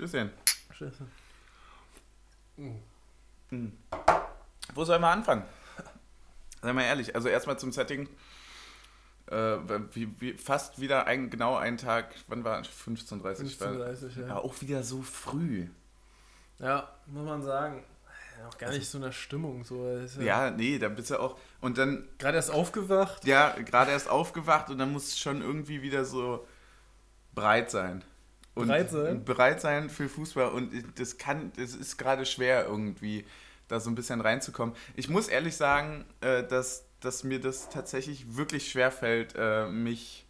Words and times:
Stößchen. 0.00 0.30
Scheiße. 0.72 1.06
Hm. 3.50 3.72
Wo 4.74 4.84
sollen 4.84 5.02
wir 5.02 5.08
anfangen? 5.08 5.42
Sei 6.62 6.72
mal 6.72 6.84
ehrlich, 6.84 7.14
also 7.14 7.28
erstmal 7.28 7.58
zum 7.58 7.70
Setting. 7.70 8.08
Äh, 9.26 9.58
wie, 9.92 10.20
wie, 10.20 10.32
fast 10.34 10.80
wieder 10.80 11.06
ein, 11.06 11.28
genau 11.28 11.56
einen 11.56 11.76
Tag, 11.76 12.14
wann 12.28 12.44
war 12.44 12.60
es? 12.60 12.68
15.30 12.68 13.58
15.30 13.60 14.20
ja. 14.20 14.26
ja. 14.28 14.36
Auch 14.36 14.58
wieder 14.62 14.82
so 14.82 15.02
früh. 15.02 15.66
Ja, 16.58 16.90
muss 17.06 17.26
man 17.26 17.42
sagen. 17.42 17.84
Auch 18.48 18.56
gar 18.56 18.70
nicht 18.70 18.88
so 18.88 18.96
in 18.96 19.04
der 19.04 19.12
Stimmung. 19.12 19.64
So. 19.64 19.86
Ja, 20.18 20.46
ja, 20.46 20.50
nee, 20.50 20.78
da 20.78 20.88
bist 20.88 21.10
du 21.10 21.20
auch. 21.20 21.38
Und 21.60 21.76
dann. 21.76 22.08
Gerade 22.16 22.38
erst 22.38 22.50
aufgewacht? 22.50 23.26
Ja, 23.26 23.50
gerade 23.50 23.90
erst 23.90 24.08
aufgewacht 24.08 24.70
und 24.70 24.78
dann 24.78 24.92
muss 24.94 25.08
es 25.08 25.18
schon 25.18 25.42
irgendwie 25.42 25.82
wieder 25.82 26.06
so 26.06 26.46
breit 27.34 27.70
sein. 27.70 28.02
Und 28.60 28.68
bereit 28.68 28.90
sein? 28.90 29.24
Bereit 29.24 29.60
sein 29.60 29.90
für 29.90 30.08
Fußball. 30.08 30.50
Und 30.50 30.72
das 30.98 31.18
kann, 31.18 31.52
das 31.56 31.74
ist 31.74 31.96
gerade 31.96 32.26
schwer 32.26 32.66
irgendwie, 32.66 33.24
da 33.68 33.80
so 33.80 33.90
ein 33.90 33.94
bisschen 33.94 34.20
reinzukommen. 34.20 34.74
Ich 34.96 35.08
muss 35.08 35.28
ehrlich 35.28 35.56
sagen, 35.56 36.04
äh, 36.20 36.44
dass, 36.44 36.84
dass 37.00 37.24
mir 37.24 37.40
das 37.40 37.68
tatsächlich 37.68 38.36
wirklich 38.36 38.70
schwer 38.70 38.90
fällt, 38.90 39.34
äh, 39.36 39.66
mich 39.66 40.26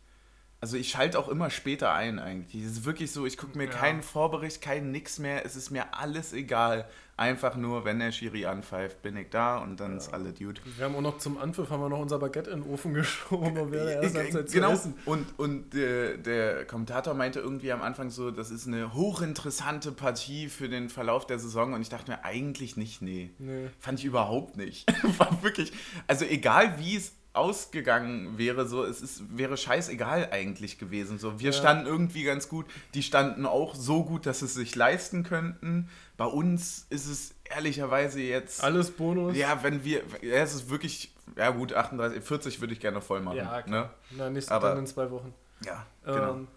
also 0.60 0.76
ich 0.76 0.90
schalte 0.90 1.18
auch 1.18 1.28
immer 1.28 1.48
später 1.48 1.94
ein 1.94 2.18
eigentlich. 2.18 2.62
Es 2.62 2.72
ist 2.72 2.84
wirklich 2.84 3.12
so, 3.12 3.24
ich 3.24 3.38
gucke 3.38 3.56
mir 3.56 3.64
ja. 3.64 3.70
keinen 3.70 4.02
Vorbericht, 4.02 4.60
keinen 4.60 4.90
nix 4.90 5.18
mehr. 5.18 5.46
Es 5.46 5.56
ist 5.56 5.70
mir 5.70 5.94
alles 5.94 6.34
egal. 6.34 6.86
Einfach 7.16 7.54
nur, 7.56 7.84
wenn 7.84 7.98
der 7.98 8.12
Schiri 8.12 8.46
anpfeift, 8.46 9.02
bin 9.02 9.14
ich 9.16 9.28
da 9.28 9.58
und 9.58 9.78
dann 9.78 9.92
ja. 9.92 9.96
ist 9.98 10.12
alle 10.12 10.32
Dude. 10.32 10.60
Wir 10.76 10.86
haben 10.86 10.96
auch 10.96 11.02
noch 11.02 11.18
zum 11.18 11.36
Anpfiff 11.36 11.68
haben 11.68 11.80
wir 11.80 11.88
noch 11.90 11.98
unser 11.98 12.18
Baguette 12.18 12.50
in 12.50 12.62
den 12.62 12.70
Ofen 12.70 12.94
geschoben 12.94 13.58
und 13.58 13.72
wäre 13.72 14.02
erst 14.02 14.16
Halbzeit 14.16 14.52
genau. 14.52 14.68
zu 14.68 14.74
essen. 14.74 14.94
Und, 15.04 15.38
und 15.38 15.74
der, 15.74 16.16
der 16.16 16.64
Kommentator 16.66 17.14
meinte 17.14 17.40
irgendwie 17.40 17.72
am 17.72 17.82
Anfang 17.82 18.10
so, 18.10 18.30
das 18.30 18.50
ist 18.50 18.66
eine 18.66 18.94
hochinteressante 18.94 19.92
Partie 19.92 20.48
für 20.48 20.68
den 20.68 20.88
Verlauf 20.88 21.26
der 21.26 21.38
Saison 21.38 21.74
und 21.74 21.82
ich 21.82 21.90
dachte 21.90 22.10
mir 22.10 22.24
eigentlich 22.24 22.76
nicht, 22.76 23.02
nee. 23.02 23.30
nee. 23.38 23.68
Fand 23.78 23.98
ich 23.98 24.04
überhaupt 24.06 24.56
nicht. 24.56 24.90
War 25.18 25.42
wirklich, 25.42 25.72
also 26.06 26.24
egal 26.24 26.78
wie 26.78 26.96
es 26.96 27.12
ausgegangen 27.32 28.38
wäre, 28.38 28.66
so 28.66 28.84
es 28.84 29.00
ist, 29.00 29.36
wäre 29.36 29.56
scheißegal 29.56 30.30
eigentlich 30.32 30.78
gewesen. 30.78 31.18
So, 31.18 31.38
wir 31.38 31.50
ja. 31.50 31.52
standen 31.52 31.86
irgendwie 31.86 32.24
ganz 32.24 32.48
gut, 32.48 32.66
die 32.94 33.02
standen 33.02 33.46
auch 33.46 33.74
so 33.74 34.04
gut, 34.04 34.26
dass 34.26 34.40
sie 34.40 34.46
es 34.46 34.54
sich 34.54 34.74
leisten 34.74 35.22
könnten. 35.22 35.88
Bei 36.16 36.24
uns 36.24 36.86
ist 36.90 37.06
es 37.06 37.34
ehrlicherweise 37.44 38.20
jetzt. 38.20 38.64
Alles 38.64 38.90
Bonus? 38.90 39.36
Ja, 39.36 39.62
wenn 39.62 39.84
wir. 39.84 40.02
Ja, 40.22 40.36
es 40.36 40.54
ist 40.54 40.70
wirklich. 40.70 41.14
Ja, 41.36 41.50
gut, 41.50 41.72
38, 41.72 42.24
40 42.24 42.60
würde 42.60 42.72
ich 42.72 42.80
gerne 42.80 43.00
voll 43.00 43.20
machen. 43.20 43.36
Ja, 43.36 43.62
klar. 43.62 43.84
Ne? 43.84 43.90
Na, 44.10 44.30
nächste 44.30 44.52
Aber, 44.52 44.70
dann 44.70 44.78
in 44.78 44.86
zwei 44.86 45.10
Wochen. 45.12 45.32
Ja, 45.64 45.86
genau. 46.04 46.32
Ähm, 46.32 46.48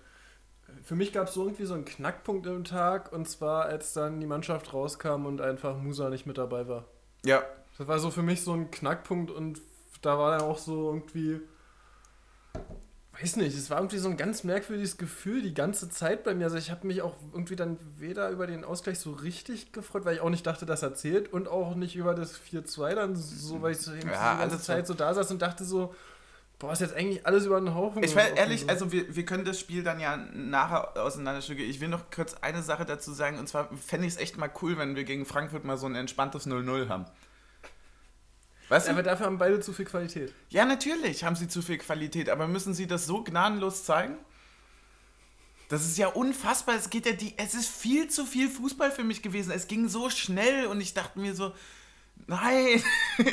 für 0.84 0.96
mich 0.96 1.14
gab 1.14 1.28
es 1.28 1.36
so 1.36 1.44
irgendwie 1.44 1.66
so 1.66 1.76
einen 1.76 1.86
Knackpunkt 1.86 2.48
im 2.48 2.64
Tag 2.64 3.14
und 3.14 3.30
zwar, 3.30 3.66
als 3.66 3.94
dann 3.94 4.20
die 4.20 4.26
Mannschaft 4.26 4.74
rauskam 4.74 5.26
und 5.28 5.42
einfach 5.42 5.78
Musa 5.78 6.10
nicht 6.10 6.26
mit 6.26 6.40
dabei 6.40 6.68
war. 6.68 6.86
Ja. 7.24 7.44
Das 7.78 7.88
war 7.88 8.00
so 8.00 8.10
für 8.12 8.24
mich 8.24 8.42
so 8.44 8.54
ein 8.54 8.72
Knackpunkt 8.72 9.30
und 9.32 9.62
da 10.04 10.18
war 10.18 10.38
dann 10.38 10.48
auch 10.48 10.58
so 10.58 10.90
irgendwie, 10.92 11.40
weiß 13.20 13.38
nicht, 13.38 13.58
es 13.58 13.70
war 13.70 13.78
irgendwie 13.78 13.98
so 13.98 14.10
ein 14.10 14.18
ganz 14.18 14.44
merkwürdiges 14.44 14.98
Gefühl 14.98 15.42
die 15.42 15.54
ganze 15.54 15.90
Zeit 15.90 16.24
bei 16.24 16.36
mir. 16.36 16.46
Also 16.46 16.58
ich 16.58 16.72
habe 16.72 16.86
mich 16.86 17.02
auch 17.02 17.16
irgendwie 17.32 17.56
dann 17.56 17.78
weder 17.98 18.30
über 18.30 18.48
den 18.48 18.64
Ausgleich 18.64 19.00
so 19.00 19.12
richtig 19.12 19.72
gefreut, 19.72 20.06
weil 20.06 20.16
ich 20.16 20.22
auch 20.22 20.30
nicht 20.30 20.46
dachte, 20.46 20.66
dass 20.66 20.84
er 20.84 20.94
zählt 20.94 21.32
und 21.32 21.48
auch 21.48 21.76
nicht 21.76 21.96
über 21.96 22.14
das 22.14 22.40
4-2 22.40 22.96
dann 22.96 23.16
so, 23.16 23.62
weil 23.62 23.72
ich 23.72 23.80
so 23.80 23.94
ja, 23.94 24.00
die 24.00 24.40
ganze 24.40 24.60
Zeit 24.60 24.88
so 24.88 24.94
da 24.94 25.14
saß 25.14 25.32
und 25.32 25.42
dachte 25.42 25.64
so, 25.64 25.94
Boah, 26.64 26.72
ist 26.72 26.80
jetzt 26.80 26.96
eigentlich 26.96 27.28
alles 27.28 27.46
über 27.46 27.60
den 27.60 27.76
Haufen. 27.76 28.02
Ich 28.04 28.16
will 28.16 28.24
ehrlich, 28.36 28.70
also 28.70 28.90
wir, 28.94 29.14
wir 29.14 29.26
können 29.26 29.44
das 29.44 29.60
Spiel 29.60 29.84
dann 29.84 30.00
ja 30.00 30.16
nachher 30.16 30.96
auseinanderstücken. 30.96 31.66
Ich 31.66 31.82
will 31.82 31.90
noch 31.90 32.10
kurz 32.10 32.36
eine 32.36 32.62
Sache 32.62 32.86
dazu 32.86 33.12
sagen, 33.12 33.38
und 33.38 33.50
zwar 33.50 33.70
fände 33.76 34.08
ich 34.08 34.14
es 34.14 34.20
echt 34.20 34.38
mal 34.38 34.50
cool, 34.62 34.78
wenn 34.78 34.96
wir 34.96 35.04
gegen 35.04 35.26
Frankfurt 35.26 35.66
mal 35.66 35.76
so 35.76 35.88
ein 35.88 35.96
entspanntes 35.96 36.48
0-0 36.48 36.88
haben. 36.88 37.04
Weißt 38.70 38.88
du? 38.88 38.92
Aber 38.92 39.04
dafür 39.04 39.26
haben 39.26 39.38
beide 39.38 39.60
zu 39.60 39.74
viel 39.74 39.86
Qualität. 39.86 40.34
Ja, 40.50 40.66
natürlich 40.66 41.24
haben 41.24 41.36
sie 41.36 41.48
zu 41.48 41.62
viel 41.62 41.78
Qualität, 41.78 42.30
aber 42.30 42.48
müssen 42.48 42.74
sie 42.74 42.88
das 42.88 43.06
so 43.06 43.24
gnadenlos 43.24 43.84
zeigen? 43.84 44.18
Das 45.70 45.86
ist 45.86 45.98
ja 45.98 46.08
unfassbar. 46.08 46.76
Es 46.76 46.90
geht 46.90 47.06
ja 47.06 47.14
die. 47.14 47.34
Es 47.38 47.56
ist 47.56 47.68
viel 47.68 48.08
zu 48.08 48.26
viel 48.26 48.50
Fußball 48.50 48.92
für 48.92 49.04
mich 49.04 49.22
gewesen. 49.22 49.52
Es 49.52 49.68
ging 49.68 49.88
so 49.90 50.10
schnell 50.10 50.68
und 50.68 50.82
ich 50.82 50.94
dachte 50.94 51.20
mir 51.20 51.36
so, 51.36 51.54
Nein, 52.28 52.82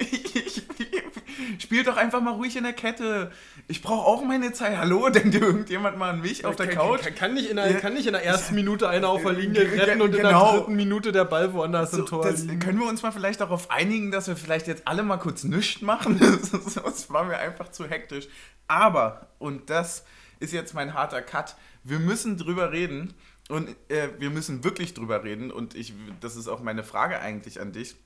spiel 1.59 1.85
doch 1.85 1.97
einfach 1.97 2.21
mal 2.21 2.33
ruhig 2.33 2.57
in 2.57 2.65
der 2.65 2.73
Kette. 2.73 3.31
Ich 3.69 3.83
brauche 3.83 4.07
auch 4.07 4.25
meine 4.25 4.53
Zeit. 4.53 4.77
Hallo, 4.79 5.09
denkt 5.09 5.35
irgendjemand 5.35 5.97
mal 5.97 6.11
an 6.11 6.21
mich 6.21 6.45
auf 6.45 6.57
der 6.57 6.69
Couch? 6.69 7.03
Kann, 7.03 7.15
kann, 7.15 7.35
nicht 7.35 7.49
in 7.51 7.57
der, 7.57 7.75
kann 7.75 7.95
nicht 7.95 8.07
in 8.07 8.13
der 8.13 8.25
ersten 8.25 8.55
Minute 8.55 8.89
einer 8.89 9.09
auf 9.09 9.23
der 9.23 9.33
Linie 9.33 9.63
retten 9.63 10.03
und 10.03 10.11
genau. 10.13 10.17
in 10.17 10.23
der 10.23 10.23
genau. 10.23 10.57
dritten 10.57 10.75
Minute 10.75 11.13
der 11.13 11.25
Ball 11.25 11.53
woanders 11.53 11.93
so, 11.93 12.01
im 12.01 12.07
Tor 12.07 12.25
das, 12.25 12.47
Können 12.47 12.81
wir 12.81 12.89
uns 12.89 13.03
mal 13.03 13.13
vielleicht 13.13 13.41
darauf 13.41 13.71
einigen, 13.71 14.11
dass 14.11 14.27
wir 14.27 14.37
vielleicht 14.37 14.67
jetzt 14.67 14.87
alle 14.89 15.03
mal 15.03 15.19
kurz 15.19 15.45
nichts 15.45 15.83
machen? 15.83 16.19
Das, 16.19 16.75
das 16.75 17.11
war 17.11 17.25
mir 17.25 17.39
einfach 17.39 17.71
zu 17.71 17.89
hektisch. 17.89 18.27
Aber, 18.67 19.29
und 19.39 19.71
das 19.71 20.05
ist 20.41 20.53
jetzt 20.53 20.75
mein 20.75 20.95
harter 20.95 21.23
Cut, 21.23 21.55
wir 21.85 21.99
müssen 21.99 22.37
drüber 22.37 22.73
reden 22.73 23.15
und 23.49 23.69
äh, 23.89 24.09
wir 24.19 24.31
müssen 24.31 24.65
wirklich 24.65 24.95
drüber 24.95 25.23
reden 25.23 25.51
und 25.51 25.75
ich, 25.75 25.95
das 26.21 26.37
ist 26.37 26.49
auch 26.49 26.61
meine 26.61 26.83
Frage 26.83 27.21
eigentlich 27.21 27.61
an 27.61 27.73
dich 27.73 27.97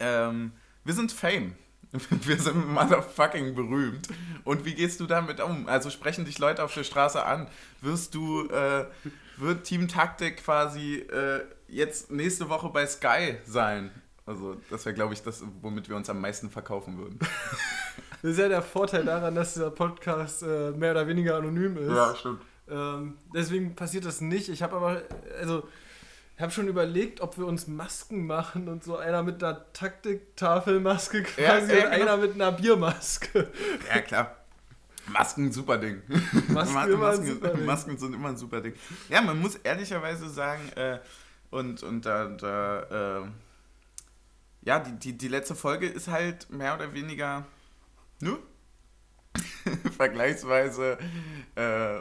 ähm, 0.00 0.52
wir 0.84 0.94
sind 0.94 1.12
Fame. 1.12 1.54
Wir 2.22 2.38
sind 2.38 2.68
motherfucking 2.68 3.54
berühmt. 3.56 4.06
Und 4.44 4.64
wie 4.64 4.74
gehst 4.74 5.00
du 5.00 5.06
damit 5.06 5.40
um? 5.40 5.66
Also 5.66 5.90
sprechen 5.90 6.24
dich 6.24 6.38
Leute 6.38 6.62
auf 6.62 6.72
der 6.72 6.84
Straße 6.84 7.24
an. 7.24 7.48
Wirst 7.80 8.14
du, 8.14 8.48
äh, 8.48 8.84
wird 9.38 9.64
Team 9.64 9.88
Taktik 9.88 10.44
quasi 10.44 10.98
äh, 10.98 11.40
jetzt 11.66 12.12
nächste 12.12 12.48
Woche 12.48 12.68
bei 12.68 12.86
Sky 12.86 13.38
sein? 13.44 13.90
Also 14.24 14.56
das 14.70 14.86
wäre, 14.86 14.94
glaube 14.94 15.14
ich, 15.14 15.22
das, 15.22 15.42
womit 15.62 15.88
wir 15.88 15.96
uns 15.96 16.08
am 16.08 16.20
meisten 16.20 16.50
verkaufen 16.50 16.98
würden. 16.98 17.18
Das 18.22 18.32
ist 18.32 18.38
ja 18.38 18.50
der 18.50 18.60
Vorteil 18.60 19.02
daran, 19.06 19.34
dass 19.34 19.54
dieser 19.54 19.70
Podcast 19.70 20.42
äh, 20.42 20.72
mehr 20.72 20.90
oder 20.90 21.06
weniger 21.06 21.36
anonym 21.36 21.78
ist. 21.78 21.88
Ja, 21.88 22.14
stimmt. 22.14 22.42
Ähm, 22.68 23.16
deswegen 23.34 23.74
passiert 23.74 24.04
das 24.04 24.20
nicht. 24.20 24.50
Ich 24.50 24.62
habe 24.62 24.76
aber, 24.76 25.02
also 25.40 25.62
ich 26.40 26.42
habe 26.42 26.52
schon 26.54 26.68
überlegt, 26.68 27.20
ob 27.20 27.36
wir 27.36 27.44
uns 27.44 27.66
Masken 27.66 28.26
machen 28.26 28.68
und 28.70 28.82
so 28.82 28.96
einer 28.96 29.22
mit 29.22 29.44
einer 29.44 29.70
Taktiktafelmaske 29.74 31.22
quasi 31.22 31.70
ja, 31.70 31.78
ja, 31.80 31.82
genau. 31.82 31.84
und 31.84 31.92
einer 31.92 32.16
mit 32.16 32.32
einer 32.32 32.52
Biermaske. 32.52 33.50
Ja, 33.86 34.00
klar. 34.00 34.36
Masken, 35.08 35.52
super 35.52 35.76
Ding. 35.76 36.00
Masken, 36.48 36.72
Masken, 36.98 37.26
super 37.26 37.48
Ding. 37.50 37.66
Masken, 37.66 37.98
sind 37.98 38.14
immer 38.14 38.30
ein 38.30 38.38
super 38.38 38.62
Ding. 38.62 38.72
Ja, 39.10 39.20
man 39.20 39.38
muss 39.38 39.56
ehrlicherweise 39.56 40.30
sagen, 40.30 40.66
äh, 40.76 41.00
und, 41.50 41.82
und 41.82 42.06
da, 42.06 42.28
da 42.28 43.18
äh, 43.18 43.26
ja, 44.62 44.78
die, 44.78 44.92
die, 44.92 45.18
die 45.18 45.28
letzte 45.28 45.54
Folge 45.54 45.88
ist 45.88 46.08
halt 46.08 46.48
mehr 46.48 46.74
oder 46.74 46.94
weniger, 46.94 47.44
ne? 48.20 48.38
Vergleichsweise 49.98 50.96
äh, 51.54 51.98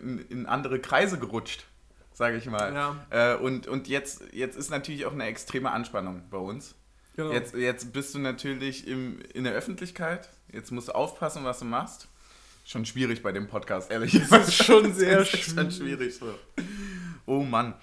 in, 0.00 0.24
in 0.28 0.46
andere 0.46 0.78
Kreise 0.78 1.18
gerutscht 1.18 1.66
sage 2.14 2.38
ich 2.38 2.46
mal. 2.46 2.72
Ja. 2.72 3.06
Äh, 3.10 3.36
und 3.36 3.66
und 3.66 3.88
jetzt, 3.88 4.22
jetzt 4.32 4.56
ist 4.56 4.70
natürlich 4.70 5.04
auch 5.04 5.12
eine 5.12 5.24
extreme 5.24 5.70
Anspannung 5.70 6.22
bei 6.30 6.38
uns. 6.38 6.74
Genau. 7.16 7.32
Jetzt, 7.32 7.54
jetzt 7.54 7.92
bist 7.92 8.14
du 8.14 8.18
natürlich 8.18 8.88
im, 8.88 9.20
in 9.34 9.44
der 9.44 9.52
Öffentlichkeit. 9.52 10.30
Jetzt 10.52 10.72
musst 10.72 10.88
du 10.88 10.92
aufpassen, 10.92 11.44
was 11.44 11.58
du 11.58 11.64
machst. 11.64 12.08
Schon 12.64 12.86
schwierig 12.86 13.22
bei 13.22 13.30
dem 13.30 13.46
Podcast, 13.46 13.90
ehrlich 13.90 14.12
gesagt. 14.12 14.30
Das 14.30 14.48
ist 14.48 14.64
schon 14.64 14.94
sehr 14.94 15.20
ist 15.20 15.54
schon 15.54 15.70
schwierig. 15.70 16.16
So. 16.16 16.34
Oh 17.26 17.42
Mann. 17.42 17.74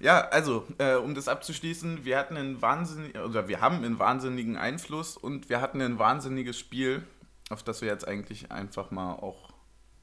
Ja, 0.00 0.28
also, 0.28 0.66
äh, 0.78 0.94
um 0.94 1.14
das 1.14 1.28
abzuschließen, 1.28 2.06
wir 2.06 2.18
hatten 2.18 2.36
einen 2.36 2.62
wahnsinnigen, 2.62 3.20
oder 3.20 3.48
wir 3.48 3.60
haben 3.60 3.84
einen 3.84 3.98
wahnsinnigen 3.98 4.56
Einfluss 4.56 5.18
und 5.18 5.50
wir 5.50 5.60
hatten 5.60 5.82
ein 5.82 5.98
wahnsinniges 5.98 6.58
Spiel, 6.58 7.04
auf 7.50 7.62
das 7.62 7.82
wir 7.82 7.88
jetzt 7.88 8.08
eigentlich 8.08 8.50
einfach 8.50 8.90
mal 8.90 9.12
auch 9.12 9.50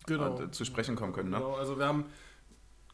genau. 0.05 0.39
äh, 0.39 0.51
zu 0.51 0.65
sprechen 0.65 0.95
kommen 0.95 1.13
können. 1.13 1.31
Ne? 1.31 1.37
Genau, 1.37 1.55
also 1.55 1.79
wir 1.79 1.87
haben 1.87 2.05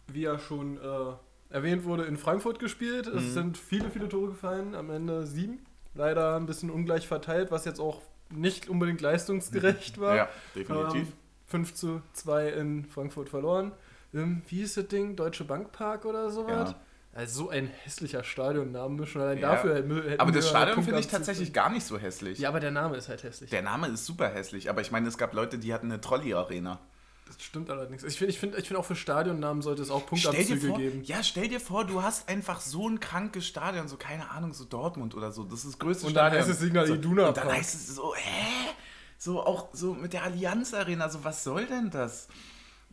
wie 0.08 0.22
ja 0.22 0.40
schon 0.40 0.78
äh, 0.78 1.54
erwähnt 1.54 1.86
wurde, 1.86 2.06
in 2.06 2.18
Frankfurt 2.18 2.60
gespielt. 2.60 3.08
Es 3.08 3.24
mhm. 3.24 3.32
sind 3.32 3.58
viele, 3.58 3.90
viele 3.90 4.10
Tore 4.10 4.30
gefallen, 4.30 4.76
am 4.76 4.90
Ende 4.90 5.26
sieben. 5.26 5.66
Leider 5.96 6.36
ein 6.36 6.46
bisschen 6.46 6.70
ungleich 6.70 7.08
verteilt, 7.08 7.52
was 7.52 7.66
jetzt 7.66 7.80
auch 7.80 8.02
nicht 8.30 8.70
unbedingt 8.70 9.02
leistungsgerecht 9.02 9.98
war. 10.00 10.16
Ja, 10.16 10.30
definitiv. 10.56 11.08
Ähm, 11.10 11.14
5 11.48 11.74
zu 11.76 12.02
2 12.14 12.50
in 12.50 12.86
Frankfurt 12.86 13.30
verloren. 13.30 13.74
Ähm, 14.14 14.42
wie 14.48 14.58
hieß 14.58 14.76
das 14.76 14.88
Ding? 14.88 15.16
Deutsche 15.16 15.44
Bankpark 15.44 16.06
oder 16.06 16.32
sowas? 16.32 16.72
Ja. 16.72 16.82
Also 17.16 17.44
so 17.44 17.50
ein 17.50 17.68
hässlicher 17.68 18.24
Stadionname 18.24 19.06
schon 19.06 19.22
allein 19.22 19.38
ja. 19.38 19.52
dafür 19.52 19.76
hätten 19.76 20.20
Aber 20.20 20.32
das 20.32 20.50
Stadion 20.50 20.84
finde 20.84 21.00
ich 21.00 21.08
tatsächlich 21.08 21.54
gar 21.54 21.70
nicht 21.70 21.86
so 21.86 22.00
hässlich. 22.00 22.40
Ja, 22.40 22.50
aber 22.50 22.60
der 22.60 22.72
Name 22.72 22.98
ist 22.98 23.08
halt 23.08 23.22
hässlich. 23.22 23.52
Der 23.52 23.62
Name 23.62 23.88
ist 23.88 24.06
super 24.08 24.30
hässlich, 24.30 24.68
aber 24.68 24.82
ich 24.82 24.92
meine, 24.92 25.08
es 25.08 25.18
gab 25.20 25.34
Leute, 25.36 25.60
die 25.60 25.76
hatten 25.76 25.92
eine 25.92 26.02
Trolley-Arena. 26.02 26.80
Das 27.26 27.42
stimmt 27.42 27.70
allerdings. 27.70 28.04
Ich 28.04 28.18
finde 28.18 28.32
ich 28.32 28.40
find, 28.40 28.56
ich 28.58 28.68
find 28.68 28.80
auch 28.80 28.86
für 28.86 28.96
Stadionnamen 28.96 29.62
sollte 29.62 29.82
es 29.82 29.90
auch 29.90 30.06
Punktabzüge 30.06 30.68
vor, 30.68 30.78
geben. 30.78 31.04
Ja, 31.04 31.24
stell 31.24 31.48
dir 31.48 31.60
vor, 31.60 31.86
du 31.86 32.02
hast 32.02 32.28
einfach 32.30 32.60
so 32.60 32.88
ein 32.90 33.00
krankes 33.00 33.48
Stadion, 33.48 33.88
so 33.88 33.98
keine 33.98 34.30
Ahnung, 34.32 34.54
so 34.54 34.66
Dortmund 34.66 35.16
oder 35.16 35.32
so. 35.32 35.44
Das 35.44 35.60
ist 35.60 35.68
das 35.74 35.80
größte 35.80 36.06
und 36.08 36.12
Stadion. 36.12 36.26
Und 36.26 36.34
dann 36.34 36.40
heißt 36.40 36.50
es 36.50 36.60
Signal 36.60 36.88
so, 36.88 36.96
Iduna 36.96 37.28
Und 37.30 37.38
dann 37.38 37.52
heißt 37.52 37.76
es 37.76 37.96
so, 37.96 38.14
hä? 38.16 38.70
So 39.18 39.42
auch 39.42 39.70
so 39.74 39.94
mit 39.94 40.12
der 40.14 40.24
Allianz 40.24 40.74
Arena, 40.74 41.10
so 41.10 41.24
was 41.24 41.44
soll 41.44 41.66
denn 41.66 41.90
das? 41.90 42.28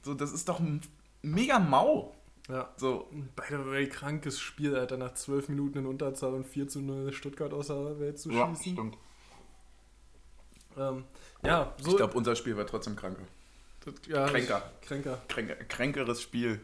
So, 0.03 0.15
das 0.15 0.33
ist 0.33 0.49
doch 0.49 0.61
mega 1.23 1.59
mau. 1.59 2.15
Ja. 2.49 2.73
So. 2.77 3.09
By 3.37 3.43
the 3.51 3.67
way, 3.67 3.89
krankes 3.89 4.41
Spiel, 4.41 4.77
Alter, 4.77 4.97
nach 4.97 5.15
12 5.15 5.49
Minuten 5.49 5.79
in 5.79 5.87
Unterzahl 5.87 6.33
und 6.35 6.47
4 6.47 6.69
zu 6.69 6.81
0 6.81 7.13
Stuttgart 7.13 7.53
aus 7.53 7.67
der 7.69 7.99
Welt 7.99 8.19
zu 8.19 8.31
Ja, 8.31 8.49
schießen. 8.49 8.73
stimmt. 8.73 8.99
Ähm, 10.77 11.05
ja, 11.45 11.75
so. 11.79 11.91
Ich 11.91 11.97
glaube, 11.97 12.17
unser 12.17 12.37
Spiel 12.37 12.57
war 12.57 12.67
trotzdem 12.67 12.97
kranker. 12.97 13.23
Das- 13.85 13.95
ja, 14.09 14.27
kränker. 14.29 14.63
Kränker. 14.83 15.19
Kränker, 15.29 15.55
kränkeres 15.69 16.23
Spiel. 16.23 16.61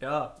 Ja, 0.00 0.34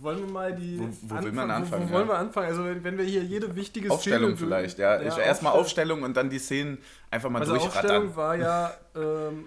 wollen 0.00 0.26
wir 0.26 0.30
mal 0.32 0.54
die. 0.54 0.78
Wo- 0.78 0.88
wo 1.16 1.22
will 1.24 1.32
man 1.32 1.50
Anfang- 1.50 1.80
anfangen, 1.80 1.84
Wo, 1.84 1.88
wo 1.88 1.92
wollen 1.94 2.08
ja? 2.08 2.14
wir 2.14 2.18
anfangen? 2.18 2.46
Also, 2.48 2.64
wenn 2.66 2.84
wenn 2.84 2.98
wir 2.98 3.04
hier 3.04 3.22
jede 3.24 3.56
wichtige 3.56 3.90
Aufstellung 3.90 4.36
Szene. 4.36 4.36
vielleicht, 4.36 4.78
ja. 4.78 5.00
ich, 5.00 5.06
erstmal 5.06 5.52
Aufstellung. 5.54 5.60
Aufstellung 5.60 6.02
und 6.02 6.16
dann 6.18 6.28
die 6.28 6.38
Szenen 6.38 6.78
einfach 7.10 7.30
mal 7.30 7.38
Also 7.40 7.52
durchrattern. 7.54 8.08
Aufstellung 8.08 8.16
war 8.16 8.36
ja 8.36 8.74
ähm, 8.94 9.46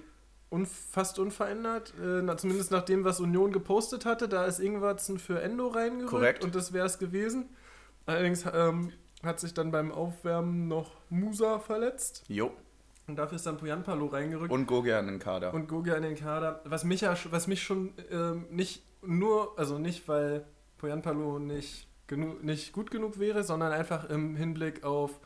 un 0.50 0.66
fast 0.66 1.20
unverändert, 1.20 1.94
äh, 2.02 2.22
na, 2.24 2.36
zumindest 2.36 2.72
nach 2.72 2.81
dem, 2.84 3.04
was 3.04 3.20
Union 3.20 3.52
gepostet 3.52 4.06
hatte. 4.06 4.28
Da 4.28 4.46
ist 4.46 4.60
Ingwarzen 4.60 5.20
für 5.20 5.40
Endo 5.40 5.68
reingerückt 5.68 6.10
Korrekt. 6.10 6.44
und 6.44 6.56
das 6.56 6.74
wäre 6.74 6.88
es 6.88 6.98
gewesen. 6.98 7.46
Allerdings 8.08 8.46
ähm, 8.52 8.92
hat 9.22 9.40
sich 9.40 9.54
dann 9.54 9.70
beim 9.70 9.92
Aufwärmen 9.92 10.68
noch 10.68 10.94
Musa 11.12 11.60
verletzt 11.60 12.24
Jo. 12.28 12.52
Und 13.10 13.16
dafür 13.18 13.36
ist 13.36 13.46
dann 13.46 13.58
Pujanpalo 13.58 14.06
reingerückt 14.08 14.52
Und 14.52 14.66
Gogia 14.68 15.00
in 15.00 15.08
den 15.08 15.20
Kader. 15.20 15.54
und 15.54 15.68
Gogia 15.68 15.96
in 15.96 16.04
den 16.04 16.16
Kader. 16.16 16.62
Was 16.66 16.84
mich, 16.84 17.02
ja, 17.02 17.16
was 17.32 17.48
mich 17.48 17.64
schon 17.64 17.94
ähm, 18.12 18.46
nicht 18.52 18.84
nur, 19.02 19.58
also 19.58 19.78
nicht, 19.80 20.08
weil 20.08 20.46
Poyanpalo 20.78 21.40
nicht, 21.40 21.88
nicht 22.42 22.72
gut 22.74 22.92
genug 22.92 23.20
wäre, 23.20 23.44
sondern 23.44 23.72
einfach 23.72 24.10
im 24.10 24.36
Hinblick 24.36 24.84
auf, 24.84 25.20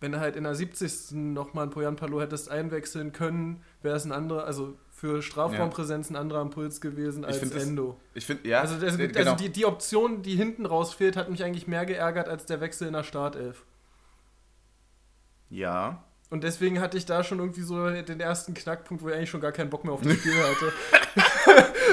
wenn 0.00 0.12
du 0.12 0.20
halt 0.20 0.34
in 0.36 0.44
der 0.44 0.54
70. 0.54 1.12
nochmal 1.12 1.66
ein 1.66 1.70
Poyanpalo 1.70 2.20
hättest 2.20 2.50
einwechseln 2.50 3.12
können, 3.12 3.62
wäre 3.82 3.96
es 3.96 4.04
ein 4.04 4.12
anderer, 4.12 4.44
also 4.44 4.76
für 4.90 5.22
Strafraumpräsenz 5.22 6.10
ein 6.10 6.16
anderer 6.16 6.42
Impuls 6.42 6.80
gewesen 6.80 7.24
als 7.24 7.40
das- 7.40 7.52
Endo. 7.68 7.98
Ich 8.14 8.26
finde, 8.26 8.48
ja, 8.48 8.60
Also, 8.60 8.78
das, 8.78 8.98
äh, 8.98 9.12
also 9.16 9.34
die, 9.36 9.50
die 9.50 9.64
Option, 9.64 10.22
die 10.22 10.34
hinten 10.36 10.66
raus 10.66 10.92
fehlt, 10.94 11.16
hat 11.16 11.30
mich 11.30 11.42
eigentlich 11.44 11.66
mehr 11.68 11.86
geärgert 11.86 12.28
als 12.28 12.46
der 12.46 12.60
Wechsel 12.60 12.86
in 12.88 12.94
der 12.94 13.04
Startelf. 13.04 13.64
ja. 15.50 16.02
Und 16.32 16.44
deswegen 16.44 16.80
hatte 16.80 16.96
ich 16.96 17.04
da 17.04 17.22
schon 17.24 17.40
irgendwie 17.40 17.60
so 17.60 17.90
den 17.90 18.18
ersten 18.18 18.54
Knackpunkt, 18.54 19.02
wo 19.02 19.10
ich 19.10 19.14
eigentlich 19.14 19.28
schon 19.28 19.42
gar 19.42 19.52
keinen 19.52 19.68
Bock 19.68 19.84
mehr 19.84 19.92
auf 19.92 20.00
das 20.00 20.14
Spiel 20.14 20.32
hatte. 20.32 20.72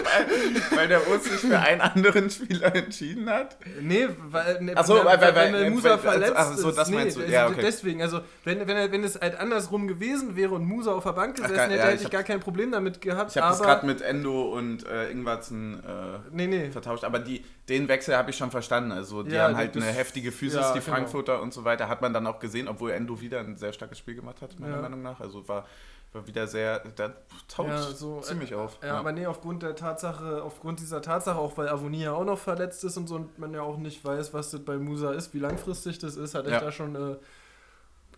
weil 0.76 0.88
der 0.88 1.08
Urs 1.08 1.24
sich 1.24 1.40
für 1.42 1.60
einen 1.60 1.82
anderen 1.82 2.30
Spieler 2.30 2.76
entschieden 2.76 3.30
hat. 3.30 3.58
Nee, 3.82 4.08
weil, 4.30 4.62
ne, 4.62 4.74
Ach 4.76 4.86
so, 4.86 4.96
weil, 4.96 5.06
weil- 5.06 5.22
weil, 5.22 5.36
weil- 5.36 5.54
weil, 5.54 5.62
weil- 5.64 5.70
Musa 5.72 5.90
weil- 5.92 5.98
verletzt 6.00 6.34
ach 6.36 6.54
so, 6.54 6.70
ist. 6.70 6.78
das 6.78 6.90
meinst 6.90 7.18
du. 7.18 7.22
also 7.22 7.34
Ja, 7.34 7.48
okay. 7.48 7.62
Deswegen, 7.62 8.02
also 8.02 8.22
wenn, 8.44 8.60
wenn, 8.68 8.78
er- 8.78 8.92
wenn 8.92 9.04
es 9.04 9.20
halt 9.20 9.40
andersrum 9.40 9.88
gewesen 9.88 10.36
wäre 10.36 10.54
und 10.56 10.66
Musa 10.66 10.92
auf 10.94 11.04
der 11.04 11.14
Bank 11.14 11.36
gesessen 11.36 11.56
geil, 11.56 11.70
hätte, 11.70 11.78
ja, 11.78 11.84
hätte 11.86 11.96
ich 11.98 12.04
hab- 12.06 12.12
gar 12.12 12.24
kein 12.24 12.40
Problem 12.40 12.72
damit 12.72 13.02
gehabt. 13.02 13.32
Ich 13.36 13.42
habe 13.42 13.50
das 13.50 13.62
gerade 13.62 13.86
mit 13.86 14.02
Endo 14.02 14.54
und 14.56 14.86
äh, 14.88 15.10
Ingwarzen 15.12 15.84
äh, 15.84 16.20
Nee, 16.32 16.48
nee. 16.48 16.70
vertauscht, 16.72 17.04
aber 17.04 17.20
die, 17.20 17.44
den 17.68 17.88
Wechsel 17.88 18.16
habe 18.18 18.32
ich 18.32 18.38
schon 18.38 18.52
verstanden. 18.52 18.92
Also 18.92 19.24
die 19.24 19.36
Ja, 19.36 19.44
haben 19.44 19.58
halt 19.58 19.76
eine 19.76 19.86
heftige 19.86 20.32
Physis, 20.32 20.60
ja, 20.60 20.74
die 20.74 20.80
genau. 20.80 20.92
Frankfurter 20.92 21.42
und 21.42 21.54
so 21.54 21.64
weiter. 21.64 21.88
Hat 21.88 22.02
man 22.02 22.14
dann 22.14 22.26
auch 22.28 22.40
gesehen, 22.40 22.68
obwohl 22.68 22.92
Endo 22.92 23.22
wieder 23.22 23.40
ein 23.42 23.56
sehr 23.58 23.74
starkes 23.74 23.98
Spiel 24.00 24.16
gemacht 24.16 24.42
hat, 24.42 24.60
meiner. 24.60 24.80
Meinung 24.82 25.02
nach. 25.02 25.20
Also 25.20 25.48
war, 25.48 25.68
war 26.12 26.26
wieder 26.28 26.48
sehr, 26.48 26.80
da 26.96 27.14
taut 27.48 27.68
Ja, 27.68 27.82
so, 27.82 28.20
ziemlich 28.22 28.52
äh, 28.52 28.56
auf. 28.56 28.78
Ja, 28.84 28.98
aber 28.98 29.12
nee, 29.12 29.26
aufgrund 29.28 29.62
der 29.64 29.76
Tatsache, 29.76 30.42
aufgrund 30.44 30.80
dieser 30.80 31.02
Tatsache, 31.02 31.38
auch 31.38 31.58
weil 31.58 31.70
Avonia 31.70 32.14
auch 32.14 32.26
noch 32.26 32.40
verletzt 32.40 32.84
ist 32.84 32.98
und 32.98 33.08
so 33.08 33.16
und 33.16 33.38
man 33.38 33.54
ja 33.54 33.62
auch 33.62 33.78
nicht 33.78 34.04
weiß, 34.04 34.34
was 34.34 34.52
das 34.52 34.62
bei 34.66 34.78
Musa 34.78 35.12
ist, 35.14 35.34
wie 35.34 35.40
langfristig 35.40 36.00
das 36.00 36.16
ist, 36.16 36.34
hatte 36.36 36.48
ich 36.48 36.54
Ja. 36.56 36.62
da 36.62 36.72
schon 36.72 36.96
äh, 36.96 37.16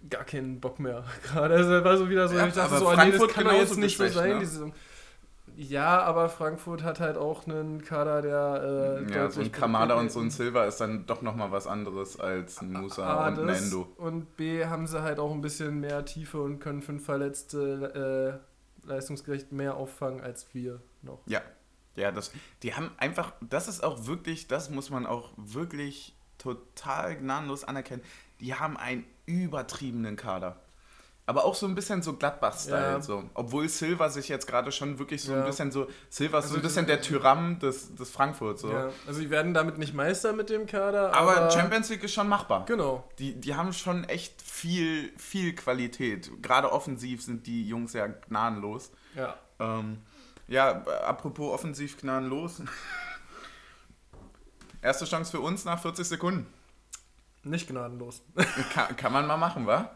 gar 0.10 0.24
keinen 0.24 0.60
Bock 0.62 0.80
mehr. 0.80 1.04
Gerade 1.24 1.56
also 1.56 1.84
war 1.84 1.98
so 1.98 2.10
wieder 2.10 2.28
so, 2.28 2.36
Ja, 2.38 2.48
ich 2.48 2.54
dachte 2.54 2.78
so, 2.78 2.88
ah, 2.88 2.92
nee, 2.92 3.12
das 3.12 3.20
Frankfurt 3.20 3.34
kann 3.34 3.44
doch 3.46 3.52
jetzt 3.54 3.76
genauso 3.76 3.80
nicht 3.82 3.98
so 3.98 4.08
sein. 4.08 4.30
ne? 4.34 4.40
Diese 4.40 4.52
Saison. 4.54 4.74
Ja, 5.56 6.02
aber 6.02 6.30
Frankfurt 6.30 6.84
hat 6.84 7.00
halt 7.00 7.18
auch 7.18 7.46
einen 7.46 7.84
Kader, 7.84 8.22
der 8.22 9.06
äh, 9.08 9.14
ja, 9.14 9.30
so 9.30 9.42
ein 9.42 9.52
Kamada 9.52 9.96
und 9.96 10.12
so 10.12 10.20
ein 10.20 10.30
Silva 10.30 10.66
ist 10.66 10.78
dann 10.78 11.06
doch 11.06 11.22
nochmal 11.22 11.52
was 11.52 11.68
anderes 11.68 12.20
als 12.20 12.62
ein 12.62 12.72
Musa 12.72 13.06
A, 13.06 13.28
und 13.28 13.40
ein 13.40 13.50
Endo. 13.50 13.88
Und 13.98 14.38
B 14.38 14.66
haben 14.66 14.88
sie 14.88 15.02
halt 15.02 15.20
auch 15.20 15.32
ein 15.32 15.42
bisschen 15.42 15.80
mehr 15.80 16.06
Tiefe 16.06 16.42
und 16.42 16.60
können 16.60 16.82
fünf 16.82 17.06
Verletzte 17.06 18.42
äh, 18.84 18.88
leistungsgerecht 18.88 19.52
mehr 19.52 19.76
auffangen 19.76 20.22
als 20.22 20.54
wir 20.54 20.82
noch. 21.02 21.20
Ja, 21.26 21.42
ja, 21.96 22.12
das, 22.12 22.32
die 22.64 22.74
haben 22.74 22.92
einfach, 22.98 23.34
das 23.42 23.68
ist 23.68 23.84
auch 23.84 24.08
wirklich, 24.08 24.48
das 24.48 24.70
muss 24.70 24.90
man 24.90 25.06
auch 25.06 25.32
wirklich 25.36 26.16
total 26.38 27.18
gnadenlos 27.18 27.64
anerkennen. 27.64 28.02
Die 28.40 28.56
haben 28.56 28.78
einen 28.78 29.06
übertriebenen 29.26 30.16
Kader. 30.16 30.60
Aber 31.28 31.46
auch 31.46 31.54
so 31.56 31.66
ein 31.68 31.76
bisschen 31.76 32.02
so 32.02 32.14
Gladbach-Style. 32.18 32.82
Ja. 32.94 33.02
So. 33.02 33.24
Obwohl 33.36 33.70
Silva 33.70 34.10
sich 34.10 34.28
jetzt 34.28 34.48
gerade 34.48 34.72
schon 34.72 34.98
wirklich 35.00 35.22
so 35.24 35.32
ein 35.34 35.40
Ja. 35.40 35.46
bisschen 35.46 35.72
so. 35.72 35.88
Silva 36.10 36.40
ist 36.40 36.46
so 36.46 36.50
Also 36.50 36.56
ein 36.56 36.62
bisschen 36.64 36.88
das- 36.88 36.96
der 36.98 37.02
Tyrann 37.02 37.60
des, 37.60 37.96
des 37.96 38.10
Frankfurt. 38.10 38.60
So. 38.60 38.72
Ja, 38.72 38.90
also 39.08 39.20
die 39.22 39.30
werden 39.30 39.54
damit 39.54 39.78
nicht 39.78 39.94
Meister 39.94 40.34
mit 40.34 40.50
dem 40.50 40.66
Kader, 40.66 41.14
Aber, 41.14 41.38
aber, 41.38 41.52
Champions 41.52 41.90
League 41.90 42.04
ist 42.04 42.14
schon 42.14 42.28
machbar. 42.28 42.66
Genau. 42.66 43.08
Die, 43.20 43.40
die 43.40 43.56
haben 43.56 43.72
schon 43.72 44.04
echt 44.06 44.42
viel, 44.42 45.14
viel 45.18 45.54
Qualität. 45.56 46.30
Gerade 46.42 46.72
offensiv 46.72 47.22
sind 47.24 47.46
die 47.48 47.66
Jungs 47.68 47.94
ja 47.94 48.08
gnadenlos. 48.08 48.92
Ja. 49.16 49.36
Ähm, 49.60 50.02
ja, 50.48 50.84
äh, 50.86 50.90
apropos 51.06 51.54
offensiv 51.54 51.98
gnadenlos. 52.02 52.62
Erste 54.82 55.06
Chance 55.06 55.32
für 55.32 55.40
uns 55.40 55.64
nach 55.66 55.80
40 55.80 56.08
Sekunden. 56.08 56.48
Nicht 57.44 57.68
gnadenlos. 57.68 58.22
Kann, 58.74 58.96
kann 58.98 59.14
man 59.14 59.28
mal 59.28 59.38
machen, 59.38 59.66
wa? 59.68 59.92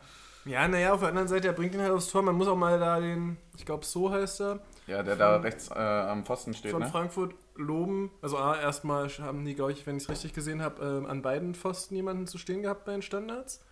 Ja, 0.45 0.67
naja, 0.67 0.93
auf 0.93 0.99
der 0.99 1.09
anderen 1.09 1.27
Seite, 1.27 1.47
er 1.47 1.53
bringt 1.53 1.73
ihn 1.73 1.81
halt 1.81 1.91
aufs 1.91 2.07
Tor. 2.07 2.21
Man 2.21 2.35
muss 2.35 2.47
auch 2.47 2.55
mal 2.55 2.79
da 2.79 2.99
den, 2.99 3.37
ich 3.57 3.65
glaube, 3.65 3.83
so 3.85 4.11
heißt 4.11 4.41
er, 4.41 4.59
Ja, 4.85 5.01
der 5.01 5.15
da 5.15 5.37
rechts 5.37 5.69
äh, 5.71 5.73
am 5.73 6.23
Pfosten 6.23 6.53
steht, 6.53 6.71
von 6.71 6.83
ne? 6.83 6.87
Frankfurt 6.87 7.33
loben. 7.55 8.11
Also 8.21 8.37
A, 8.37 8.55
erstmal 8.59 9.09
haben 9.09 9.43
die, 9.43 9.55
glaube 9.55 9.71
ich, 9.71 9.87
wenn 9.87 9.97
ich 9.97 10.03
es 10.03 10.09
richtig 10.09 10.33
gesehen 10.33 10.61
habe, 10.61 10.83
ähm, 10.85 11.05
an 11.07 11.23
beiden 11.23 11.55
Pfosten 11.55 11.95
jemanden 11.95 12.27
zu 12.27 12.37
stehen 12.37 12.61
gehabt 12.61 12.85
bei 12.85 12.91
den 12.91 13.01
Standards. 13.01 13.65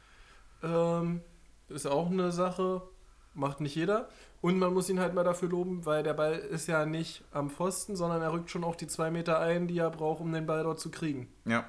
Ähm, 0.63 1.21
ist 1.69 1.85
auch 1.85 2.09
eine 2.09 2.31
Sache, 2.31 2.81
macht 3.33 3.61
nicht 3.61 3.75
jeder. 3.75 4.09
Und 4.41 4.57
man 4.57 4.73
muss 4.73 4.89
ihn 4.89 4.99
halt 4.99 5.13
mal 5.13 5.23
dafür 5.23 5.49
loben, 5.49 5.85
weil 5.85 6.03
der 6.03 6.13
Ball 6.13 6.33
ist 6.35 6.67
ja 6.67 6.85
nicht 6.85 7.23
am 7.31 7.49
Pfosten, 7.49 7.95
sondern 7.95 8.21
er 8.21 8.33
rückt 8.33 8.49
schon 8.49 8.63
auch 8.63 8.75
die 8.75 8.87
zwei 8.87 9.11
Meter 9.11 9.39
ein, 9.39 9.67
die 9.67 9.77
er 9.77 9.89
braucht, 9.89 10.21
um 10.21 10.33
den 10.33 10.45
Ball 10.45 10.63
dort 10.63 10.79
zu 10.79 10.91
kriegen. 10.91 11.31
Ja. 11.45 11.65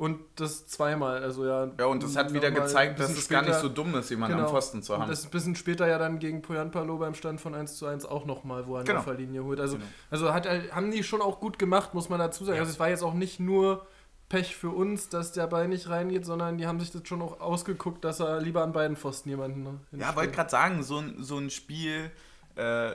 Und 0.00 0.20
das 0.36 0.66
zweimal, 0.66 1.22
also 1.22 1.44
ja. 1.44 1.70
Ja, 1.78 1.84
und 1.84 2.02
das 2.02 2.16
hat 2.16 2.32
wieder 2.32 2.50
gezeigt, 2.50 2.98
dass 2.98 3.10
es 3.10 3.28
gar 3.28 3.42
nicht 3.42 3.56
so 3.56 3.68
dumm 3.68 3.94
ist, 3.96 4.08
jemanden 4.08 4.36
Genau. 4.38 4.48
am 4.48 4.54
Pfosten 4.54 4.82
zu 4.82 4.94
Und 4.94 5.00
haben. 5.02 5.10
das 5.10 5.24
ein 5.26 5.30
bisschen 5.30 5.54
später 5.56 5.86
ja 5.86 5.98
dann 5.98 6.18
gegen 6.18 6.40
Poyanpalo 6.40 6.96
beim 6.96 7.12
Stand 7.14 7.38
von 7.38 7.54
1 7.54 7.76
zu 7.76 7.84
1 7.86 8.06
auch 8.06 8.24
nochmal, 8.24 8.66
wo 8.66 8.76
er 8.76 8.78
eine 8.78 8.86
Genau. 8.86 9.00
Opferlinie 9.00 9.44
holt. 9.44 9.60
Also, 9.60 9.76
Genau. 9.76 9.86
also 10.10 10.32
hat, 10.32 10.46
er- 10.46 10.74
haben 10.74 10.90
die 10.90 11.04
schon 11.04 11.20
auch 11.20 11.38
gut 11.38 11.58
gemacht, 11.58 11.92
muss 11.92 12.08
man 12.08 12.18
dazu 12.18 12.46
sagen. 12.46 12.56
Ja. 12.56 12.62
Also 12.62 12.72
es 12.72 12.80
war 12.80 12.88
jetzt 12.88 13.02
auch 13.02 13.12
nicht 13.12 13.40
nur 13.40 13.86
Pech 14.30 14.56
für 14.56 14.70
uns, 14.70 15.10
dass 15.10 15.32
der 15.32 15.46
Ball 15.48 15.68
nicht 15.68 15.90
reingeht, 15.90 16.24
sondern 16.24 16.56
die 16.56 16.66
haben 16.66 16.80
sich 16.80 16.90
das 16.90 17.02
schon 17.06 17.20
auch 17.20 17.38
ausgeguckt, 17.42 18.02
dass 18.02 18.20
er 18.20 18.40
lieber 18.40 18.62
an 18.62 18.72
beiden 18.72 18.96
Pfosten 18.96 19.28
jemanden 19.28 19.64
ne, 19.64 19.80
Ja, 19.92 20.16
wollte 20.16 20.32
gerade 20.32 20.48
sagen, 20.48 20.82
so 20.82 20.96
ein, 20.96 21.16
so 21.22 21.36
ein 21.36 21.50
Spiel 21.50 22.10
äh, 22.56 22.92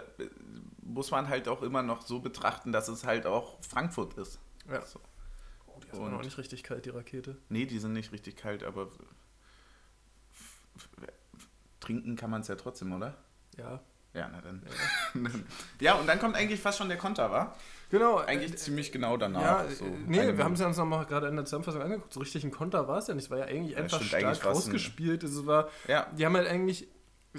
muss 0.81 1.11
man 1.11 1.29
halt 1.29 1.47
auch 1.49 1.61
immer 1.61 1.83
noch 1.83 2.01
so 2.01 2.19
betrachten, 2.19 2.71
dass 2.71 2.87
es 2.87 3.03
halt 3.05 3.27
auch 3.27 3.57
Frankfurt 3.61 4.15
ist. 4.15 4.39
Ja. 4.71 4.81
So. 4.81 4.99
Die 5.95 6.01
Und- 6.01 6.11
noch 6.11 6.23
nicht 6.23 6.37
richtig 6.37 6.63
kalt, 6.63 6.85
die 6.85 6.89
Rakete. 6.91 7.37
Nee, 7.49 7.65
die 7.65 7.79
sind 7.79 7.93
nicht 7.93 8.11
richtig 8.11 8.35
kalt, 8.35 8.63
aber 8.63 8.89
trinken 11.79 12.15
kann 12.15 12.29
man 12.29 12.41
es 12.41 12.47
ja 12.47 12.55
trotzdem, 12.55 12.93
oder? 12.93 13.15
Ja. 13.57 13.79
Ja, 14.13 14.29
na 14.31 14.39
dann. 14.41 14.63
Ja. 15.81 15.95
und 15.95 16.07
dann 16.07 16.19
kommt 16.19 16.35
eigentlich 16.35 16.59
fast 16.61 16.77
schon 16.77 16.87
der 16.87 16.97
Konter, 16.97 17.29
war? 17.31 17.55
Genau. 17.91 18.17
Eigentlich 18.17 18.53
äh, 18.53 18.55
ziemlich 18.55 18.91
genau 18.93 19.17
danach. 19.17 19.41
Ja, 19.41 19.69
so 19.69 19.85
äh, 19.85 19.89
nee, 20.07 20.37
wir 20.37 20.43
haben 20.43 20.53
es 20.53 20.61
ja 20.61 20.67
uns 20.67 20.77
nochmal 20.77 21.05
gerade 21.05 21.27
in 21.27 21.35
der 21.35 21.43
Zusammenfassung 21.45 21.81
angeguckt. 21.81 22.13
So 22.13 22.21
richtig 22.21 22.43
ein 22.45 22.51
Konter 22.51 22.87
war 22.87 22.99
es 22.99 23.07
ja 23.07 23.13
nicht. 23.13 23.25
Es 23.25 23.29
war 23.29 23.39
ja 23.39 23.45
eigentlich 23.45 23.73
Ja, 23.75 23.83
einfach 23.83 24.01
stark 24.01 24.23
eigentlich 24.23 24.45
rausgespielt. 24.45 25.23
Es 25.23 25.45
war, 25.45 25.69
Ja, 25.87 26.07
Die 26.17 26.25
haben 26.25 26.35
halt 26.37 26.47
eigentlich, 26.47 26.87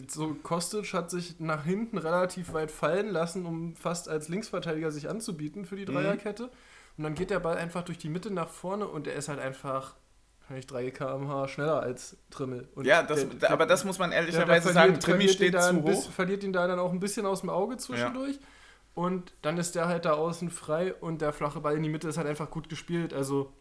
so 0.07 0.35
Kostic 0.35 0.93
hat 0.93 1.11
sich 1.11 1.41
nach 1.41 1.65
hinten 1.65 1.97
relativ 1.97 2.53
weit 2.53 2.71
fallen 2.71 3.09
lassen, 3.09 3.47
um 3.47 3.75
fast 3.75 4.09
als 4.11 4.29
Linksverteidiger 4.29 4.91
sich 4.91 5.09
anzubieten 5.09 5.65
für 5.65 5.77
die 5.77 5.87
Mhm. 5.91 5.97
Und 6.97 7.05
dann 7.05 7.15
geht 7.15 7.31
der 7.31 7.41
Ball 7.41 7.57
einfach 7.59 7.83
durch 7.83 7.99
die 7.99 8.09
Mitte 8.09 8.31
nach 8.31 8.49
vorne 8.49 8.87
und 8.89 9.07
der 9.07 9.15
ist 9.15 9.29
halt 9.29 9.39
einfach 9.39 9.95
wahrscheinlich 10.41 10.67
3 10.67 10.91
km/h 10.91 11.49
schneller 11.49 11.81
als 11.81 12.17
Trimmel. 12.31 12.69
Und 12.75 12.87
ja 12.87 13.03
das, 13.03 13.27
der- 13.39 13.51
aber 13.51 13.67
das 13.67 13.85
muss 13.85 13.99
man 13.99 14.11
der- 14.11 14.21
der 14.21 14.29
ehrlicherweise 14.29 14.73
sagen. 14.73 14.95
Ihn 14.95 15.29
steht 15.29 15.55
da 15.55 15.61
zu 15.71 15.77
hoch. 15.83 15.85
bisschen- 15.85 16.13
Verliert 16.13 16.43
ihn 16.45 16.53
da 16.53 16.67
dann 16.67 16.79
auch 16.79 16.93
ein 16.93 17.01
bisschen 17.01 17.27
aus 17.27 17.41
dem 17.41 17.51
Auge 17.51 17.77
zwischendurch. 17.77 18.39
Und 18.95 19.35
dann 19.43 19.59
ist 19.59 19.75
der 19.75 19.89
halt 19.89 20.07
da 20.07 20.13
außen 20.15 20.49
frei 20.51 20.95
und 20.95 21.21
der 21.21 21.33
flache 21.35 21.61
Ball 21.61 21.77
in 21.77 21.83
die 21.83 21.89
Mitte 21.91 22.09
ist 22.09 22.17
halt 22.17 22.27
einfach 22.27 22.51
gut 22.51 22.69
gespielt. 22.71 23.13
Also 23.13 23.53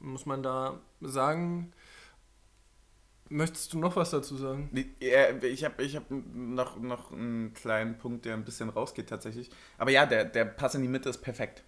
muss 0.00 0.26
man 0.26 0.42
da 0.42 0.78
sagen. 1.00 1.72
Möchtest 3.30 3.72
du 3.72 3.78
noch 3.78 3.96
was 3.96 4.10
dazu 4.10 4.36
sagen? 4.36 4.68
Ja, 5.00 5.30
Ich 5.42 5.64
habe 5.64 5.82
ich 5.82 5.96
hab 5.96 6.04
noch, 6.10 6.78
noch 6.78 7.10
einen 7.10 7.54
kleinen 7.54 7.96
Punkt, 7.96 8.26
der 8.26 8.34
ein 8.34 8.44
bisschen 8.44 8.68
rausgeht 8.68 9.08
tatsächlich. 9.08 9.48
Aber 9.78 9.90
ja, 9.90 10.04
der, 10.04 10.26
der 10.26 10.44
Pass 10.44 10.74
in 10.74 10.82
die 10.82 10.88
Mitte 10.88 11.08
ist 11.08 11.18
perfekt. 11.22 11.64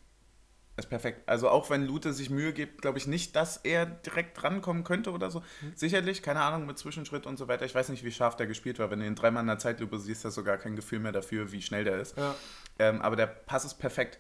Ist 0.77 0.91
perfekt. 0.91 1.23
Also 1.27 1.49
auch 1.49 1.71
wenn 1.71 1.87
Lute 1.87 2.13
sich 2.13 2.29
Mühe 2.29 2.53
gibt, 2.53 2.83
glaube 2.83 2.99
ich 2.99 3.07
nicht, 3.07 3.35
dass 3.35 3.57
er 3.59 3.87
direkt 3.87 4.43
rankommen 4.45 4.85
könnte 4.85 5.11
oder 5.11 5.31
so. 5.31 5.43
Sicherlich, 5.75 6.23
keine 6.23 6.43
Ahnung, 6.43 6.67
mit 6.67 6.79
Zwischenschritt 6.79 7.25
und 7.27 7.39
so 7.39 7.49
weiter. 7.49 7.65
Ich 7.65 7.75
weiß 7.75 7.89
nicht, 7.89 8.05
wie 8.05 8.13
scharf 8.13 8.37
der 8.37 8.47
gespielt 8.47 8.79
war. 8.79 8.91
Wenn 8.91 9.01
du 9.01 9.07
ihn 9.07 9.15
dreimal 9.15 9.41
in 9.43 9.47
der 9.47 9.59
Zeitlupe 9.59 9.99
siehst, 9.99 10.25
hast 10.27 10.37
du 10.37 10.45
gar 10.45 10.59
kein 10.59 10.77
Gefühl 10.77 10.99
mehr 10.99 11.13
dafür, 11.13 11.51
wie 11.53 11.63
schnell 11.63 11.85
der 11.85 11.99
ist. 11.99 12.19
Ja. 12.19 12.35
Ähm, 12.79 13.01
aber 13.01 13.17
der 13.17 13.27
Pass 13.27 13.65
ist 13.65 13.75
perfekt. 13.75 14.19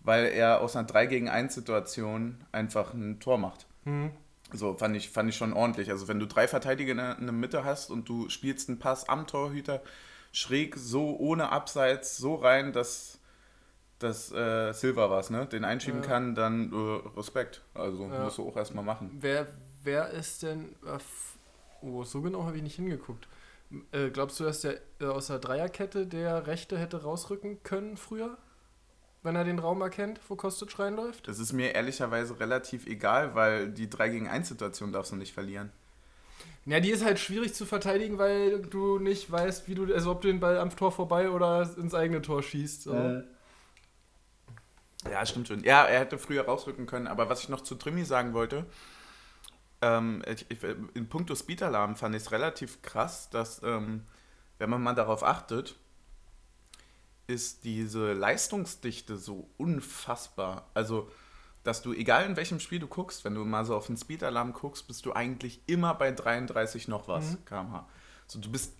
weil 0.00 0.26
er 0.26 0.60
aus 0.60 0.76
einer 0.76 0.86
3 0.86 1.06
gegen 1.06 1.28
1 1.28 1.54
Situation 1.54 2.44
einfach 2.52 2.92
ein 2.92 3.20
Tor 3.20 3.38
macht. 3.38 3.66
Mhm. 3.84 4.10
So 4.52 4.74
fand 4.74 4.94
ich, 4.96 5.08
fand 5.08 5.30
ich 5.30 5.36
schon 5.36 5.52
ordentlich. 5.54 5.90
Also 5.90 6.06
wenn 6.06 6.18
du 6.20 6.26
drei 6.26 6.46
Verteidiger 6.46 6.92
in 6.92 6.98
der, 6.98 7.18
in 7.18 7.24
der 7.24 7.32
Mitte 7.32 7.64
hast 7.64 7.90
und 7.90 8.08
du 8.08 8.28
spielst 8.28 8.68
einen 8.68 8.78
Pass 8.78 9.08
am 9.08 9.26
Torhüter 9.26 9.82
schräg 10.32 10.76
so 10.76 11.16
ohne 11.16 11.50
Abseits 11.50 12.16
so 12.18 12.34
rein, 12.34 12.72
dass 12.72 13.18
dass 13.98 14.32
äh, 14.32 14.72
Silva 14.72 15.10
was, 15.10 15.30
ne? 15.30 15.46
Den 15.46 15.64
einschieben 15.64 16.00
Ja. 16.02 16.06
kann, 16.06 16.34
dann 16.34 16.72
äh, 16.72 17.08
Respekt. 17.18 17.62
Also 17.74 18.04
Ja. 18.04 18.20
musst 18.24 18.38
du 18.38 18.48
auch 18.48 18.56
erstmal 18.56 18.84
machen. 18.84 19.10
Wer, 19.20 19.46
wer 19.82 20.10
ist 20.10 20.42
denn. 20.42 20.74
äh, 20.86 20.98
Oh, 21.82 22.02
so 22.02 22.22
genau 22.22 22.44
habe 22.44 22.56
ich 22.56 22.62
nicht 22.62 22.76
hingeguckt. 22.76 23.28
Äh, 23.92 24.08
glaubst 24.08 24.40
du, 24.40 24.44
dass 24.44 24.62
der 24.62 24.80
äh, 25.00 25.04
aus 25.04 25.26
der 25.26 25.38
Dreierkette 25.38 26.06
der 26.06 26.46
Rechte 26.46 26.78
hätte 26.78 27.02
rausrücken 27.02 27.62
können 27.62 27.98
früher? 27.98 28.38
Wenn 29.22 29.36
er 29.36 29.44
den 29.44 29.58
Raum 29.58 29.80
erkennt, 29.82 30.18
wo 30.28 30.36
Kostic 30.36 30.78
reinläuft? 30.78 31.28
Das 31.28 31.38
ist 31.38 31.52
mir 31.52 31.74
ehrlicherweise 31.74 32.38
relativ 32.40 32.86
egal, 32.86 33.34
weil 33.34 33.70
die 33.70 33.88
3 33.90 34.08
gegen 34.08 34.28
1 34.28 34.48
Situation 34.48 34.92
darfst 34.92 35.12
du 35.12 35.16
nicht 35.16 35.32
verlieren. 35.34 35.70
Ja, 36.66 36.80
die 36.80 36.90
ist 36.90 37.04
halt 37.04 37.18
schwierig 37.18 37.52
zu 37.54 37.66
verteidigen, 37.66 38.16
weil 38.16 38.62
du 38.62 38.98
nicht 38.98 39.30
weißt, 39.30 39.68
wie 39.68 39.74
du, 39.74 39.92
also 39.94 40.10
ob 40.12 40.22
du 40.22 40.28
den 40.28 40.40
Ball 40.40 40.58
am 40.58 40.74
Tor 40.74 40.92
vorbei 40.92 41.28
oder 41.30 41.68
ins 41.76 41.94
eigene 41.94 42.22
Tor 42.22 42.42
schießt. 42.42 42.82
So. 42.84 43.12
Ja, 45.10 45.24
stimmt 45.26 45.48
schon. 45.48 45.62
Ja, 45.64 45.84
er 45.84 46.00
hätte 46.00 46.18
früher 46.18 46.44
rausrücken 46.46 46.86
können, 46.86 47.06
aber 47.06 47.28
was 47.28 47.42
ich 47.42 47.48
noch 47.48 47.60
zu 47.62 47.74
Trimi 47.74 48.04
sagen 48.04 48.32
wollte, 48.32 48.64
ähm, 49.82 50.22
ich, 50.26 50.46
ich, 50.50 50.62
in 50.94 51.08
puncto 51.08 51.34
Speed-Alarm 51.34 51.96
fand 51.96 52.14
ich 52.14 52.22
es 52.22 52.32
relativ 52.32 52.80
krass, 52.82 53.28
dass, 53.30 53.62
ähm, 53.62 54.04
wenn 54.58 54.70
man 54.70 54.82
mal 54.82 54.94
darauf 54.94 55.22
achtet, 55.22 55.76
ist 57.26 57.64
diese 57.64 58.12
Leistungsdichte 58.12 59.16
so 59.16 59.48
unfassbar. 59.56 60.68
Also, 60.74 61.10
dass 61.64 61.80
du, 61.82 61.92
egal 61.94 62.26
in 62.26 62.36
welchem 62.36 62.60
Spiel 62.60 62.78
du 62.78 62.86
guckst, 62.86 63.24
wenn 63.24 63.34
du 63.34 63.44
mal 63.44 63.64
so 63.64 63.74
auf 63.74 63.86
den 63.86 63.96
Speed-Alarm 63.96 64.52
guckst, 64.52 64.86
bist 64.86 65.06
du 65.06 65.12
eigentlich 65.14 65.60
immer 65.66 65.94
bei 65.94 66.12
33 66.12 66.88
noch 66.88 67.08
was 67.08 67.32
Mhm. 67.32 67.44
km/h. 67.46 67.88
So, 68.26 68.38
du 68.38 68.50
bist 68.50 68.72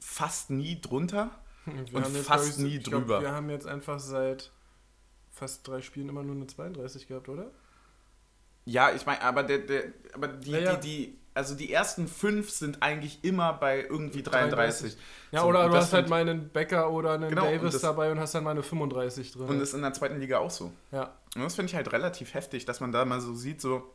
fast 0.00 0.50
nie 0.50 0.80
drunter. 0.80 1.30
Wir 1.64 2.04
Und 2.04 2.14
jetzt, 2.14 2.26
fast 2.26 2.56
glaub 2.56 2.66
nie 2.68 2.76
ich, 2.78 2.84
glaub, 2.84 3.02
drüber. 3.02 3.20
wir 3.20 3.32
haben 3.32 3.48
jetzt 3.50 3.66
einfach 3.68 4.00
seit 4.00 4.50
fast 5.32 5.66
drei 5.66 5.80
Spielen 5.82 6.08
immer 6.08 6.22
nur 6.22 6.36
eine 6.36 6.46
32 6.46 7.08
gehabt, 7.08 7.28
oder? 7.28 7.50
Ja, 8.64 8.92
ich 8.92 9.04
meine, 9.06 9.20
aber, 9.22 9.42
der, 9.42 9.58
der, 9.58 9.84
aber 10.14 10.28
die, 10.28 10.50
Ja, 10.52 10.76
die, 10.76 10.80
die, 11.06 11.18
also 11.34 11.54
die 11.56 11.72
ersten 11.72 12.06
fünf 12.06 12.50
sind 12.50 12.80
eigentlich 12.82 13.24
immer 13.24 13.54
bei 13.54 13.80
irgendwie 13.82 14.22
33. 14.22 14.96
Ja, 15.32 15.40
So, 15.40 15.46
oder 15.48 15.64
und 15.64 15.70
du 15.70 15.72
das 15.76 15.86
hast 15.86 15.92
halt 15.94 16.04
sind- 16.04 16.10
mal 16.10 16.20
einen 16.20 16.48
Becker 16.50 16.90
oder 16.92 17.12
einen 17.14 17.30
Genau, 17.30 17.46
und 17.46 17.52
Davis 17.56 17.72
das- 17.72 17.82
dabei 17.82 18.12
und 18.12 18.20
hast 18.20 18.34
dann 18.36 18.44
mal 18.44 18.50
eine 18.50 18.62
35 18.62 19.32
drin. 19.32 19.48
Und 19.48 19.60
ist 19.60 19.74
in 19.74 19.82
der 19.82 19.92
zweiten 19.94 20.20
Liga 20.20 20.38
auch 20.38 20.50
so. 20.50 20.70
ja. 20.92 21.12
Und 21.34 21.42
das 21.42 21.54
finde 21.54 21.70
ich 21.70 21.74
halt 21.74 21.90
relativ 21.92 22.34
heftig, 22.34 22.66
dass 22.66 22.80
man 22.80 22.92
da 22.92 23.04
mal 23.06 23.20
so 23.22 23.34
sieht, 23.34 23.60
so, 23.62 23.90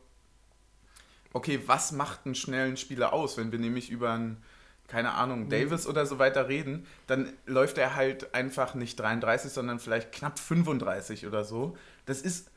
okay, 1.32 1.60
was 1.66 1.92
macht 1.92 2.26
einen 2.26 2.34
schnellen 2.34 2.76
Spieler 2.76 3.12
aus? 3.12 3.36
Wenn 3.36 3.52
wir 3.52 3.58
nämlich 3.60 3.90
über 3.90 4.12
einen, 4.12 4.42
keine 4.88 5.12
Ahnung, 5.14 5.44
Mhm. 5.44 5.48
Davis 5.50 5.86
oder 5.86 6.04
so 6.06 6.18
weiter 6.18 6.48
reden, 6.48 6.86
dann 7.06 7.32
läuft 7.46 7.78
er 7.78 7.94
halt 7.94 8.34
einfach 8.34 8.74
nicht 8.74 8.98
33, 8.98 9.52
sondern 9.52 9.78
vielleicht 9.78 10.10
knapp 10.12 10.38
35 10.38 11.26
oder 11.26 11.44
so. 11.44 11.76
Das 12.06 12.20
ist 12.22 12.50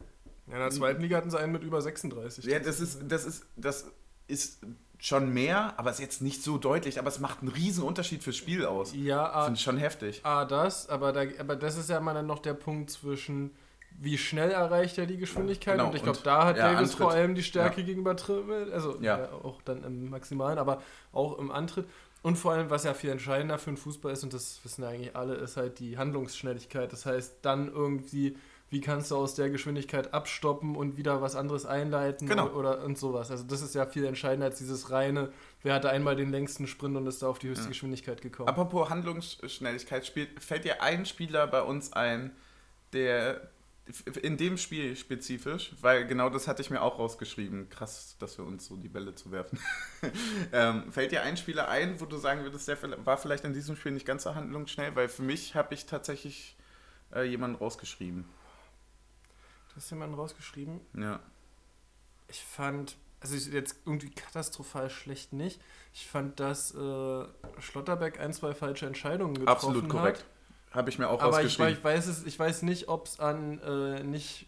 ja. 0.47 0.55
In 0.55 0.59
der 0.59 0.69
zweiten 0.71 1.01
Liga 1.01 1.17
hatten 1.17 1.29
sie 1.29 1.39
einen 1.39 1.51
mit 1.53 1.63
über 1.63 1.81
36. 1.81 2.43
Ja, 2.45 2.59
das 2.59 2.81
ist, 2.81 2.99
das 3.07 3.23
ist, 3.25 3.45
das 3.55 3.85
ist 4.27 4.59
schon 4.99 5.31
mehr, 5.33 5.73
aber 5.77 5.89
es 5.91 5.97
ist 5.97 6.01
jetzt 6.01 6.21
nicht 6.21 6.43
so 6.43 6.57
deutlich, 6.57 6.99
aber 6.99 7.07
es 7.07 7.19
macht 7.19 7.39
einen 7.41 7.49
riesen 7.49 7.83
Unterschied 7.83 8.23
fürs 8.23 8.35
Spiel 8.37 8.65
aus. 8.65 8.91
Ja, 8.93 9.31
A, 9.31 9.45
Finde 9.45 9.57
ich 9.57 9.63
schon 9.63 9.77
heftig. 9.77 10.25
A 10.25 10.43
das, 10.45 10.89
aber, 10.89 11.13
da, 11.13 11.21
aber 11.39 11.55
das 11.55 11.77
ist 11.77 11.89
ja 11.89 11.99
mal 12.01 12.13
dann 12.13 12.27
noch 12.27 12.39
der 12.39 12.53
Punkt 12.53 12.89
zwischen, 12.89 13.51
wie 13.97 14.17
schnell 14.17 14.51
erreicht 14.51 14.97
er 14.97 15.05
die 15.05 15.17
Geschwindigkeit 15.17 15.75
Genau, 15.77 15.89
und 15.89 15.95
ich 15.95 16.03
glaube, 16.03 16.19
da 16.23 16.45
hat 16.45 16.57
ja, 16.57 16.73
Davis 16.73 16.89
Antritt. 16.91 16.97
vor 16.97 17.11
allem 17.11 17.33
die 17.35 17.43
Stärke 17.43 17.81
Ja. 17.81 17.85
gegenüber 17.87 18.15
Trimmel, 18.17 18.73
also 18.73 18.97
Ja. 18.99 19.19
ja. 19.19 19.31
auch 19.31 19.61
dann 19.61 19.83
im 19.83 20.09
Maximalen, 20.09 20.57
aber 20.59 20.81
auch 21.13 21.37
im 21.39 21.49
Antritt. 21.51 21.85
Und 22.23 22.37
vor 22.37 22.53
allem, 22.53 22.69
was 22.69 22.83
ja 22.83 22.93
viel 22.93 23.09
entscheidender 23.09 23.57
für 23.57 23.71
den 23.71 23.77
Fußball 23.77 24.11
ist, 24.13 24.23
und 24.23 24.33
das 24.33 24.59
wissen 24.63 24.83
ja 24.83 24.89
eigentlich 24.89 25.15
alle, 25.15 25.35
ist 25.35 25.57
halt 25.57 25.79
die 25.79 25.97
Handlungsschnelligkeit. 25.97 26.93
Das 26.93 27.05
heißt, 27.07 27.37
dann 27.41 27.67
irgendwie, 27.73 28.37
wie 28.69 28.79
kannst 28.79 29.09
du 29.11 29.17
aus 29.17 29.33
der 29.35 29.49
Geschwindigkeit 29.49 30.13
abstoppen 30.13 30.75
und 30.75 30.97
wieder 30.97 31.21
was 31.21 31.35
anderes 31.35 31.65
einleiten 31.65 32.27
Genau. 32.27 32.49
oder 32.51 32.83
und 32.83 32.97
sowas. 32.97 33.31
Also 33.31 33.43
das 33.43 33.61
ist 33.61 33.73
ja 33.75 33.85
viel 33.87 34.05
entscheidender 34.05 34.45
als 34.47 34.59
dieses 34.59 34.91
reine, 34.91 35.31
wer 35.63 35.73
hatte 35.73 35.89
einmal 35.89 36.15
den 36.15 36.29
längsten 36.31 36.67
Sprint 36.67 36.95
und 36.95 37.07
ist 37.07 37.21
da 37.23 37.27
auf 37.27 37.39
die 37.39 37.47
höchste 37.49 37.65
Ja. 37.65 37.69
Geschwindigkeit 37.69 38.21
gekommen. 38.21 38.47
Apropos 38.49 38.89
Handlungsschnelligkeit, 38.89 40.05
spielt, 40.05 40.41
fällt 40.43 40.63
dir 40.63 40.81
ein 40.81 41.05
Spieler 41.05 41.47
bei 41.47 41.61
uns 41.63 41.91
ein, 41.93 42.31
der 42.93 43.50
in 44.21 44.37
dem 44.37 44.57
Spiel 44.57 44.95
spezifisch, 44.95 45.73
weil 45.81 46.05
genau 46.05 46.29
das 46.29 46.47
hatte 46.47 46.61
ich 46.61 46.69
mir 46.69 46.81
auch 46.81 46.99
rausgeschrieben, 46.99 47.69
krass, 47.69 48.15
dass 48.19 48.37
wir 48.37 48.45
uns 48.45 48.65
so 48.65 48.77
die 48.77 48.89
Bälle 48.89 49.15
zu 49.15 49.31
werfen. 49.31 49.59
ähm, 50.53 50.91
fällt 50.91 51.11
dir 51.11 51.23
ein 51.23 51.37
Spieler 51.37 51.67
ein, 51.67 51.99
wo 51.99 52.05
du 52.05 52.17
sagen 52.17 52.43
würdest, 52.43 52.67
der 52.67 52.77
war 53.05 53.17
vielleicht 53.17 53.43
in 53.43 53.53
diesem 53.53 53.75
Spiel 53.75 53.91
nicht 53.91 54.05
ganz 54.05 54.23
so 54.23 54.35
handlungsschnell, 54.35 54.95
weil 54.95 55.09
für 55.09 55.23
mich 55.23 55.55
habe 55.55 55.73
ich 55.73 55.85
tatsächlich 55.85 56.57
äh, 57.13 57.23
jemanden 57.23 57.57
rausgeschrieben. 57.57 58.25
Du 59.69 59.75
hast 59.75 59.89
jemanden 59.89 60.15
rausgeschrieben. 60.15 60.81
Ja. 60.95 61.19
Ich 62.27 62.43
fand, 62.43 62.97
also 63.19 63.35
jetzt 63.35 63.75
irgendwie 63.85 64.09
katastrophal 64.09 64.89
schlecht 64.89 65.33
nicht. 65.33 65.61
Ich 65.93 66.07
fand, 66.07 66.39
dass 66.39 66.73
äh, 66.73 67.25
Schlotterbeck 67.59 68.19
ein, 68.19 68.33
zwei 68.33 68.53
falsche 68.53 68.85
Entscheidungen 68.85 69.35
getroffen 69.35 69.49
Absolut 69.49 69.89
korrekt. 69.89 70.25
Habe 70.71 70.89
ich 70.89 70.97
mir 70.99 71.09
auch. 71.09 71.21
Aber 71.21 71.43
ich, 71.43 71.59
ich, 71.59 71.83
weiß 71.83 72.07
es, 72.07 72.25
ich 72.25 72.39
weiß 72.39 72.61
nicht, 72.63 72.87
ob 72.87 73.05
es 73.07 73.19
an 73.19 73.59
äh, 73.59 74.03
nicht 74.03 74.47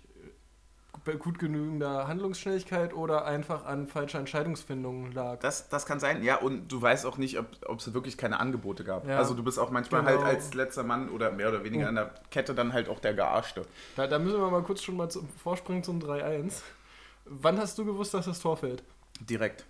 gut 1.20 1.38
genügender 1.38 2.08
Handlungsschnelligkeit 2.08 2.94
oder 2.94 3.26
einfach 3.26 3.66
an 3.66 3.88
falscher 3.88 4.20
Entscheidungsfindung 4.20 5.12
lag. 5.12 5.40
Das, 5.40 5.68
das 5.68 5.86
kann 5.86 6.00
sein, 6.00 6.24
ja, 6.24 6.38
und 6.38 6.72
du 6.72 6.82
weißt 6.82 7.06
auch 7.06 7.18
nicht, 7.18 7.38
ob 7.38 7.80
es 7.80 7.94
wirklich 7.94 8.18
keine 8.18 8.40
Angebote 8.40 8.86
gab. 8.86 9.06
Ja. 9.06 9.18
Also 9.18 9.34
du 9.34 9.44
bist 9.44 9.60
auch 9.60 9.70
manchmal 9.70 10.06
Genau. 10.06 10.24
halt 10.24 10.38
als 10.38 10.54
letzter 10.54 10.84
Mann 10.84 11.10
oder 11.10 11.32
mehr 11.32 11.50
oder 11.50 11.64
weniger 11.66 11.86
Oh. 11.86 11.90
an 11.90 11.96
der 11.96 12.14
Kette 12.32 12.56
dann 12.56 12.72
halt 12.72 12.88
auch 12.88 13.00
der 13.02 13.14
Gearschte. 13.14 13.64
Da, 13.98 14.08
da 14.08 14.18
müssen 14.18 14.40
wir 14.40 14.50
mal 14.50 14.64
kurz 14.64 14.82
schon 14.82 14.96
mal 14.96 15.10
zum 15.10 15.28
Vorspringen 15.44 15.84
zum 15.84 16.00
3-1. 16.00 16.62
Wann 17.26 17.58
hast 17.58 17.78
du 17.78 17.84
gewusst, 17.86 18.14
dass 18.14 18.26
das 18.26 18.40
Tor 18.40 18.56
fällt? 18.56 18.84
Direkt. 19.20 19.66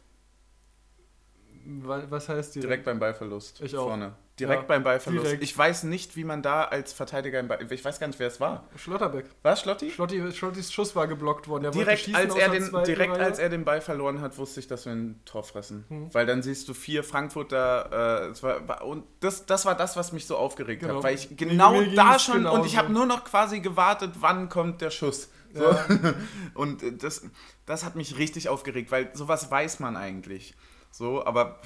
Wa- 1.66 2.04
Was 2.10 2.30
heißt 2.30 2.56
direkt? 2.56 2.64
Direkt 2.70 2.86
beim 2.86 3.00
Ballverlust. 3.00 3.62
Ich 3.62 3.76
auch. 3.78 3.88
Vorne. 3.88 4.16
Direkt 4.40 4.64
Ja, 4.64 4.68
beim 4.68 4.84
Ballverlust. 4.84 5.26
direkt. 5.26 5.44
Ich 5.44 5.56
weiß 5.56 5.84
nicht, 5.84 6.16
wie 6.16 6.24
man 6.24 6.42
da 6.42 6.64
als 6.64 6.92
Verteidiger 6.92 7.40
im 7.40 7.48
Ball. 7.48 7.60
Ich 7.72 7.86
weiß 7.86 8.00
gar 8.00 8.08
nicht, 8.08 8.18
wer 8.20 8.28
es 8.28 8.40
war. 8.40 8.68
Schlotterbeck. 8.76 9.26
War 9.44 9.54
es 9.54 9.62
Schlotti? 9.62 9.92
Schlotti, 9.92 10.32
Schlottis 10.32 10.74
Schuss 10.74 10.96
war 10.96 11.08
geblockt 11.08 11.48
worden. 11.48 11.64
Der 11.64 11.72
Direkt, 11.72 12.00
schießen 12.02 12.16
als 12.16 12.36
er, 12.36 12.50
den, 12.50 12.70
direkt 12.86 13.14
Reihe. 13.14 13.24
als 13.26 13.38
er 13.40 13.50
den 13.50 13.64
Ball 13.64 13.80
verloren 13.80 14.22
hat, 14.22 14.38
wusste 14.40 14.60
ich, 14.60 14.68
dass 14.68 14.86
wir 14.86 14.92
ein 14.94 15.22
Tor 15.26 15.44
fressen. 15.44 15.86
Hm. 15.88 16.14
Weil 16.14 16.26
dann 16.26 16.42
siehst 16.42 16.68
du 16.68 16.74
vier 16.74 17.04
Frankfurter. 17.04 18.32
Äh, 18.32 18.42
war, 18.44 18.84
und 18.86 19.04
das, 19.20 19.46
das 19.46 19.66
war 19.66 19.76
das, 19.76 19.96
was 19.96 20.12
mich 20.14 20.26
so 20.26 20.36
aufgeregt 20.36 20.82
Genau. 20.82 20.96
hat. 20.96 21.04
Weil 21.04 21.16
ich 21.16 21.30
Mir- 21.30 21.36
genau 21.36 21.72
mir 21.74 21.84
ging's 21.84 21.96
da 21.96 22.18
schon. 22.20 22.46
Und 22.48 22.66
ich 22.66 22.72
genauso. 22.72 22.78
habe 22.78 22.92
nur 22.94 23.06
noch 23.06 23.24
quasi 23.24 23.60
gewartet, 23.60 24.12
wann 24.20 24.50
kommt 24.50 24.82
der 24.82 24.90
Schuss. 24.90 25.30
So. 25.54 25.64
Ja. 25.64 25.86
Und 26.56 26.82
äh, 26.82 26.92
das, 26.98 27.22
das 27.68 27.86
hat 27.86 27.96
mich 27.96 28.18
richtig 28.18 28.50
aufgeregt, 28.50 28.92
weil 28.92 29.12
sowas 29.16 29.52
weiß 29.52 29.80
man 29.80 29.96
eigentlich. 29.96 30.56
So, 30.94 31.26
aber 31.26 31.60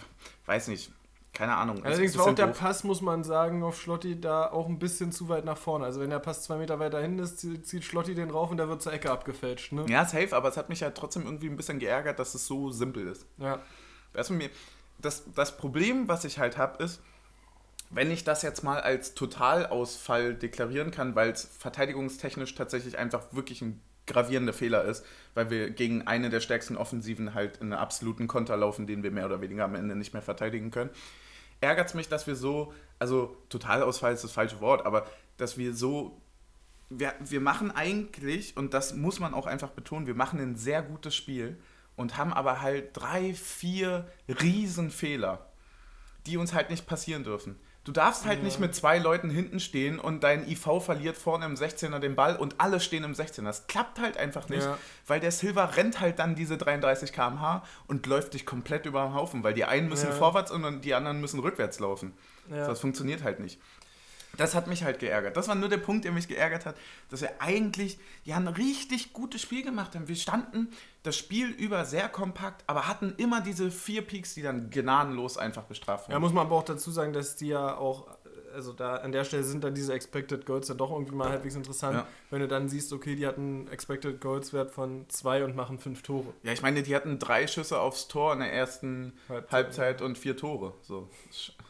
weiß 0.45 0.69
nicht. 0.69 0.91
Keine 1.33 1.55
Ahnung. 1.55 1.83
Allerdings 1.83 2.17
war 2.17 2.27
auch 2.27 2.33
der 2.33 2.47
doof. 2.47 2.59
Pass, 2.59 2.83
muss 2.83 3.01
man 3.01 3.23
sagen, 3.23 3.61
auf 3.61 3.79
Schlotti 3.79 4.19
da 4.19 4.49
auch 4.49 4.67
ein 4.67 4.79
bisschen 4.79 5.11
zu 5.11 5.29
weit 5.29 5.45
nach 5.45 5.57
vorne. 5.57 5.85
Also 5.85 5.99
wenn 5.99 6.09
der 6.09 6.17
Pass 6.17 6.43
zwei 6.43 6.57
Meter 6.57 6.79
weiter 6.79 6.99
hinten 6.99 7.19
ist, 7.19 7.39
zieht 7.39 7.67
zieht 7.67 7.83
Schlotti 7.83 8.15
den 8.15 8.31
rauf 8.31 8.49
und 8.49 8.57
der 8.57 8.69
wird 8.69 8.81
zur 8.81 8.93
Ecke 8.93 9.11
abgefälscht. 9.11 9.73
Ne? 9.73 9.85
Ja, 9.87 10.05
safe, 10.05 10.35
aber 10.35 10.49
es 10.49 10.57
hat 10.57 10.69
mich 10.69 10.79
ja 10.79 10.89
trotzdem 10.89 11.25
irgendwie 11.25 11.47
ein 11.47 11.57
bisschen 11.57 11.77
geärgert, 11.77 12.17
dass 12.17 12.33
es 12.33 12.47
so 12.47 12.71
simpel 12.71 13.05
ist. 13.07 13.27
Ja. 13.37 13.59
Weißt 14.13 14.31
du, 14.31 14.33
mir, 14.33 14.49
das, 14.97 15.25
das 15.35 15.57
Problem, 15.57 16.07
was 16.07 16.25
ich 16.25 16.39
halt 16.39 16.57
habe, 16.57 16.83
ist, 16.83 17.01
wenn 17.89 18.09
ich 18.09 18.23
das 18.23 18.41
jetzt 18.41 18.63
mal 18.63 18.79
als 18.79 19.13
Totalausfall 19.13 20.33
deklarieren 20.33 20.89
kann, 20.89 21.15
weil 21.15 21.29
es 21.29 21.45
verteidigungstechnisch 21.59 22.55
tatsächlich 22.55 22.97
einfach 22.97 23.33
wirklich 23.33 23.61
ein 23.61 23.79
gravierender 24.07 24.53
Fehler 24.53 24.83
ist, 24.85 25.05
weil 25.35 25.49
wir 25.49 25.69
gegen 25.69 26.07
eine 26.07 26.29
der 26.29 26.39
stärksten 26.39 26.77
Offensiven 26.77 27.33
halt 27.33 27.57
in 27.57 27.73
einen 27.73 27.81
absoluten 27.81 28.27
Konter 28.27 28.57
laufen, 28.57 28.87
den 28.87 29.03
wir 29.03 29.11
mehr 29.11 29.25
oder 29.25 29.41
weniger 29.41 29.65
am 29.65 29.75
Ende 29.75 29.95
nicht 29.95 30.13
mehr 30.13 30.21
verteidigen 30.21 30.71
können, 30.71 30.89
ärgert 31.61 31.89
es 31.89 31.93
mich, 31.93 32.09
dass 32.09 32.27
wir 32.27 32.35
so, 32.35 32.73
also 32.99 33.37
Totalausfall 33.49 34.13
ist 34.13 34.23
das 34.23 34.31
falsche 34.31 34.61
Wort, 34.61 34.85
aber 34.85 35.07
dass 35.37 35.57
wir 35.57 35.73
so, 35.73 36.19
wir, 36.89 37.13
wir 37.19 37.41
machen 37.41 37.71
eigentlich, 37.71 38.55
und 38.57 38.73
das 38.73 38.95
muss 38.95 39.19
man 39.19 39.33
auch 39.33 39.45
einfach 39.45 39.69
betonen, 39.69 40.07
wir 40.07 40.15
machen 40.15 40.39
ein 40.39 40.55
sehr 40.55 40.81
gutes 40.81 41.15
Spiel 41.15 41.57
und 41.95 42.17
haben 42.17 42.33
aber 42.33 42.61
halt 42.61 42.89
drei, 42.93 43.33
vier 43.33 44.07
Riesenfehler, 44.27 45.47
die 46.25 46.37
uns 46.37 46.53
halt 46.53 46.69
nicht 46.69 46.87
passieren 46.87 47.23
dürfen. 47.23 47.59
Du 47.87 47.93
darfst 47.93 48.25
halt 48.25 48.39
Ja. 48.39 48.43
nicht 48.43 48.59
mit 48.59 48.75
zwei 48.75 48.97
Leuten 48.97 49.29
hinten 49.29 49.61
stehen 49.61 49.97
und 49.97 50.21
dein 50.21 50.45
IV 50.45 50.83
verliert 50.83 51.15
vorne 51.15 51.45
im 51.45 51.55
16er 51.55 51.99
den 51.99 52.15
Ball 52.17 52.35
und 52.35 52.55
alle 52.57 52.81
stehen 52.81 53.05
im 53.05 53.13
16er. 53.13 53.45
Das 53.45 53.65
klappt 53.67 54.01
halt 54.01 54.17
einfach 54.17 54.49
nicht, 54.49 54.65
Ja. 54.65 54.77
weil 55.07 55.21
der 55.21 55.31
Silva 55.31 55.63
rennt 55.63 56.01
halt 56.01 56.19
dann 56.19 56.35
diese 56.35 56.57
33 56.57 57.13
km/h 57.13 57.63
und 57.87 58.05
läuft 58.05 58.33
dich 58.33 58.45
komplett 58.45 58.85
über 58.85 59.03
den 59.05 59.13
Haufen, 59.13 59.41
weil 59.45 59.53
die 59.53 59.63
einen 59.63 59.87
müssen 59.87 60.09
Ja. 60.09 60.15
vorwärts 60.15 60.51
und 60.51 60.81
die 60.81 60.93
anderen 60.95 61.21
müssen 61.21 61.39
rückwärts 61.39 61.79
laufen. 61.79 62.11
Das 62.49 62.81
funktioniert 62.81 63.23
halt 63.23 63.39
nicht. 63.39 63.57
Das 64.37 64.55
hat 64.55 64.67
mich 64.67 64.83
halt 64.83 64.99
geärgert. 64.99 65.35
Das 65.35 65.47
war 65.47 65.55
nur 65.55 65.69
der 65.69 65.77
Punkt, 65.77 66.05
der 66.05 66.11
mich 66.11 66.27
geärgert 66.27 66.65
hat, 66.65 66.75
dass 67.09 67.21
wir 67.21 67.41
eigentlich 67.41 67.97
ja 68.23 68.37
ein 68.37 68.47
richtig 68.47 69.13
gutes 69.13 69.41
Spiel 69.41 69.63
gemacht 69.63 69.95
haben. 69.95 70.07
Wir 70.07 70.15
standen 70.15 70.69
das 71.03 71.15
Spiel 71.17 71.49
über 71.49 71.85
sehr 71.85 72.09
kompakt, 72.09 72.63
aber 72.67 72.87
hatten 72.87 73.13
immer 73.17 73.41
diese 73.41 73.71
vier 73.71 74.01
Peaks, 74.01 74.33
die 74.33 74.41
dann 74.41 74.69
gnadenlos 74.69 75.37
einfach 75.37 75.63
bestraft 75.63 76.05
wurden. 76.05 76.13
Ja, 76.13 76.19
muss 76.19 76.33
man 76.33 76.45
aber 76.47 76.55
auch 76.55 76.63
dazu 76.65 76.91
sagen, 76.91 77.13
dass 77.13 77.35
die 77.35 77.47
ja 77.47 77.75
auch, 77.77 78.07
also 78.53 78.73
da 78.73 78.95
an 78.97 79.11
der 79.11 79.23
Stelle 79.23 79.43
sind 79.43 79.63
dann 79.63 79.73
diese 79.75 79.93
Expected 79.93 80.45
Goals 80.45 80.67
ja 80.67 80.75
doch 80.75 80.91
irgendwie 80.91 81.15
mal 81.15 81.29
halbwegs 81.29 81.55
interessant, 81.55 81.95
Ja. 81.97 82.07
wenn 82.29 82.39
du 82.41 82.47
dann 82.47 82.67
siehst, 82.69 82.91
okay, 82.91 83.15
die 83.15 83.25
hatten 83.27 83.67
Expected 83.69 84.19
Goals 84.19 84.51
Wert 84.53 84.71
von 84.71 85.05
zwei 85.09 85.43
und 85.43 85.55
machen 85.55 85.79
fünf 85.79 86.01
Tore. 86.01 86.33
Ja, 86.43 86.51
ich 86.51 86.61
meine, 86.61 86.83
die 86.83 86.95
hatten 86.95 87.19
drei 87.19 87.47
Schüsse 87.47 87.79
aufs 87.79 88.07
Tor 88.07 88.33
in 88.33 88.39
der 88.39 88.51
ersten 88.51 89.13
Halbzeit. 89.29 89.51
Halbzeit, 89.51 90.01
und 90.01 90.17
vier 90.17 90.35
Tore. 90.37 90.73
So, 90.81 91.09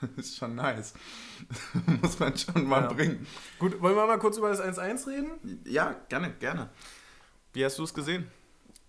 ist 0.18 0.38
schon- 0.38 0.56
nice. 0.56 0.94
Muss 2.02 2.20
man 2.20 2.38
schon 2.38 2.66
mal 2.68 2.84
Ja. 2.84 2.88
bringen. 2.94 3.26
Gut, 3.60 3.82
wollen 3.82 3.96
wir 3.96 4.08
mal 4.08 4.20
kurz 4.20 4.38
über 4.38 4.50
das 4.50 4.62
1-1 4.62 5.08
reden? 5.08 5.62
Ja, 5.66 5.96
gerne, 6.10 6.32
gerne. 6.34 6.70
Wie 7.54 7.64
hast 7.66 7.78
du 7.80 7.84
es 7.84 7.94
gesehen? 7.94 8.30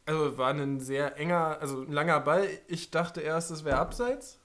Also 0.07 0.38
war 0.38 0.50
ein 0.55 0.81
sehr 0.81 1.17
enger, 1.19 1.59
also 1.61 1.83
ein 1.83 1.93
langer 1.93 2.21
Ball. 2.21 2.49
Ich 2.67 2.91
dachte 2.91 3.21
erst, 3.21 3.50
es 3.50 3.65
wäre 3.65 3.79
abseits 3.79 4.38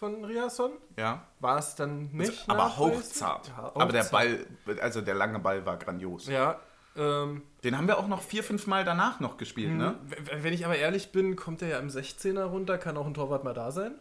von 0.00 0.24
Riasson. 0.24 0.72
Ja. 0.96 1.26
War 1.38 1.58
es 1.58 1.76
dann 1.76 2.10
nicht. 2.12 2.30
Also, 2.48 2.52
aber 2.52 2.76
hochzart. 2.76 3.48
Ja, 3.48 3.72
Aber 3.74 3.92
der. 3.92 4.04
Ball, 4.04 4.44
also 4.80 5.00
der 5.00 5.14
lange 5.14 5.38
Ball 5.38 5.64
war 5.64 5.76
grandios. 5.76 6.26
Ja. 6.26 6.58
Ähm, 6.96 7.42
Den 7.62 7.78
haben 7.78 7.86
wir 7.86 7.98
auch 7.98 8.08
noch 8.08 8.22
vier, 8.22 8.42
fünf 8.42 8.66
Mal 8.66 8.84
danach 8.84 9.20
noch 9.20 9.36
gespielt, 9.36 9.70
ne? 9.72 10.00
w- 10.04 10.42
Wenn 10.42 10.52
ich 10.52 10.64
aber 10.64 10.74
ehrlich 10.76 11.12
bin, 11.12 11.36
kommt 11.36 11.62
er 11.62 11.68
ja 11.68 11.78
im 11.78 11.88
16er 11.88 12.42
runter, 12.44 12.76
kann 12.76 12.96
auch 12.96 13.06
ein 13.06 13.14
Torwart 13.14 13.44
mal 13.44 13.54
da 13.54 13.70
sein. 13.70 13.94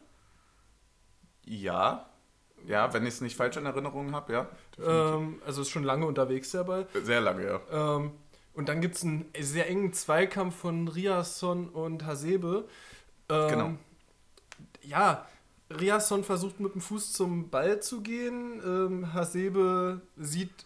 Ja. 1.47 2.05
Ja, 2.65 2.93
wenn 2.93 3.03
ich 3.03 3.13
es 3.15 3.21
nicht 3.21 3.37
falsch 3.37 3.55
in 3.57 3.65
Erinnerung 3.65 4.13
habe, 4.13 4.33
ja. 4.33 4.47
Ähm, 4.83 5.41
also 5.45 5.61
ist 5.61 5.69
schon 5.69 5.83
lange 5.83 6.05
unterwegs 6.05 6.51
der 6.51 6.63
Ball. 6.63 6.87
Sehr 7.03 7.21
lange, 7.21 7.45
ja. 7.45 7.59
Ähm, 7.71 8.11
und 8.53 8.67
dann 8.67 8.81
gibt 8.81 8.95
es 8.95 9.03
einen 9.03 9.31
sehr 9.39 9.69
engen 9.69 9.93
Zweikampf 9.93 10.55
von 10.55 10.87
Riasson 10.87 11.69
und 11.69 12.05
Hasebe. 12.05 12.65
Ähm, 13.29 13.47
Genau. 13.49 13.71
Ja, 14.81 15.25
Riasson 15.69 16.23
versucht 16.23 16.59
mit 16.59 16.73
dem 16.73 16.81
Fuß 16.81 17.13
zum 17.13 17.49
Ball 17.49 17.79
zu 17.81 18.01
gehen. 18.01 18.61
Ähm, 18.65 19.13
Hasebe 19.13 20.01
sieht 20.17 20.65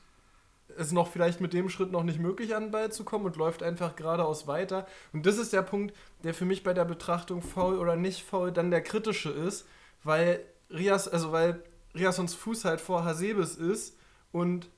es 0.77 0.91
noch 0.93 1.09
vielleicht 1.09 1.41
mit 1.41 1.53
dem 1.53 1.69
Schritt 1.69 1.91
noch 1.91 2.03
nicht 2.03 2.19
möglich 2.19 2.55
an 2.55 2.65
den 2.65 2.71
Ball 2.71 2.91
zu 2.91 3.03
kommen 3.03 3.25
und 3.25 3.35
läuft 3.35 3.61
einfach 3.61 3.95
geradeaus 3.95 4.47
weiter. 4.47 4.88
Und 5.11 5.25
das 5.25 5.38
ist 5.38 5.51
der 5.53 5.63
Punkt, 5.63 5.93
der 6.23 6.33
für 6.33 6.45
mich 6.45 6.63
bei 6.63 6.73
der 6.73 6.85
Betrachtung 6.85 7.41
faul 7.41 7.77
oder 7.77 7.95
nicht 7.97 8.23
faul 8.23 8.51
dann 8.51 8.71
der 8.71 8.81
kritische 8.81 9.29
ist, 9.29 9.67
weil 10.03 10.39
Rias, 10.73 11.07
also 11.07 11.31
weil 11.31 11.63
Riassons 11.95 12.33
Fuß 12.33 12.65
halt 12.65 12.81
vor 12.81 13.03
Hasebes 13.03 13.55
ist 13.55 13.97
und 14.31 14.69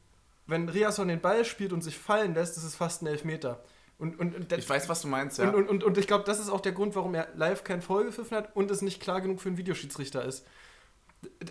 wenn 0.47 0.67
Riasson 0.67 1.07
den 1.07 1.21
Ball 1.21 1.45
spielt 1.45 1.71
und 1.73 1.81
sich 1.81 1.97
fallen 1.97 2.33
lässt, 2.33 2.57
ist 2.57 2.63
es 2.63 2.75
fast 2.75 3.01
ein 3.01 3.07
Elfmeter. 3.07 3.63
Und, 3.97 4.19
und, 4.19 4.35
und, 4.35 4.51
Ich 4.51 4.69
weiß, 4.69 4.89
was 4.89 5.01
du 5.01 5.07
meinst, 5.07 5.37
ja. 5.37 5.47
und, 5.47 5.55
und, 5.55 5.69
und, 5.69 5.83
und 5.83 5.97
ich 5.97 6.07
glaube, 6.07 6.25
das 6.25 6.39
ist 6.39 6.49
auch 6.49 6.59
der 6.59 6.73
Grund, 6.73 6.95
warum 6.95 7.13
er 7.13 7.29
live 7.35 7.63
kein 7.63 7.81
gepfiffen 7.81 8.35
hat 8.35 8.55
und 8.55 8.69
es 8.71 8.81
nicht 8.81 9.01
klar 9.01 9.21
genug 9.21 9.39
für 9.39 9.49
einen 9.49 9.57
Videoschiedsrichter 9.57 10.25
ist. 10.25 10.45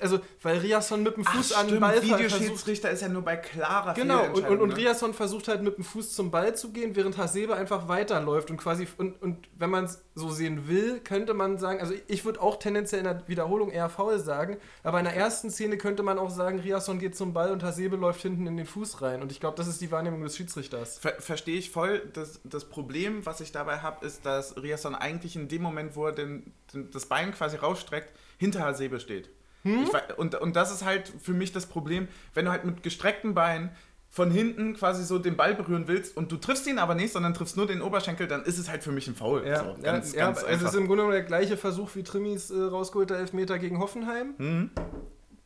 Also, 0.01 0.21
weil 0.43 0.59
Riasson 0.59 1.03
mit 1.03 1.17
dem 1.17 1.25
Fuß 1.25 1.53
an 1.53 1.69
den 1.69 1.81
Ball 1.81 1.95
versucht. 1.95 2.19
Videoschiedsrichter 2.19 2.91
ist 2.91 3.03
ja 3.03 3.09
nur 3.09 3.23
bei 3.23 3.37
klarer 3.37 3.95
Genau, 3.95 4.25
und, 4.33 4.47
und, 4.47 4.61
und 4.61 4.69
ne? 4.71 4.77
Riasson 4.77 5.15
versucht 5.15 5.49
halt 5.49 5.63
mit 5.63 5.77
dem 5.77 5.85
Fuß 5.85 6.15
zum 6.15 6.31
Ball 6.31 6.57
zu 6.57 6.73
gehen, 6.73 6.97
während 6.97 7.19
Hasebe 7.19 7.55
einfach 7.55 7.89
weiterläuft 7.89 8.51
und 8.51 8.57
quasi, 8.57 8.87
und, 8.99 9.21
und 9.23 9.49
wenn 9.57 9.71
man 9.71 9.85
es 9.85 10.03
so 10.15 10.31
sehen 10.31 10.69
will, 10.69 11.01
könnte 11.01 11.35
man 11.35 11.59
sagen, 11.59 11.81
also 11.81 11.95
ich 12.09 12.25
würde 12.25 12.41
auch 12.41 12.59
tendenziell 12.59 13.01
in 13.01 13.05
der 13.05 13.29
Wiederholung 13.29 13.71
eher 13.71 13.89
faul 13.89 14.19
sagen, 14.19 14.57
aber 14.83 14.99
in 14.99 15.05
der 15.05 15.15
ersten 15.15 15.51
Szene 15.51 15.79
könnte 15.79 16.03
man 16.03 16.19
auch 16.19 16.31
sagen, 16.31 16.61
Riasson 16.61 16.99
geht 16.99 17.17
zum 17.17 17.33
Ball 17.33 17.51
und 17.51 17.63
Hasebe 17.63 17.97
läuft 17.97 18.23
hinten 18.23 18.47
in 18.47 18.57
den 18.57 18.67
Fuß 18.67 19.03
rein 19.03 19.23
und 19.23 19.33
ich 19.33 19.41
glaube, 19.41 19.57
das 19.57 19.69
ist 19.69 19.81
die 19.81 19.91
Wahrnehmung 19.91 20.23
des 20.23 20.37
Schiedsrichters. 20.37 20.99
Ver 20.99 21.15
Verstehe 21.19 21.59
ich 21.59 21.71
voll. 21.71 22.03
Das, 22.13 22.41
das 22.45 22.65
Problem, 22.65 23.25
was 23.25 23.41
ich 23.41 23.53
dabei 23.53 23.79
habe, 23.79 24.05
ist, 24.05 24.27
dass 24.27 24.57
Riasson 24.57 24.95
eigentlich 24.95 25.37
in 25.37 25.49
dem 25.49 25.63
Moment, 25.63 25.97
wo 25.97 26.07
er 26.07 26.13
den, 26.13 26.53
den, 26.73 26.91
das 26.91 27.07
Bein 27.07 27.33
quasi 27.33 27.57
rausstreckt, 27.57 28.11
hinter 28.39 28.61
Hasebe 28.61 29.01
steht. 29.01 29.31
Hm? 29.63 29.85
Ich 29.85 30.19
und, 30.19 30.35
und 30.35 30.57
das 30.57 30.73
ist 30.73 30.85
halt 30.85 31.13
für 31.23 31.33
mich 31.33 31.53
das 31.53 31.67
Problem, 31.67 32.09
wenn 32.35 32.45
du 32.47 32.51
halt 32.51 32.65
mit 32.65 32.83
gestrecktem 32.83 33.35
Bein 33.35 33.71
von 34.11 34.31
hinten 34.31 34.75
quasi 34.75 35.05
so 35.05 35.19
den 35.19 35.37
Ball 35.37 35.55
berühren 35.55 35.85
willst 35.89 36.17
und 36.19 36.31
du 36.31 36.37
triffst 36.37 36.67
ihn 36.67 36.79
aber 36.79 36.95
nicht, 36.95 37.13
sondern 37.15 37.33
triffst 37.33 37.57
nur 37.57 37.67
den 37.67 37.81
Oberschenkel, 37.81 38.27
dann 38.29 38.43
ist 38.45 38.59
es 38.59 38.69
halt 38.69 38.83
für 38.83 38.93
mich 38.93 39.09
ein 39.09 39.15
Foul. 39.15 39.47
Ja, 39.47 39.61
so, 39.61 39.65
ja, 39.71 39.93
ganz, 39.93 40.13
ja, 40.13 40.27
ganz 40.27 40.39
es 40.39 40.45
einfach. 40.45 40.69
ist 40.69 40.75
im 40.75 40.87
Grunde 40.87 41.05
genommen 41.05 41.13
der 41.13 41.23
gleiche 41.23 41.57
Versuch 41.57 41.89
wie 41.95 42.03
Trimmis 42.03 42.51
äh, 42.51 42.61
rausgeholter 42.61 43.17
Elfmeter 43.17 43.59
gegen 43.59 43.79
Hoffenheim. 43.79 44.35
Mhm. 44.37 44.71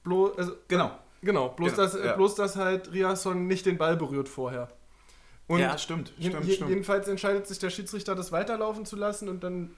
Blo 0.02 0.32
also, 0.36 0.52
Genau. 0.66 0.90
genau, 1.22 1.50
bloß, 1.50 1.72
Genau, 1.72 1.82
dass, 1.82 1.94
äh, 1.94 2.06
ja. 2.06 2.12
bloß 2.14 2.34
dass 2.34 2.56
halt 2.56 2.92
Riasson 2.92 3.46
nicht 3.46 3.66
den 3.66 3.78
Ball 3.78 3.96
berührt 3.96 4.28
vorher. 4.28 4.68
Und 5.46 5.60
ja, 5.60 5.78
stimmt. 5.78 6.12
stimmt, 6.18 6.50
stimmt. 6.52 6.68
jedenfalls 6.70 7.06
entscheidet 7.06 7.46
sich 7.46 7.60
der 7.60 7.70
Schiedsrichter, 7.70 8.16
das 8.16 8.32
weiterlaufen 8.32 8.84
zu 8.84 8.96
lassen 8.96 9.28
und 9.28 9.44
dann 9.44 9.70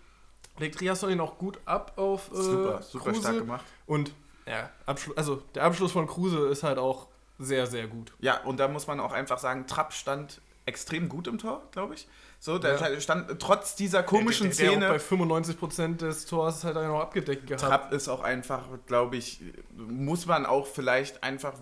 legt 0.58 0.80
Riasson 0.80 1.10
ihn 1.10 1.20
auch 1.20 1.36
gut 1.36 1.58
ab 1.66 1.92
auf 1.96 2.30
äh, 2.32 2.36
super, 2.36 2.82
super 2.82 3.04
Kruse. 3.04 3.20
stark 3.20 3.38
gemacht. 3.40 3.64
Und 3.84 4.12
ja, 4.48 4.70
Abschlu 4.86 5.12
also 5.14 5.42
der 5.54 5.64
Abschluss 5.64 5.92
von 5.92 6.06
Kruse 6.06 6.48
ist 6.48 6.62
halt 6.62 6.78
auch 6.78 7.08
sehr, 7.38 7.66
sehr 7.66 7.86
gut. 7.86 8.12
Ja, 8.18 8.42
und 8.42 8.58
da 8.58 8.68
muss 8.68 8.86
man 8.86 8.98
auch 9.00 9.12
einfach 9.12 9.38
sagen, 9.38 9.66
Trapp 9.66 9.92
stand 9.92 10.40
extrem 10.66 11.08
gut 11.08 11.26
im 11.26 11.38
Tor, 11.38 11.62
glaube 11.70 11.94
ich. 11.94 12.06
So, 12.40 12.58
der 12.58 12.78
Ja. 12.78 13.00
stand 13.00 13.40
trotz 13.40 13.74
dieser 13.74 14.02
komischen 14.02 14.50
der, 14.50 14.56
der, 14.56 14.66
Szene. 14.68 14.80
Der 14.80 14.90
auch 14.90 14.94
bei 14.94 15.00
95% 15.00 15.96
des 15.96 16.26
Tors 16.26 16.62
halt 16.64 16.76
auch 16.76 16.86
noch 16.86 17.00
abgedeckt 17.00 17.46
gehabt. 17.46 17.62
Trapp 17.62 17.92
ist 17.92 18.08
auch 18.08 18.22
einfach, 18.22 18.62
glaube 18.86 19.16
ich, 19.16 19.40
muss 19.76 20.26
man 20.26 20.46
auch 20.46 20.66
vielleicht 20.66 21.22
einfach, 21.24 21.54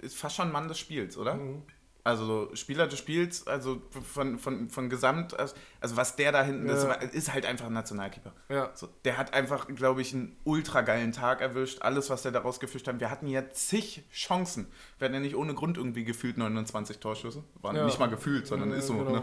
ist 0.00 0.16
fast 0.16 0.36
schon 0.36 0.50
Mann 0.52 0.68
des 0.68 0.78
Spiels, 0.78 1.16
oder? 1.16 1.34
Mhm. 1.34 1.62
Also 2.04 2.26
so 2.26 2.56
Spieler 2.56 2.88
des 2.88 2.98
Spiels, 2.98 3.46
also 3.46 3.80
von, 4.12 4.36
von, 4.40 4.68
von 4.70 4.90
Gesamt, 4.90 5.38
also 5.38 5.54
was 5.96 6.16
der 6.16 6.32
da 6.32 6.42
hinten 6.42 6.66
Ja. 6.66 6.92
ist, 6.94 7.14
ist 7.14 7.32
halt 7.32 7.46
einfach 7.46 7.66
ein 7.66 7.72
Nationalkeeper. 7.72 8.32
Ja. 8.48 8.70
So, 8.74 8.88
der 9.04 9.18
hat 9.18 9.34
einfach, 9.34 9.68
glaube 9.68 10.00
ich, 10.02 10.12
einen 10.12 10.36
ultra 10.42 10.80
geilen 10.80 11.12
Tag 11.12 11.40
erwischt. 11.40 11.82
Alles, 11.82 12.10
was 12.10 12.22
der 12.22 12.32
daraus 12.32 12.58
gefischt 12.58 12.88
hat. 12.88 12.98
Wir 12.98 13.08
hatten 13.08 13.28
ja 13.28 13.48
zig 13.50 14.02
Chancen. 14.12 14.66
Wir 14.98 15.04
hatten 15.04 15.14
ja 15.14 15.20
nicht 15.20 15.36
ohne 15.36 15.54
Grund 15.54 15.76
irgendwie 15.76 16.02
gefühlt 16.02 16.38
29 16.38 16.98
Torschüsse. 16.98 17.44
Waren 17.60 17.76
Ja. 17.76 17.84
nicht 17.84 18.00
mal 18.00 18.08
gefühlt, 18.10 18.48
sondern 18.48 18.72
ist 18.72 18.88
so. 18.88 18.94
genau. 18.96 19.10
Ne? 19.12 19.22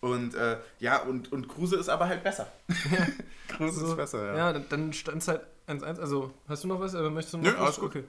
Und 0.00 0.34
äh, 0.34 0.58
ja, 0.80 0.98
und, 1.02 1.30
und 1.32 1.48
Kruse 1.48 1.76
ist 1.76 1.88
aber 1.88 2.08
halt 2.08 2.24
besser. 2.24 2.46
Kruse 3.48 3.80
So, 3.80 3.86
ist 3.90 3.96
besser, 3.96 4.26
ja. 4.26 4.36
Ja, 4.36 4.52
dann, 4.52 4.64
dann 4.68 4.92
stand 4.92 5.22
es 5.22 5.28
halt 5.28 5.42
1-1. 5.66 5.98
Also, 6.00 6.32
hast 6.48 6.64
du 6.64 6.68
noch 6.68 6.80
was? 6.80 6.94
Oder 6.94 7.10
möchtest 7.10 7.34
du 7.34 7.38
noch 7.38 7.44
Nö, 7.44 7.56
alles 7.56 7.76
gut. 7.76 7.90
Okay. 7.90 8.04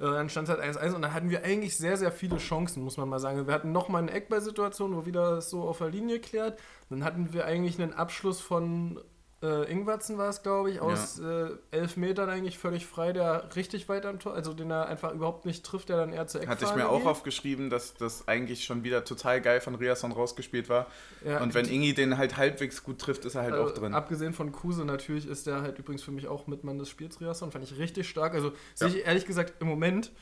Äh, 0.00 0.04
Dann 0.04 0.28
stand 0.30 0.48
es 0.48 0.54
halt 0.56 0.62
1-1 0.64 0.94
und 0.94 1.02
dann 1.02 1.12
hatten 1.14 1.30
wir 1.30 1.44
eigentlich 1.44 1.76
sehr, 1.76 1.96
sehr 1.96 2.10
viele 2.12 2.38
Chancen, 2.38 2.82
muss 2.82 2.96
man 2.96 3.08
mal 3.08 3.18
sagen. 3.20 3.46
Wir 3.46 3.54
hatten 3.54 3.72
nochmal 3.72 4.02
eine 4.02 4.12
Eckball-Situation, 4.12 4.96
wo 4.96 5.06
wieder 5.06 5.40
so 5.42 5.62
auf 5.62 5.78
der 5.78 5.90
Linie 5.90 6.20
klärt. 6.20 6.58
Dann 6.88 7.04
hatten 7.04 7.32
wir 7.32 7.44
eigentlich 7.46 7.80
einen 7.80 7.92
Abschluss 7.94 8.40
von 8.40 9.00
äh, 9.42 9.70
Ingwertsen, 9.72 10.18
war 10.18 10.28
es, 10.28 10.42
glaube 10.42 10.70
ich, 10.70 10.80
aus 10.80 11.18
äh, 11.18 11.48
elf 11.70 11.96
Metern 11.96 12.28
eigentlich 12.28 12.58
völlig 12.58 12.86
frei, 12.86 13.12
der 13.12 13.48
richtig 13.56 13.88
weit 13.88 14.04
am 14.04 14.18
Tor, 14.18 14.34
also 14.34 14.52
den 14.52 14.70
er 14.70 14.86
einfach 14.86 15.12
überhaupt 15.12 15.46
nicht 15.46 15.64
trifft, 15.64 15.88
der 15.88 15.96
dann 15.96 16.12
eher 16.12 16.26
zur 16.26 16.42
Eckfahne 16.42 16.60
Hatte 16.60 16.66
ich 16.70 16.74
mir 16.76 16.88
auch 16.90 16.98
geht. 16.98 17.06
aufgeschrieben, 17.06 17.70
dass 17.70 17.94
das 17.94 18.28
eigentlich 18.28 18.64
schon 18.64 18.84
wieder 18.84 19.04
total 19.04 19.40
geil 19.40 19.60
von 19.62 19.74
Riasson 19.74 20.12
rausgespielt 20.12 20.68
war. 20.68 20.86
Ja, 21.24 21.40
und 21.40 21.54
wenn 21.54 21.66
Ingi 21.68 21.94
den 21.94 22.18
halt 22.18 22.36
halbwegs 22.36 22.82
gut 22.84 22.98
trifft, 22.98 23.24
ist 23.24 23.34
er 23.34 23.42
halt 23.42 23.54
Also, 23.54 23.70
auch 23.72 23.74
drin. 23.74 23.94
Abgesehen 23.94 24.34
von 24.34 24.52
Kruse 24.52 24.84
natürlich 24.84 25.26
ist 25.26 25.46
der 25.46 25.62
halt 25.62 25.78
übrigens 25.78 26.02
für 26.02 26.12
mich 26.12 26.28
auch 26.28 26.46
Mitmann 26.46 26.78
des 26.78 26.90
Spiels, 26.90 27.20
Riasson. 27.20 27.50
Fand 27.50 27.64
ich 27.64 27.78
richtig 27.78 28.08
stark. 28.08 28.34
Also 28.34 28.48
Ja. 28.48 28.54
sehe 28.74 28.88
ich 28.88 29.06
ehrlich 29.06 29.24
gesagt 29.24 29.54
im 29.60 29.68
Moment 29.68 30.12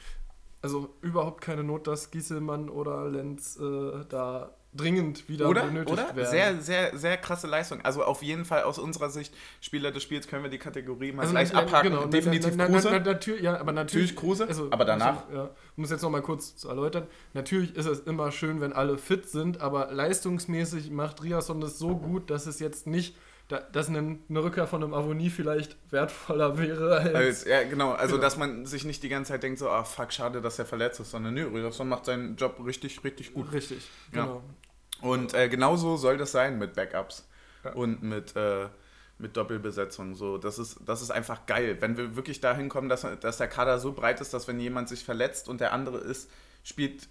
also 0.60 0.92
überhaupt 1.02 1.40
keine 1.40 1.62
Not, 1.62 1.86
dass 1.86 2.10
Gieselmann 2.10 2.68
oder 2.68 3.08
Lenz 3.08 3.56
äh, 3.60 4.04
da 4.08 4.54
dringend 4.74 5.28
wieder 5.28 5.48
Oder? 5.48 5.62
benötigt 5.64 5.90
Oder? 5.92 6.14
werden. 6.14 6.30
Sehr, 6.30 6.60
sehr, 6.60 6.96
sehr 6.96 7.16
krasse 7.16 7.46
Leistung. 7.46 7.80
Also 7.82 8.04
auf 8.04 8.22
jeden 8.22 8.44
Fall 8.44 8.62
aus 8.62 8.78
unserer 8.78 9.08
Sicht, 9.10 9.34
Spieler 9.60 9.90
des 9.90 10.02
Spiels, 10.02 10.28
können 10.28 10.42
wir 10.42 10.50
die 10.50 10.58
Kategorie 10.58 11.12
mal 11.12 11.22
also 11.22 11.32
gleich 11.32 11.52
na- 11.52 11.60
abhaken. 11.60 11.90
Genau, 11.90 12.06
Definitiv 12.06 12.54
na, 12.56 12.68
na, 12.68 12.72
Kruse. 12.74 12.90
Na, 12.90 12.98
na, 12.98 13.04
natürlich, 13.12 13.42
ja, 13.42 13.58
aber 13.58 13.72
natürlich, 13.72 14.10
Natürlich 14.14 14.16
Kruse, 14.16 14.46
also, 14.46 14.68
aber 14.70 14.84
danach? 14.84 15.26
Also, 15.26 15.36
ja, 15.38 15.50
um 15.76 15.84
es 15.84 15.90
jetzt 15.90 16.02
nochmal 16.02 16.22
kurz 16.22 16.56
zu 16.56 16.68
erläutern. 16.68 17.06
Natürlich 17.34 17.74
ist 17.76 17.86
es 17.86 18.00
immer 18.00 18.30
schön, 18.30 18.60
wenn 18.60 18.72
alle 18.72 18.98
fit 18.98 19.28
sind, 19.28 19.60
aber 19.60 19.90
leistungsmäßig 19.92 20.90
macht 20.90 21.22
Riasson 21.22 21.60
das 21.60 21.78
so 21.78 21.96
gut, 21.96 22.30
dass 22.30 22.46
es 22.46 22.60
jetzt 22.60 22.86
nicht, 22.86 23.16
da, 23.48 23.60
dass 23.60 23.88
eine, 23.88 24.18
eine 24.28 24.42
Rückkehr 24.44 24.66
von 24.66 24.82
einem 24.84 24.92
Avonie 24.94 25.30
vielleicht 25.30 25.76
wertvoller 25.90 26.58
wäre 26.58 26.98
als. 26.98 27.14
Als, 27.14 27.44
ja, 27.44 27.62
genau. 27.64 27.92
Also, 27.92 28.14
Genau. 28.16 28.22
dass 28.22 28.36
man 28.36 28.66
sich 28.66 28.84
nicht 28.84 29.02
die 29.02 29.08
ganze 29.08 29.32
Zeit 29.32 29.42
denkt, 29.42 29.58
so, 29.58 29.68
ah, 29.70 29.84
fuck, 29.84 30.12
schade, 30.12 30.40
dass 30.42 30.58
er 30.58 30.66
verletzt 30.66 31.00
ist, 31.00 31.10
sondern 31.10 31.34
nö, 31.34 31.46
Riasson 31.46 31.88
macht 31.88 32.04
seinen 32.04 32.36
Job 32.36 32.60
richtig, 32.64 33.02
richtig 33.04 33.32
gut. 33.34 33.50
Richtig, 33.52 33.88
Ja. 34.14 34.24
genau. 34.24 34.42
Und 35.00 35.32
äh, 35.34 35.48
genauso 35.48 35.96
soll 35.96 36.16
das 36.18 36.32
sein 36.32 36.58
mit 36.58 36.74
Backups 36.74 37.26
Ja. 37.64 37.72
und 37.72 38.02
mit, 38.02 38.34
äh, 38.36 38.66
mit 39.18 39.36
Doppelbesetzung. 39.36 40.14
So, 40.14 40.38
das, 40.38 40.58
ist, 40.58 40.78
das 40.84 41.02
ist 41.02 41.10
einfach 41.10 41.46
geil. 41.46 41.76
Wenn 41.80 41.96
wir 41.96 42.16
wirklich 42.16 42.40
dahin 42.40 42.68
kommen, 42.68 42.88
dass, 42.88 43.06
dass 43.20 43.38
der 43.38 43.48
Kader 43.48 43.78
so 43.78 43.92
breit 43.92 44.20
ist, 44.20 44.34
dass 44.34 44.46
wenn 44.48 44.60
jemand 44.60 44.88
sich 44.88 45.04
verletzt 45.04 45.48
und 45.48 45.60
der 45.60 45.72
andere 45.72 45.98
ist, 45.98 46.30
spielt 46.64 47.08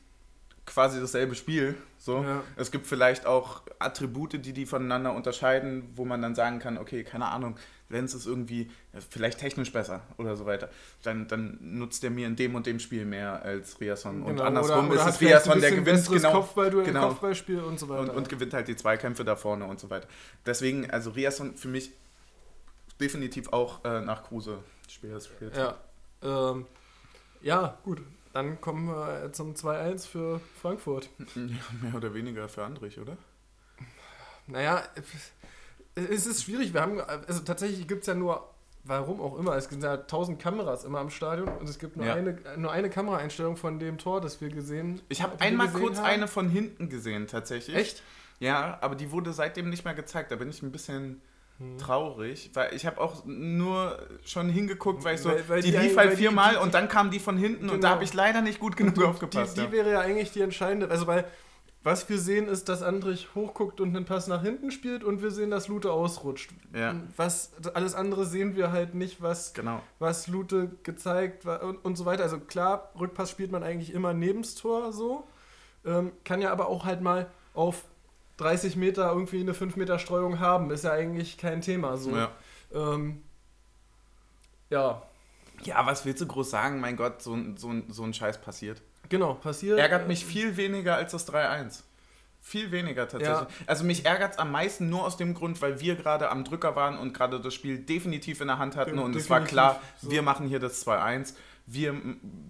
quasi 0.67 0.99
dasselbe 0.99 1.33
Spiel. 1.33 1.75
So. 1.97 2.21
Ja. 2.21 2.43
Es 2.57 2.69
gibt 2.71 2.85
vielleicht 2.85 3.25
auch 3.25 3.63
Attribute, 3.79 4.33
die 4.45 4.53
die 4.53 4.65
voneinander 4.67 5.13
unterscheiden, 5.13 5.89
wo 5.95 6.05
man 6.05 6.21
dann 6.21 6.35
sagen 6.35 6.59
kann, 6.59 6.77
okay, 6.77 7.03
keine 7.03 7.25
Ahnung, 7.25 7.55
wenn 7.89 8.03
es 8.05 8.13
ist 8.13 8.27
irgendwie 8.27 8.69
äh, 8.93 8.99
vielleicht 9.09 9.39
technisch 9.39 9.71
besser 9.71 10.01
oder 10.17 10.35
so 10.35 10.45
weiter, 10.45 10.69
dann, 11.03 11.27
dann 11.29 11.57
nutzt 11.61 12.03
der 12.03 12.11
mir 12.11 12.27
in 12.27 12.35
dem 12.35 12.53
und 12.53 12.67
dem 12.67 12.79
Spiel 12.79 13.05
mehr 13.05 13.41
als 13.41 13.79
Riasson. 13.79 14.21
Und 14.21 14.35
Genau, 14.35 14.43
andersrum 14.43 14.89
oder- 14.89 14.99
oder 15.01 15.09
ist 15.09 15.15
es 15.15 15.21
Riasson, 15.21 15.61
der 15.61 15.71
gewinnt 15.71 16.07
genau. 16.09 16.31
Kopfballduell, 16.33 16.85
genau. 16.85 17.07
Kopfballspiel 17.09 17.59
und 17.61 17.79
so 17.79 17.87
weiter. 17.89 18.01
und, 18.01 18.09
und 18.09 18.29
gewinnt 18.29 18.53
halt 18.53 18.67
die 18.67 18.75
Zweikämpfe 18.75 19.23
da 19.23 19.35
vorne 19.37 19.65
und 19.65 19.79
so 19.79 19.89
weiter. 19.89 20.07
Deswegen, 20.45 20.91
also 20.91 21.11
Riasson 21.11 21.55
für 21.55 21.69
mich 21.69 21.91
definitiv 22.99 23.53
auch 23.53 23.83
äh, 23.85 24.01
nach 24.01 24.23
Kruse 24.23 24.59
Spieler 24.89 25.19
Spiels. 25.21 25.55
ja. 25.57 25.75
Ähm, 26.23 26.65
ja, 27.41 27.77
gut. 27.83 28.01
Dann 28.37 28.61
kommen 28.61 28.85
wir 28.87 29.33
zum 29.33 29.55
2-1 29.55 30.07
für 30.07 30.39
Frankfurt. 30.61 31.09
Ja, 31.33 31.41
mehr 31.81 31.95
oder 31.95 32.13
weniger 32.13 32.47
für 32.47 32.63
Andrich, 32.63 32.99
oder? 32.99 33.17
Naja, 34.45 34.83
es 35.95 36.27
ist 36.27 36.43
schwierig. 36.43 36.71
Wir 36.71 36.81
haben, 36.81 37.01
also 37.01 37.39
tatsächlich 37.41 37.87
gibt 37.87 38.01
es 38.01 38.07
ja 38.07 38.13
nur, 38.13 38.47
warum 38.83 39.21
auch 39.21 39.39
immer, 39.39 39.55
es 39.55 39.69
gibt 39.69 39.81
ja 39.81 39.97
tausend 39.97 40.39
Kameras 40.39 40.83
immer 40.83 40.99
am 40.99 41.09
Stadion 41.09 41.47
und 41.47 41.67
es 41.67 41.79
gibt 41.79 41.97
nur, 41.97 42.05
Ja. 42.05 42.13
eine, 42.13 42.37
nur 42.57 42.71
eine 42.71 42.91
Kameraeinstellung 42.91 43.57
von 43.57 43.79
dem 43.79 43.97
Tor, 43.97 44.21
das 44.21 44.39
wir 44.39 44.49
gesehen 44.49 45.01
Ich 45.09 45.23
habe 45.23 45.41
einmal 45.41 45.65
gesehen 45.65 45.81
kurz 45.81 45.97
haben. 45.97 46.05
eine 46.05 46.27
von 46.27 46.47
hinten 46.47 46.89
gesehen, 46.89 47.25
tatsächlich. 47.25 47.75
Echt? 47.75 48.03
Ja, 48.37 48.77
aber 48.81 48.93
die 48.93 49.09
wurde 49.11 49.33
seitdem 49.33 49.71
nicht 49.71 49.83
mehr 49.83 49.95
gezeigt. 49.95 50.31
Da 50.31 50.35
bin 50.35 50.47
ich 50.51 50.61
ein 50.61 50.71
bisschen 50.71 51.23
Hm. 51.59 51.77
traurig, 51.79 52.51
weil 52.53 52.73
ich 52.75 52.85
habe 52.85 53.01
auch 53.01 53.25
nur 53.25 53.97
schon 54.25 54.47
hingeguckt, 54.49 55.03
weil 55.03 55.15
ich 55.15 55.21
so, 55.21 55.29
Weil- 55.29 55.49
weil 55.49 55.61
die, 55.63 55.71
die- 55.71 55.77
lief 55.77 55.97
halt 55.97 56.11
die- 56.11 56.17
viermal 56.17 56.53
die- 56.53 56.59
und 56.59 56.73
dann 56.75 56.87
kam 56.87 57.09
die 57.09 57.19
von 57.19 57.35
hinten 57.37 57.63
und 57.65 57.77
Genau. 57.77 57.81
da 57.81 57.89
habe 57.89 58.03
ich 58.03 58.13
leider 58.13 58.41
nicht 58.41 58.59
gut 58.59 58.77
genug 58.77 59.01
aufgepasst. 59.03 59.57
Die, 59.57 59.61
die 59.61 59.71
wäre 59.71 59.91
ja 59.91 59.99
eigentlich 60.01 60.31
die 60.31 60.41
entscheidende, 60.41 60.89
also 60.91 61.07
weil 61.07 61.25
was 61.83 62.09
wir 62.09 62.19
sehen 62.19 62.47
ist, 62.49 62.67
dass 62.69 62.83
Andrich 62.83 63.29
hochguckt 63.33 63.79
und 63.79 63.95
einen 63.95 64.03
Pass 64.05 64.27
nach 64.27 64.41
hinten 64.43 64.71
spielt 64.71 65.03
und 65.05 65.21
wir 65.21 65.31
sehen, 65.31 65.49
dass 65.51 65.67
Lute 65.69 65.91
ausrutscht. 65.91 66.51
ja, 66.75 66.95
Was 67.15 67.51
alles 67.73 67.95
andere 67.95 68.25
sehen 68.25 68.55
wir 68.57 68.71
halt 68.73 68.93
nicht, 68.93 69.21
was, 69.21 69.53
genau. 69.53 69.81
was 69.97 70.27
Lute 70.27 70.69
gezeigt 70.83 71.45
und, 71.45 71.77
und 71.85 71.95
so 71.95 72.05
weiter. 72.05 72.23
Also 72.23 72.39
klar, 72.39 72.91
Rückpass 72.99 73.31
spielt 73.31 73.51
man 73.53 73.63
eigentlich 73.63 73.93
immer 73.93 74.13
nebens 74.13 74.55
Tor 74.55 74.91
so. 74.91 75.23
Ähm, 75.85 76.11
kann 76.25 76.41
ja 76.41 76.51
aber 76.51 76.67
auch 76.67 76.83
halt 76.83 77.01
mal 77.01 77.27
auf 77.53 77.85
30 78.37 78.75
Meter 78.75 79.11
irgendwie 79.11 79.39
eine 79.41 79.53
5 79.53 79.75
Meter 79.75 79.99
Streuung 79.99 80.39
haben. 80.39 80.69
Ist 80.71 80.83
ja 80.83 80.91
eigentlich 80.91 81.37
kein 81.37 81.61
Thema 81.61 81.97
so. 81.97 82.15
Ja. 82.15 82.31
Ähm, 82.73 83.23
ja, 84.69 85.01
ja, 85.63 85.85
was 85.85 86.05
willst 86.05 86.21
du 86.21 86.27
groß 86.27 86.49
sagen? 86.51 86.79
Mein 86.79 86.97
Gott, 86.97 87.21
so, 87.23 87.33
ein- 87.33 87.57
so, 87.57 87.71
so 87.89 88.03
ein 88.03 88.13
Scheiß 88.13 88.39
passiert. 88.41 88.81
genau, 89.09 89.33
passiert. 89.33 89.79
Ärgert 89.79 90.07
mich 90.07 90.23
viel 90.25 90.55
weniger 90.57 90.95
als 90.95 91.13
das 91.13 91.25
3-1. 91.27 91.81
Viel 92.41 92.71
weniger 92.71 93.07
tatsächlich. 93.07 93.47
Also 93.65 93.83
mich 93.83 94.05
ärgert 94.05 94.33
es 94.33 94.37
am 94.37 94.51
meisten 94.51 94.89
nur 94.89 95.03
aus 95.05 95.17
dem 95.17 95.33
Grund, 95.33 95.61
weil 95.61 95.79
wir 95.81 95.95
gerade 95.95 96.29
am 96.29 96.43
Drücker 96.43 96.75
waren 96.75 96.97
und 96.99 97.13
gerade 97.13 97.39
das 97.41 97.53
Spiel 97.53 97.79
definitiv 97.79 98.39
in 98.41 98.47
der 98.47 98.57
Hand 98.59 98.75
hatten 98.75 98.97
De- 98.97 99.03
und 99.03 99.15
es 99.15 99.29
war 99.29 99.41
klar, 99.41 99.81
so. 100.01 100.11
wir 100.11 100.21
machen 100.21 100.47
hier 100.47 100.59
das 100.59 100.85
2-1. 100.85 101.33
Wir 101.69 101.93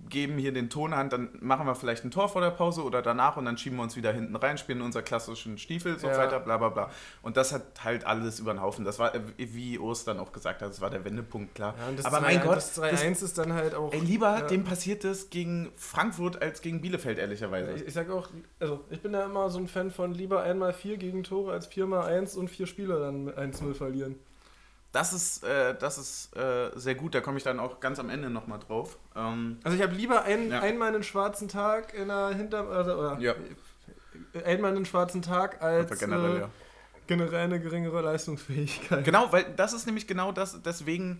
geben 0.09 0.37
hier 0.37 0.53
den 0.53 0.69
Ton 0.69 0.93
an, 0.93 1.09
dann 1.09 1.29
machen 1.41 1.65
wir 1.65 1.73
vielleicht 1.73 2.05
ein 2.05 2.11
Tor 2.11 2.29
vor 2.29 2.39
der 2.39 2.51
Pause 2.51 2.83
oder 2.83 3.01
danach 3.01 3.35
und 3.35 3.45
dann 3.45 3.57
schieben 3.57 3.77
wir 3.77 3.83
uns 3.83 3.95
wieder 3.95 4.13
hinten 4.13 4.35
rein, 4.35 4.59
spielen 4.59 4.81
unseren 4.81 5.03
klassischen 5.03 5.57
Stiefel, 5.57 5.97
so 5.97 6.07
Ja. 6.07 6.17
weiter, 6.19 6.39
bla 6.39 6.57
bla 6.57 6.69
bla. 6.69 6.91
Und 7.23 7.35
das 7.35 7.51
hat 7.51 7.83
halt 7.83 8.05
alles 8.05 8.39
über 8.39 8.53
den 8.53 8.61
Haufen. 8.61 8.85
Das 8.85 8.99
war, 8.99 9.15
äh, 9.15 9.21
wie 9.37 9.79
Ostern 9.79 10.19
auch 10.19 10.31
gesagt 10.31 10.61
hat, 10.61 10.69
das 10.69 10.81
war 10.81 10.91
der 10.91 11.03
Wendepunkt, 11.03 11.55
klar. 11.55 11.73
Ja, 11.79 11.87
und 11.87 11.97
das 11.97 12.05
Aber 12.05 12.19
3-1 12.19 12.21
mein 12.21 12.41
Gott, 12.41 12.57
das 12.57 12.79
3-1 12.79 13.23
ist 13.23 13.37
dann 13.39 13.53
halt 13.53 13.73
auch. 13.73 13.91
Ey, 13.91 13.99
lieber 14.01 14.37
ja. 14.39 14.41
dem 14.45 14.63
passiert 14.63 15.03
es 15.03 15.31
gegen 15.31 15.71
Frankfurt 15.75 16.39
als 16.39 16.61
gegen 16.61 16.79
Bielefeld, 16.81 17.17
ehrlicherweise. 17.17 17.71
Ich, 17.71 17.87
ich 17.87 17.93
sag 17.93 18.11
auch, 18.11 18.29
also 18.59 18.81
ich 18.91 19.01
bin 19.01 19.13
da 19.13 19.25
immer 19.25 19.49
so 19.49 19.57
ein 19.57 19.67
Fan 19.67 19.89
von 19.89 20.13
lieber 20.13 20.43
einmal 20.43 20.73
vier 20.73 20.97
Gegentore 20.97 21.51
als 21.53 21.65
viermal 21.65 22.05
eins 22.07 22.35
und 22.35 22.49
vier 22.49 22.67
Spieler 22.67 22.99
dann 22.99 23.25
mit 23.25 23.37
1-0 23.37 23.73
verlieren. 23.73 24.15
Das 24.97 25.13
ist, 25.13 25.43
äh, 25.43 25.75
das 25.77 25.99
ist 25.99 26.35
äh, 26.35 26.71
sehr 26.73 26.95
gut, 26.95 27.13
da 27.13 27.21
komme 27.21 27.37
ich 27.37 27.43
dann 27.43 27.59
auch 27.59 27.79
ganz 27.79 27.99
am 27.99 28.09
Ende 28.09 28.31
nochmal 28.31 28.57
drauf. 28.57 28.97
Ähm, 29.15 29.59
Also 29.63 29.77
ich 29.77 29.83
habe 29.83 29.93
lieber 29.93 30.23
ein, 30.23 30.49
Ja. 30.49 30.61
einmal 30.61 30.87
einen 30.87 31.03
schwarzen 31.03 31.47
Tag 31.47 31.93
in 31.93 32.07
der 32.07 32.29
Hinter... 32.29 32.67
Oder, 32.67 32.97
oder 32.97 33.19
Ja. 33.19 33.35
Einmal 34.43 34.75
einen 34.75 34.87
schwarzen 34.87 35.21
Tag 35.21 35.61
als 35.61 35.99
generell, 35.99 36.37
äh, 36.37 36.39
ja. 36.39 36.49
generell 37.05 37.41
eine 37.41 37.59
geringere 37.59 38.01
Leistungsfähigkeit. 38.01 39.05
Genau, 39.05 39.31
weil 39.31 39.45
das 39.55 39.73
ist 39.73 39.85
nämlich 39.85 40.07
genau 40.07 40.31
das, 40.31 40.63
deswegen, 40.63 41.19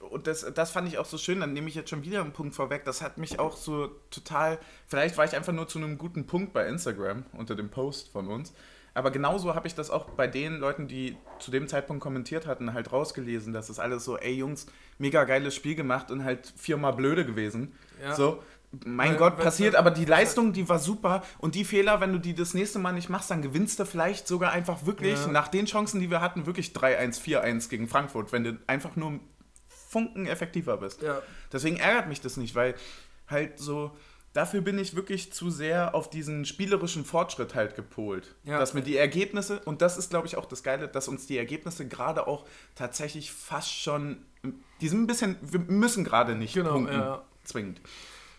und 0.00 0.26
das, 0.26 0.44
das 0.52 0.72
fand 0.72 0.88
ich 0.88 0.98
auch 0.98 1.06
so 1.06 1.18
schön, 1.18 1.38
dann 1.38 1.52
nehme 1.52 1.68
ich 1.68 1.76
jetzt 1.76 1.90
schon 1.90 2.02
wieder 2.02 2.20
einen 2.20 2.32
Punkt 2.32 2.56
vorweg, 2.56 2.84
das 2.84 3.00
hat 3.00 3.16
mich 3.16 3.38
auch 3.38 3.56
so 3.56 3.86
total, 4.10 4.58
vielleicht 4.88 5.16
war 5.16 5.24
ich 5.24 5.36
einfach 5.36 5.52
nur 5.52 5.68
zu 5.68 5.78
einem 5.78 5.98
guten 5.98 6.26
Punkt 6.26 6.52
bei 6.52 6.66
Instagram 6.66 7.24
unter 7.32 7.54
dem 7.54 7.70
Post 7.70 8.08
von 8.10 8.26
uns, 8.26 8.52
aber 8.94 9.10
genauso 9.10 9.54
habe 9.54 9.66
ich 9.66 9.74
das 9.74 9.90
auch 9.90 10.06
bei 10.10 10.26
den 10.26 10.58
Leuten, 10.58 10.88
die 10.88 11.16
zu 11.38 11.50
dem 11.50 11.68
Zeitpunkt 11.68 12.02
kommentiert 12.02 12.46
hatten, 12.46 12.72
halt 12.74 12.92
rausgelesen, 12.92 13.52
dass 13.52 13.68
es 13.68 13.78
alles 13.78 14.04
so, 14.04 14.16
ey 14.18 14.34
Jungs, 14.34 14.66
mega 14.98 15.24
geiles 15.24 15.54
Spiel 15.54 15.74
gemacht 15.74 16.10
und 16.10 16.24
halt 16.24 16.52
viermal 16.56 16.92
blöde 16.92 17.24
gewesen. 17.24 17.72
Ja. 18.02 18.14
So, 18.14 18.42
mein 18.84 19.10
Weil- 19.12 19.16
Gott, 19.16 19.36
passiert, 19.38 19.74
aber 19.74 19.90
die 19.90 20.04
Leistung, 20.04 20.52
die 20.52 20.68
war 20.68 20.78
super 20.78 21.22
und 21.38 21.54
die 21.54 21.64
Fehler, 21.64 22.00
wenn 22.00 22.12
du 22.12 22.18
die 22.18 22.34
das 22.34 22.54
nächste 22.54 22.78
Mal 22.78 22.92
nicht 22.92 23.08
machst, 23.08 23.30
dann 23.30 23.42
gewinnst 23.42 23.78
du 23.80 23.84
vielleicht 23.84 24.28
sogar 24.28 24.52
einfach 24.52 24.86
wirklich 24.86 25.18
Ja. 25.18 25.26
nach 25.28 25.48
den 25.48 25.66
Chancen, 25.66 26.00
die 26.00 26.10
wir 26.10 26.20
hatten, 26.20 26.46
wirklich 26.46 26.72
3-1, 26.72 27.18
4-1 27.20 27.68
gegen 27.68 27.88
Frankfurt, 27.88 28.32
wenn 28.32 28.44
du 28.44 28.58
einfach 28.66 28.94
nur 28.96 29.18
Funken 29.88 30.26
effektiver 30.26 30.76
bist. 30.76 31.02
Ja. 31.02 31.20
Deswegen 31.52 31.76
ärgert 31.78 32.08
mich 32.08 32.20
das 32.20 32.36
nicht, 32.36 32.54
weil 32.54 32.74
halt 33.28 33.58
so, 33.58 33.90
dafür 34.32 34.60
bin 34.60 34.78
ich 34.78 34.94
wirklich 34.94 35.32
zu 35.32 35.50
sehr 35.50 35.94
auf 35.94 36.08
diesen 36.10 36.44
spielerischen 36.44 37.04
Fortschritt 37.04 37.54
halt 37.54 37.74
gepolt. 37.74 38.34
Ja. 38.44 38.58
Dass 38.58 38.74
mir 38.74 38.82
die 38.82 38.96
Ergebnisse, 38.96 39.60
und 39.64 39.82
das 39.82 39.96
ist 39.96 40.10
glaube 40.10 40.26
ich 40.26 40.36
auch 40.36 40.46
das 40.46 40.62
Geile, 40.62 40.88
dass 40.88 41.08
uns 41.08 41.26
die 41.26 41.36
Ergebnisse 41.38 41.86
gerade 41.88 42.26
auch 42.26 42.46
tatsächlich 42.74 43.32
fast 43.32 43.72
schon, 43.72 44.24
die 44.80 44.88
sind 44.88 45.02
ein 45.02 45.06
bisschen, 45.06 45.36
wir 45.40 45.60
müssen 45.60 46.04
gerade 46.04 46.34
nicht 46.36 46.54
Genau, 46.54 46.72
punkten, 46.74 46.94
ja. 46.94 47.22
zwingend. 47.44 47.80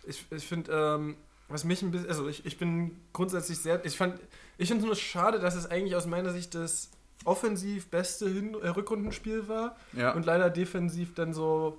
Ich, 0.06 0.24
ich 0.30 0.46
finde, 0.46 0.72
ähm, 0.72 1.16
was 1.48 1.64
mich 1.64 1.82
ein 1.82 1.90
bisschen, 1.90 2.08
also 2.08 2.26
ich, 2.28 2.44
ich 2.46 2.58
bin 2.58 2.98
grundsätzlich 3.12 3.58
sehr, 3.58 3.84
ich 3.84 3.96
fand, 3.96 4.18
ich 4.58 4.68
finde 4.68 4.82
es 4.82 4.86
nur 4.86 4.96
schade, 4.96 5.38
dass 5.38 5.54
es 5.54 5.66
eigentlich 5.70 5.94
aus 5.94 6.06
meiner 6.06 6.32
Sicht 6.32 6.54
das 6.54 6.90
offensiv 7.24 7.88
beste 7.88 8.28
Hin 8.28 8.54
äh, 8.60 8.68
Rückrundenspiel 8.68 9.46
war 9.48 9.76
Ja. 9.92 10.12
und 10.12 10.24
leider 10.26 10.50
defensiv 10.50 11.14
dann 11.14 11.34
so 11.34 11.78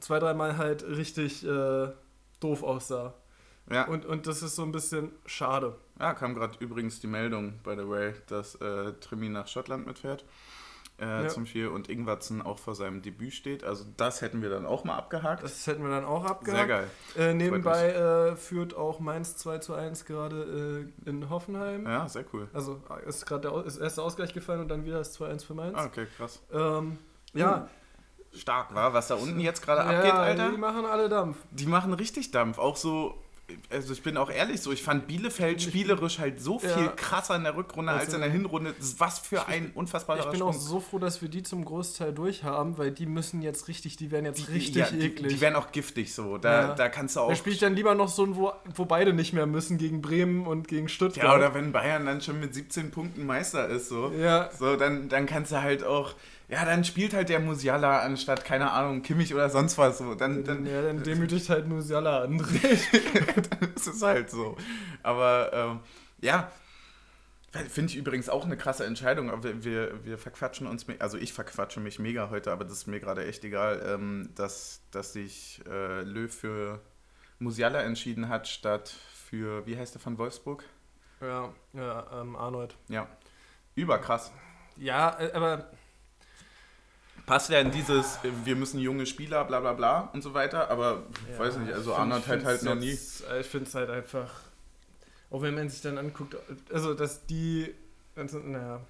zwei, 0.00 0.18
dreimal 0.18 0.56
halt 0.56 0.82
richtig 0.84 1.46
äh, 1.46 1.88
doof 2.40 2.62
aussah. 2.62 3.14
Ja, 3.70 3.86
Und, 3.88 4.06
und 4.06 4.26
das 4.26 4.42
ist 4.42 4.54
so 4.56 4.62
ein 4.62 4.72
bisschen 4.72 5.10
schade. 5.26 5.74
ja 5.98 6.14
kam 6.14 6.34
gerade 6.34 6.56
übrigens 6.60 7.00
die 7.00 7.06
Meldung, 7.08 7.58
by 7.64 7.74
the 7.76 7.88
way, 7.88 8.14
dass 8.28 8.54
äh, 8.56 8.92
Trimi 9.00 9.28
nach 9.28 9.48
Schottland 9.48 9.86
mitfährt 9.86 10.24
äh, 11.00 11.24
Ja. 11.24 11.28
zum 11.28 11.46
Spiel 11.46 11.68
und 11.68 11.88
Ingwatzen 11.90 12.40
auch 12.42 12.58
vor 12.60 12.74
seinem 12.76 13.02
Debüt 13.02 13.34
steht. 13.34 13.64
Also 13.64 13.84
das 13.96 14.20
hätten 14.22 14.40
wir 14.40 14.50
dann 14.50 14.66
auch 14.66 14.84
mal 14.84 14.96
abgehakt. 14.96 15.42
Das 15.42 15.66
hätten 15.66 15.82
wir 15.82 15.90
dann 15.90 16.04
auch 16.04 16.22
Sehr 16.22 16.30
abgehakt. 16.30 16.68
geil. 16.68 16.90
Äh, 17.16 17.34
nebenbei 17.34 17.90
äh, 17.92 18.36
führt 18.36 18.76
auch 18.76 19.00
Mainz 19.00 19.36
2 19.36 19.58
zu 19.58 19.74
1 19.74 20.04
gerade 20.04 20.88
äh, 21.04 21.08
in 21.10 21.28
Hoffenheim. 21.28 21.84
Ja, 21.86 22.08
sehr 22.08 22.24
cool. 22.32 22.48
Also 22.54 22.80
ist 23.04 23.26
gerade 23.26 23.50
der 23.50 23.64
ist 23.66 23.78
erste 23.78 24.02
Ausgleich 24.02 24.32
gefallen 24.32 24.60
und 24.60 24.68
dann 24.68 24.84
wieder 24.84 24.98
das 24.98 25.18
2-1 25.20 25.44
für 25.44 25.54
Mainz. 25.54 25.76
Ah, 25.76 25.86
okay, 25.86 26.06
krass. 26.16 26.40
Ähm, 26.52 26.98
ja, 27.34 27.68
Stark, 28.32 28.74
war, 28.74 28.92
was 28.94 29.08
da 29.08 29.16
unten 29.16 29.40
jetzt 29.40 29.62
gerade 29.62 29.80
ja, 29.90 29.98
abgeht, 29.98 30.12
Alter. 30.12 30.50
die 30.50 30.56
machen 30.58 30.84
alle 30.86 31.08
Dampf. 31.08 31.36
Die 31.50 31.66
machen 31.66 31.92
richtig 31.94 32.30
Dampf. 32.30 32.58
Auch 32.58 32.76
so, 32.76 33.14
also 33.70 33.92
ich 33.92 34.02
bin 34.02 34.16
auch 34.16 34.28
ehrlich 34.30 34.60
so, 34.60 34.72
ich 34.72 34.82
fand 34.82 35.06
Bielefeld 35.06 35.62
spielerisch 35.62 36.18
halt 36.18 36.40
so 36.40 36.60
Ja. 36.62 36.68
viel 36.76 36.88
krasser 36.96 37.36
in 37.36 37.44
der 37.44 37.56
Rückrunde 37.56 37.92
als 37.92 38.06
Also, 38.06 38.16
in 38.16 38.22
der 38.22 38.30
Hinrunde. 38.30 38.74
Was 38.98 39.20
für 39.20 39.46
ein 39.46 39.70
unfassbarer 39.74 40.18
Ich 40.20 40.26
bin 40.26 40.42
auch 40.42 40.52
Sprung. 40.52 40.66
so 40.66 40.80
froh, 40.80 40.98
dass 40.98 41.22
wir 41.22 41.28
die 41.28 41.42
zum 41.44 41.64
Großteil 41.64 42.12
durchhaben, 42.12 42.76
weil 42.76 42.90
die 42.90 43.06
müssen 43.06 43.42
jetzt 43.42 43.68
richtig, 43.68 43.96
die 43.96 44.10
werden 44.10 44.24
jetzt 44.24 44.48
richtig 44.48 44.74
ja, 44.74 44.90
die, 44.90 45.06
eklig. 45.06 45.32
die 45.34 45.40
werden 45.40 45.54
auch 45.54 45.70
giftig 45.70 46.12
so. 46.12 46.38
Da, 46.38 46.68
Ja. 46.68 46.74
da 46.74 46.88
kannst 46.88 47.14
du 47.16 47.20
auch. 47.20 47.28
da 47.28 47.36
spiele 47.36 47.54
ich 47.54 47.60
dann 47.60 47.74
lieber 47.76 47.94
noch 47.94 48.08
so 48.08 48.24
ein, 48.24 48.34
wo, 48.34 48.52
wo 48.74 48.84
beide 48.84 49.12
nicht 49.12 49.32
mehr 49.32 49.46
müssen, 49.46 49.78
gegen 49.78 50.02
Bremen 50.02 50.46
und 50.46 50.66
gegen 50.66 50.88
Stuttgart. 50.88 51.24
ja, 51.24 51.36
oder 51.36 51.54
wenn 51.54 51.70
Bayern 51.72 52.06
dann 52.06 52.20
schon 52.20 52.40
mit 52.40 52.52
17 52.54 52.90
Punkten 52.90 53.26
Meister 53.26 53.68
ist, 53.68 53.88
so. 53.88 54.10
Ja. 54.10 54.50
So, 54.58 54.74
dann, 54.76 55.08
dann 55.08 55.26
kannst 55.26 55.52
du 55.52 55.62
halt 55.62 55.84
auch. 55.84 56.14
Ja, 56.48 56.64
dann 56.64 56.84
spielt 56.84 57.12
halt 57.12 57.28
der 57.28 57.40
Musiala 57.40 58.00
anstatt, 58.00 58.44
keine 58.44 58.70
Ahnung, 58.70 59.02
Kimmich 59.02 59.34
oder 59.34 59.50
sonst 59.50 59.78
was 59.78 59.98
so. 59.98 60.14
Dann, 60.14 60.44
dann, 60.44 60.64
ja, 60.64 60.80
dann 60.80 61.02
demütigt 61.04 61.48
halt 61.50 61.66
Musiala 61.66 62.22
André. 62.22 62.78
Es 63.74 63.86
ist 63.86 64.02
halt 64.02 64.30
so. 64.30 64.56
Aber 65.02 65.50
ähm, 65.52 65.80
ja, 66.20 66.50
finde 67.50 67.90
ich 67.92 67.96
übrigens 67.96 68.28
auch 68.28 68.44
eine 68.44 68.56
krasse 68.56 68.84
Entscheidung. 68.84 69.30
Aber 69.30 69.64
wir, 69.64 70.04
wir, 70.04 70.18
verquatschen 70.18 70.66
uns, 70.66 70.86
also 71.00 71.18
ich 71.18 71.32
verquatsche 71.32 71.80
mich 71.80 71.98
mega 71.98 72.30
heute, 72.30 72.52
aber 72.52 72.64
das 72.64 72.74
ist 72.74 72.86
mir 72.86 73.00
gerade 73.00 73.26
echt 73.26 73.44
egal, 73.44 73.82
ähm, 73.84 74.30
dass, 74.36 74.82
dass 74.92 75.12
sich 75.12 75.62
äh, 75.68 76.02
Löw 76.02 76.32
für 76.32 76.80
Musiala 77.38 77.82
entschieden 77.82 78.28
hat, 78.28 78.46
statt 78.46 78.94
für, 79.28 79.66
wie 79.66 79.76
heißt 79.76 79.94
der 79.94 80.00
von 80.00 80.16
Wolfsburg? 80.18 80.64
ja, 81.20 81.52
ja, 81.72 82.20
ähm, 82.20 82.36
Arnold. 82.36 82.76
Ja. 82.88 83.08
Überkrass. 83.74 84.32
Ja, 84.76 85.18
äh, 85.18 85.32
aber 85.32 85.70
Passt 87.26 87.50
ja 87.50 87.58
in 87.60 87.72
dieses, 87.72 88.18
wir 88.44 88.54
müssen 88.54 88.78
junge 88.78 89.04
Spieler, 89.04 89.44
bla 89.44 89.58
bla 89.60 89.72
bla 89.72 90.00
und 90.12 90.22
so 90.22 90.32
weiter, 90.32 90.70
aber 90.70 91.02
ich 91.26 91.32
Ja, 91.34 91.38
weiß 91.40 91.56
nicht, 91.58 91.72
also 91.72 91.94
Arnold 91.94 92.26
hat 92.28 92.44
halt 92.44 92.62
noch 92.62 92.76
nie. 92.76 92.96
äh, 93.30 93.40
Ich 93.40 93.46
finde 93.48 93.66
es 93.66 93.74
halt 93.74 93.90
einfach 93.90 94.30
Auch 95.30 95.42
wenn 95.42 95.54
man 95.54 95.68
sich 95.68 95.80
dann 95.82 95.98
anguckt, 95.98 96.36
also 96.72 96.94
dass 96.94 97.26
die, 97.26 97.74
also, 98.14 98.38
naja. 98.38 98.80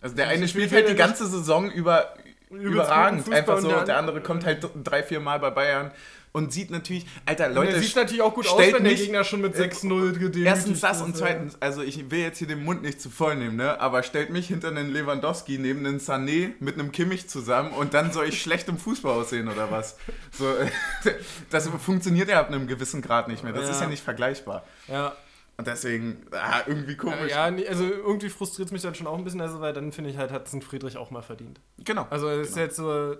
Also 0.00 0.16
der 0.16 0.26
Also 0.26 0.36
eine 0.38 0.48
spielt 0.48 0.72
halt 0.72 0.88
die 0.88 0.94
ganze 0.94 1.26
Saison 1.28 1.70
über 1.70 2.12
überragend. 2.50 3.30
Einfach 3.32 3.56
und 3.56 3.62
so, 3.62 3.68
der 3.68 3.84
der, 3.84 3.94
an- 3.96 4.00
andere 4.08 4.20
kommt 4.22 4.44
halt 4.44 4.66
drei, 4.84 5.02
vier 5.02 5.20
Mal 5.20 5.38
bei 5.40 5.50
Bayern 5.50 5.90
und 6.32 6.52
sieht 6.52 6.70
natürlich, 6.70 7.06
Alter, 7.24 7.48
Leute, 7.48 7.72
Leute, 7.72 7.82
sieht 7.82 7.96
natürlich 7.96 8.20
auch 8.20 8.34
gut 8.34 8.46
aus, 8.46 8.58
wenn 8.58 8.84
der 8.84 8.94
Gegner 8.94 9.24
schon 9.24 9.40
mit 9.40 9.54
äh, 9.56 9.62
6-0 9.62 10.12
gedemütigt 10.12 10.44
Erstens 10.46 10.80
das 10.80 11.00
und 11.00 11.16
zweitens, 11.16 11.56
also 11.60 11.82
ich 11.82 12.10
will 12.10 12.18
jetzt 12.20 12.36
hier 12.38 12.46
den 12.46 12.62
Mund 12.62 12.82
nicht 12.82 13.00
zu 13.00 13.08
voll 13.08 13.36
nehmen, 13.36 13.56
ne? 13.56 13.80
aber 13.80 14.02
stellt 14.02 14.28
mich 14.30 14.46
hinter 14.48 14.68
einen 14.68 14.92
Lewandowski 14.92 15.56
neben 15.58 15.86
einen 15.86 15.98
Sané 15.98 16.52
mit 16.60 16.74
einem 16.78 16.92
Kimmich 16.92 17.26
zusammen 17.28 17.70
und 17.72 17.94
dann 17.94 18.12
soll 18.12 18.26
ich 18.28 18.42
schlecht 18.42 18.68
im 18.68 18.76
Fußball 18.76 19.12
aussehen 19.12 19.48
oder 19.48 19.70
was? 19.70 19.96
So, 20.30 20.52
das 21.50 21.68
funktioniert 21.68 22.28
ja 22.28 22.40
ab 22.40 22.48
einem 22.48 22.66
gewissen 22.66 23.00
Grad 23.00 23.28
nicht 23.28 23.42
mehr. 23.42 23.52
Das 23.54 23.64
Ja. 23.64 23.70
ist 23.70 23.80
ja 23.80 23.86
nicht 23.86 24.04
vergleichbar. 24.04 24.62
Ja, 24.88 25.14
Und 25.58 25.66
deswegen, 25.66 26.26
ah, 26.32 26.60
irgendwie 26.66 26.96
komisch. 26.96 27.30
ja, 27.30 27.44
also 27.44 27.84
irgendwie 27.84 28.28
frustriert 28.28 28.68
es 28.68 28.72
mich 28.72 28.82
dann 28.82 28.94
schon 28.94 29.06
auch 29.06 29.16
ein 29.16 29.24
bisschen, 29.24 29.40
also 29.40 29.60
weil 29.60 29.72
dann 29.72 29.90
finde 29.92 30.10
ich 30.10 30.18
halt, 30.18 30.30
hat 30.30 30.46
es 30.46 30.52
ein 30.52 30.60
Friedrich 30.60 30.98
auch 30.98 31.10
mal 31.10 31.22
verdient. 31.22 31.60
Genau. 31.78 32.06
Also 32.10 32.28
ist 32.28 32.50
Genau. 32.54 32.64
jetzt 32.66 32.76
so, 32.76 33.16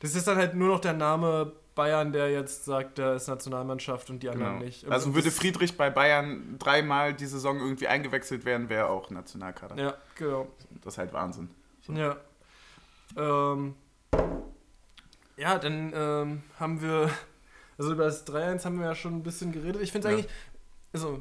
das 0.00 0.14
ist 0.16 0.26
dann 0.26 0.36
halt 0.36 0.54
nur 0.54 0.66
noch 0.68 0.80
der 0.80 0.94
Name 0.94 1.52
Bayern, 1.76 2.12
der 2.12 2.28
jetzt 2.30 2.64
sagt, 2.64 2.98
der 2.98 3.14
ist 3.14 3.28
Nationalmannschaft 3.28 4.10
und 4.10 4.20
die 4.22 4.28
anderen 4.28 4.54
Genau. 4.54 4.64
nicht. 4.64 4.84
Also 4.90 5.14
würde 5.14 5.28
das- 5.28 5.38
Friedrich 5.38 5.76
bei 5.76 5.88
Bayern 5.90 6.56
dreimal 6.58 7.14
die 7.14 7.26
Saison 7.26 7.58
irgendwie 7.60 7.86
eingewechselt 7.86 8.44
werden, 8.44 8.68
wäre 8.68 8.88
auch 8.88 9.08
Nationalkader. 9.10 9.76
Ja, 9.80 9.94
genau. 10.16 10.48
Das 10.82 10.94
ist 10.94 10.98
halt 10.98 11.12
Wahnsinn. 11.12 11.50
Ja. 11.88 12.16
Ähm, 13.16 13.74
ja, 15.36 15.58
dann 15.58 15.92
ähm, 15.94 16.42
haben 16.58 16.82
wir, 16.82 17.10
also 17.78 17.92
über 17.92 18.04
das 18.04 18.26
3-1 18.26 18.64
haben 18.64 18.78
wir 18.78 18.86
ja 18.86 18.94
schon 18.94 19.14
ein 19.14 19.22
bisschen 19.22 19.52
geredet. 19.52 19.80
Ich 19.82 19.92
finde 19.92 20.08
es 20.08 20.12
Ja. 20.12 20.18
eigentlich, 20.18 20.32
also, 20.92 21.20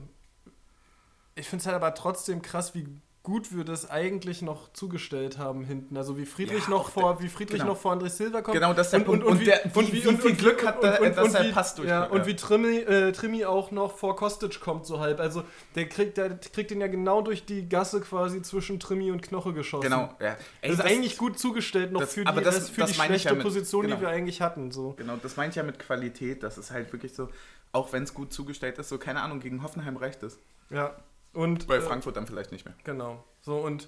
ich 1.40 1.48
finde 1.50 1.62
es 1.62 1.66
halt 1.68 1.76
aber 1.76 1.94
trotzdem 1.96 2.42
krass, 2.42 2.76
wie 2.76 2.88
gut 3.22 3.56
wir 3.56 3.64
das 3.66 3.88
eigentlich 3.92 4.42
noch 4.42 4.72
zugestellt 4.74 5.38
haben 5.38 5.64
hinten. 5.64 5.98
Also 5.98 6.18
wie 6.18 6.26
Friedrich 6.26 6.64
Ja, 6.64 6.70
noch 6.70 6.90
vor, 6.90 7.22
wie 7.22 7.28
Friedrich 7.28 7.60
genau. 7.60 7.74
noch 7.74 7.78
vor 7.80 7.94
André 7.94 8.10
Silva 8.10 8.42
kommt. 8.42 8.56
Genau, 8.56 8.74
das 8.74 8.88
ist 8.88 8.92
der 8.94 9.00
Punkt. 9.02 9.24
Und, 9.24 9.40
wie, 9.42 9.46
der, 9.46 9.66
und 9.66 9.76
wie, 9.76 9.94
wie, 9.94 10.04
wie 10.04 10.08
und, 10.08 10.22
viel 10.22 10.36
Glück 10.36 10.66
hat, 10.66 10.78
und, 10.78 11.16
dass 11.16 11.26
und 11.26 11.34
der 11.34 11.44
wie, 11.44 11.52
Pass 11.52 11.76
durch. 11.76 11.88
Ja, 11.90 12.06
und 12.06 12.26
wie 12.26 12.36
Trimi, 12.36 12.78
äh, 12.78 13.12
Trimi 13.12 13.46
auch 13.46 13.70
noch 13.72 13.98
vor 13.98 14.16
Kostic 14.16 14.60
kommt 14.62 14.86
so 14.88 15.00
halb. 15.00 15.20
Also 15.20 15.44
der 15.76 15.88
kriegt, 15.90 16.18
der 16.18 16.38
kriegt 16.40 16.72
den 16.72 16.80
ja 16.82 16.88
genau 16.88 17.22
durch 17.22 17.46
die 17.46 17.68
Gasse 17.68 18.00
quasi 18.02 18.42
zwischen 18.42 18.80
Trimi 18.80 19.12
und 19.12 19.22
Knoche 19.22 19.54
geschossen. 19.54 19.84
Genau, 19.84 20.14
ja. 20.20 20.38
Ey, 20.62 20.72
das 20.72 20.80
ist 20.80 20.86
eigentlich 20.86 21.18
gut 21.18 21.38
zugestellt 21.38 21.92
noch 21.92 22.00
das- 22.02 22.14
für 22.14 22.22
die, 22.22 22.28
aber 22.28 22.42
das- 22.42 22.70
für 22.70 22.86
die 22.86 22.94
schlechte 22.94 23.30
ja 23.30 23.36
mit- 23.36 23.44
Position, 23.44 23.84
genau. 23.84 23.98
die 23.98 24.02
wir 24.02 24.10
eigentlich 24.10 24.42
hatten. 24.42 24.72
So. 24.72 24.94
Genau, 24.98 25.18
das 25.22 25.36
meine 25.36 25.50
ich 25.50 25.56
ja 25.56 25.64
mit 25.64 25.78
Qualität. 25.78 26.42
Das 26.42 26.58
ist 26.58 26.72
halt 26.72 26.92
wirklich 26.94 27.14
so, 27.14 27.30
auch 27.74 27.92
wenn 27.94 28.04
es 28.04 28.14
gut 28.14 28.34
zugestellt 28.34 28.80
ist, 28.80 28.90
so, 28.90 28.98
keine 28.98 29.22
Ahnung, 29.22 29.40
gegen 29.42 29.62
Hoffenheim 29.62 29.98
reicht 29.98 30.24
es. 30.24 30.40
Ja. 30.72 30.96
Und, 31.34 31.68
Bei 31.68 31.78
äh, 31.78 31.82
Frankfurt 31.82 32.18
dann 32.18 32.28
vielleicht 32.28 32.52
nicht 32.52 32.66
mehr. 32.66 32.76
Genau. 32.84 33.24
So 33.42 33.58
und 33.58 33.88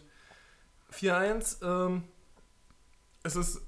4-1, 0.94 1.64
ähm, 1.64 2.04
es 3.24 3.36
ist, 3.36 3.62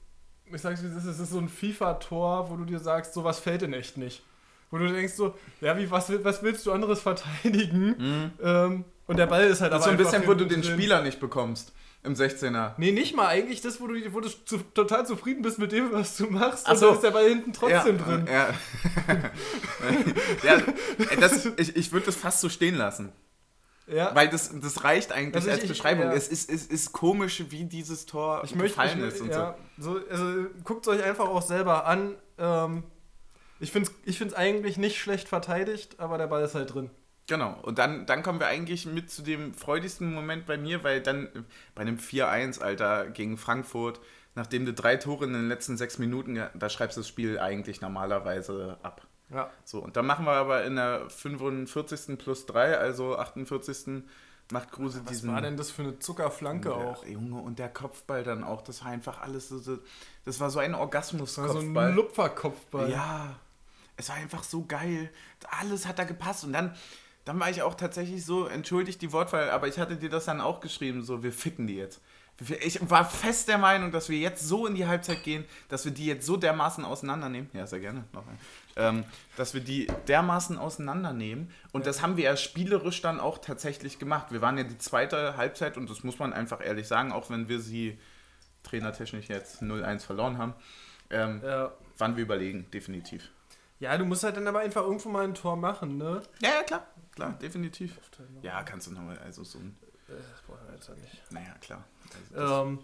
ich 0.46 0.62
sag's 0.62 0.84
wie 0.84 0.88
es 0.88 0.96
ist, 0.96 1.06
es 1.06 1.20
ist 1.20 1.32
so 1.32 1.40
ein 1.40 1.50
FIFA-Tor, 1.50 2.50
wo 2.50 2.56
du 2.58 2.66
dir 2.66 2.80
sagst, 2.80 3.14
sowas 3.14 3.40
fällt 3.40 3.64
in 3.64 3.74
echt 3.74 3.98
nicht. 3.98 4.24
Wo 4.72 4.78
du 4.78 4.88
denkst 4.92 5.14
so, 5.14 5.36
ja, 5.62 5.78
wie, 5.78 5.90
was, 5.92 6.12
was 6.24 6.42
willst 6.44 6.66
du 6.66 6.72
anderes 6.72 7.00
verteidigen? 7.04 8.32
Ähm, 8.42 8.86
und 9.06 9.18
der 9.18 9.28
Ball 9.28 9.46
ist 9.46 9.62
halt 9.62 9.72
Mhm. 9.72 9.78
Das 9.78 9.82
ist 9.82 9.86
so 9.86 9.92
ein 9.92 9.98
bisschen, 9.98 10.28
wo 10.28 10.34
du 10.34 10.46
den 10.46 10.62
drin. 10.62 10.74
Spieler 10.74 11.02
nicht 11.02 11.20
bekommst. 11.20 11.74
Im 12.04 12.16
16er. 12.16 12.74
Nee, 12.78 12.92
nicht 12.92 13.16
mal 13.16 13.28
eigentlich 13.28 13.62
das, 13.62 13.80
wo 13.80 13.88
du, 13.88 13.96
wo 14.14 14.20
du 14.20 14.28
zu, 14.28 14.58
total 14.58 15.06
zufrieden 15.08 15.42
bist 15.42 15.58
mit 15.58 15.72
dem, 15.72 15.94
was 15.94 16.18
du 16.18 16.26
machst. 16.26 16.66
Ach 16.68 16.74
und 16.74 16.78
so. 16.78 16.92
ist 16.92 17.02
der 17.02 17.12
Ball 17.12 17.30
hinten 17.30 17.54
trotzdem 17.54 17.98
ja, 17.98 18.04
drin. 18.04 18.28
Ja, 18.28 18.50
ja 20.58 20.62
das, 21.18 21.46
ich, 21.56 21.78
ich 21.78 21.92
würde 21.94 22.08
das 22.08 22.18
fast 22.18 22.42
so 22.42 22.50
stehen 22.50 22.76
lassen. 22.76 23.14
Ja. 23.88 24.16
Weil 24.16 24.30
das, 24.30 24.52
das 24.62 24.84
reicht 24.84 25.12
eigentlich 25.12 25.36
Also 25.36 25.48
ich- 25.50 25.54
als 25.56 25.64
ich- 25.64 25.70
Beschreibung. 25.70 26.06
ja. 26.06 26.14
Es, 26.14 26.28
ist, 26.30 26.50
es 26.50 26.68
ist 26.68 26.94
komisch, 26.94 27.44
wie 27.50 27.66
dieses 27.66 28.06
Tor 28.06 28.42
ich 28.44 28.56
möchte, 28.56 28.70
gefallen 28.80 29.00
ich, 29.00 29.14
ist 29.14 29.22
und 29.22 29.30
ja, 29.30 29.56
so. 29.78 30.00
Also 30.10 30.46
guckt 30.64 30.88
es 30.88 30.94
euch 30.94 31.04
einfach 31.04 31.28
auch 31.28 31.42
selber 31.42 31.86
an. 31.86 32.16
Ähm, 32.38 32.84
ich 33.60 33.72
finde 33.72 33.90
es 33.90 33.96
ich 34.08 34.18
find's 34.18 34.34
eigentlich 34.34 34.78
nicht 34.78 34.98
schlecht 35.00 35.28
verteidigt, 35.28 36.00
aber 36.00 36.18
der 36.18 36.28
Ball 36.28 36.44
ist 36.44 36.56
halt 36.56 36.74
drin. 36.74 36.90
Genau. 37.28 37.58
Und 37.62 37.78
dann, 37.80 38.06
dann 38.06 38.22
kommen 38.24 38.40
wir 38.40 38.48
eigentlich 38.48 38.86
mit 38.86 39.10
zu 39.10 39.22
dem 39.22 39.54
freudigsten 39.54 40.14
Moment 40.14 40.46
bei 40.46 40.58
mir, 40.58 40.84
weil 40.84 41.02
dann 41.02 41.46
bei 41.74 41.82
einem 41.84 41.98
4-1, 41.98 42.60
Alter, 42.62 43.08
gegen 43.10 43.38
Frankfurt, 43.38 44.02
nachdem 44.36 44.66
du 44.66 44.74
drei 44.74 44.98
Tore 44.98 45.26
in 45.26 45.34
den 45.34 45.48
letzten 45.48 45.78
sechs 45.78 45.98
Minuten, 46.00 46.42
da 46.54 46.70
schreibst 46.70 46.98
du 46.98 47.02
das 47.02 47.08
Spiel 47.08 47.40
eigentlich 47.40 47.80
normalerweise 47.80 48.78
ab. 48.84 49.06
Ja. 49.34 49.50
So, 49.66 49.80
und 49.80 49.96
dann 49.98 50.06
machen 50.06 50.26
wir 50.26 50.32
aber 50.34 50.64
in 50.64 50.76
der 50.76 51.10
45. 51.10 52.18
plus 52.18 52.46
3, 52.46 52.78
also 52.78 53.18
48. 53.18 54.04
macht 54.52 54.72
Kruse 54.72 55.02
Was 55.04 55.12
diesen. 55.12 55.32
war 55.34 55.42
denn 55.42 55.58
das 55.58 55.72
für 55.72 55.84
eine 55.84 56.00
Zuckerflanke 56.00 56.70
Ja, 56.70 56.76
auch? 56.76 57.06
Junge, 57.06 57.42
und 57.42 57.60
der 57.60 57.70
Kopfball 57.70 58.24
dann 58.24 58.44
auch, 58.44 58.62
das 58.62 58.84
war 58.84 58.92
einfach 58.92 59.22
alles 59.22 59.50
so, 59.50 59.80
das 60.26 60.40
war 60.40 60.50
so 60.50 60.60
ein 60.60 60.74
Das 60.74 61.38
war 61.38 61.50
so 61.50 61.60
ein 61.60 61.96
Lupferkopfball. 61.96 62.90
ja, 62.90 63.36
es 63.98 64.10
war 64.10 64.16
einfach 64.18 64.44
so 64.44 64.66
geil. 64.66 65.10
Alles 65.60 65.88
hat 65.88 66.00
da 66.00 66.04
gepasst 66.04 66.44
und 66.44 66.54
dann, 66.54 66.76
dann 67.26 67.40
war 67.40 67.50
ich 67.50 67.62
auch 67.62 67.76
tatsächlich 67.76 68.26
so, 68.26 68.48
entschuldigt 68.48 69.02
die 69.02 69.12
Wortwahl, 69.12 69.50
aber 69.50 69.68
ich 69.68 69.80
hatte 69.80 69.96
dir 69.96 70.10
das 70.10 70.26
dann 70.26 70.42
auch 70.42 70.60
geschrieben, 70.60 71.04
so, 71.04 71.24
wir 71.24 71.32
ficken 71.32 71.68
die 71.68 71.76
jetzt. 71.76 72.02
Ich 72.62 72.80
war 72.90 73.06
fest 73.06 73.48
der 73.48 73.60
Meinung, 73.60 73.92
dass 73.92 74.10
wir 74.10 74.18
jetzt 74.18 74.46
so 74.48 74.66
in 74.66 74.74
die 74.74 74.88
Halbzeit 74.88 75.24
gehen, 75.24 75.46
dass 75.70 75.86
wir 75.86 75.92
die 75.92 76.08
jetzt 76.08 76.26
so 76.26 76.36
dermaßen 76.36 76.84
auseinandernehmen. 76.84 77.50
Ja, 77.54 77.68
sehr 77.68 77.80
gerne. 77.80 78.06
Noch 78.12 78.28
ein. 78.28 78.40
Ähm, 78.76 79.04
dass 79.38 79.54
wir 79.54 79.62
die 79.62 79.86
dermaßen 80.08 80.58
auseinandernehmen. 80.58 81.52
Und 81.74 81.86
das 81.86 82.02
haben 82.02 82.18
wir 82.18 82.24
ja 82.24 82.36
spielerisch 82.38 83.02
dann 83.02 83.20
auch 83.20 83.38
tatsächlich 83.38 84.00
gemacht. 84.00 84.32
Wir 84.32 84.42
waren 84.42 84.58
ja 84.58 84.64
die 84.64 84.78
zweite 84.80 85.38
Halbzeit 85.38 85.78
und 85.78 85.90
das 85.90 86.04
muss 86.04 86.18
man 86.18 86.34
einfach 86.34 86.60
ehrlich 86.66 86.88
sagen, 86.88 87.12
auch 87.12 87.30
wenn 87.30 87.48
wir 87.48 87.60
sie 87.60 88.00
trainertechnisch 88.64 89.28
jetzt 89.30 89.62
0-1 89.62 90.00
verloren 90.06 90.38
haben, 90.38 90.54
ähm, 91.10 91.42
Ja. 91.44 91.72
waren 91.98 92.16
wir 92.16 92.24
überlegen, 92.24 92.66
definitiv. 92.72 93.30
ja, 93.80 93.96
du 93.98 94.06
musst 94.06 94.24
halt 94.24 94.38
dann 94.38 94.48
aber 94.48 94.62
einfach 94.62 94.82
irgendwo 94.84 95.10
mal 95.10 95.24
ein 95.26 95.36
Tor 95.36 95.56
machen, 95.56 95.98
ne? 95.98 96.24
Ja, 96.42 96.50
ja, 96.50 96.64
klar. 96.64 96.88
Klar, 97.16 97.34
definitiv. 97.42 97.96
Ja, 98.42 98.64
kannst 98.64 98.88
du 98.88 98.92
nochmal, 98.92 99.20
also 99.20 99.44
so 99.44 99.60
ein, 99.60 99.78
Äh, 100.10 100.14
Das 100.32 100.42
brauchen 100.48 100.68
wir 100.68 100.74
jetzt 100.76 100.88
ja 100.88 100.96
nicht. 100.96 101.32
naja, 101.32 101.54
klar. 101.62 101.84
Also 102.36 102.36
das, 102.58 102.66
Ähm, 102.66 102.80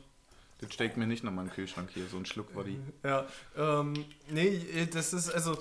das 0.62 0.74
steckt 0.74 0.98
mir 0.98 1.08
nicht 1.08 1.24
nochmal 1.24 1.46
in 1.46 1.50
den 1.50 1.56
Kühlschrank 1.56 1.90
hier, 1.94 2.06
so 2.08 2.18
ein 2.18 2.26
Schluck 2.26 2.54
Body. 2.54 2.80
ja, 3.04 3.26
ähm, 3.58 4.06
nee, 4.30 4.88
das 4.94 5.14
ist 5.14 5.32
also. 5.32 5.58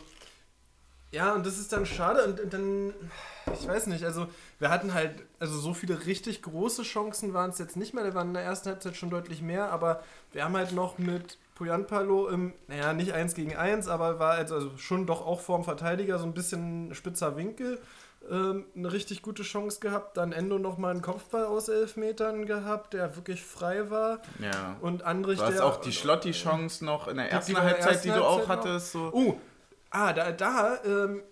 Ja, 1.10 1.32
und 1.34 1.46
das 1.46 1.58
ist 1.58 1.72
dann 1.72 1.86
schade 1.86 2.24
und, 2.24 2.38
und 2.40 2.52
dann, 2.52 2.92
ich 3.58 3.66
weiß 3.66 3.86
nicht, 3.86 4.04
also 4.04 4.26
wir 4.58 4.68
hatten 4.68 4.92
halt, 4.92 5.12
also 5.38 5.58
so 5.58 5.72
viele 5.72 6.04
richtig 6.06 6.42
große 6.42 6.82
Chancen 6.82 7.32
waren 7.32 7.48
es 7.50 7.58
jetzt 7.58 7.76
nicht 7.76 7.94
mehr, 7.94 8.04
da 8.04 8.14
waren 8.14 8.28
in 8.28 8.34
der 8.34 8.42
ersten 8.42 8.68
Halbzeit 8.68 8.94
schon 8.96 9.08
deutlich 9.08 9.40
mehr, 9.40 9.70
aber 9.72 10.02
wir 10.32 10.44
haben 10.44 10.54
halt 10.56 10.72
noch 10.72 10.98
mit 10.98 11.38
Puyanpalo 11.54 12.28
im, 12.28 12.52
naja, 12.66 12.92
nicht 12.92 13.12
eins 13.14 13.34
gegen 13.34 13.56
eins, 13.56 13.88
aber 13.88 14.18
war 14.18 14.32
also, 14.32 14.54
also 14.56 14.70
schon 14.76 15.06
doch 15.06 15.24
auch 15.26 15.40
vorm 15.40 15.64
Verteidiger 15.64 16.18
so 16.18 16.24
ein 16.26 16.34
bisschen 16.34 16.94
spitzer 16.94 17.36
Winkel, 17.38 17.80
ähm, 18.30 18.66
eine 18.76 18.92
richtig 18.92 19.22
gute 19.22 19.44
Chance 19.44 19.80
gehabt, 19.80 20.18
dann 20.18 20.32
Endo 20.32 20.58
nochmal 20.58 20.90
einen 20.90 21.00
Kopfball 21.02 21.46
aus 21.46 21.68
elf 21.70 21.96
Metern 21.96 22.44
gehabt, 22.44 22.92
der 22.92 23.16
wirklich 23.16 23.42
frei 23.42 23.90
war 23.90 24.20
Ja. 24.40 24.76
und 24.82 25.04
Andrich, 25.04 25.38
Du 25.38 25.44
hast 25.46 25.54
der... 25.54 25.64
auch 25.64 25.78
die 25.80 25.92
Schlotti-Chance 25.92 26.84
noch 26.84 27.08
in 27.08 27.16
der 27.16 27.32
ersten 27.32 27.56
Halbzeit, 27.56 27.92
ersten 27.92 28.08
die 28.08 28.14
du 28.14 28.24
auch 28.24 28.46
Halbzeit 28.46 28.56
noch? 28.58 28.64
hattest. 28.66 28.92
So. 28.92 29.10
Oh, 29.14 29.40
ah, 29.90 30.12
da, 30.12 30.32
da 30.32 30.82
ähm, 30.84 31.22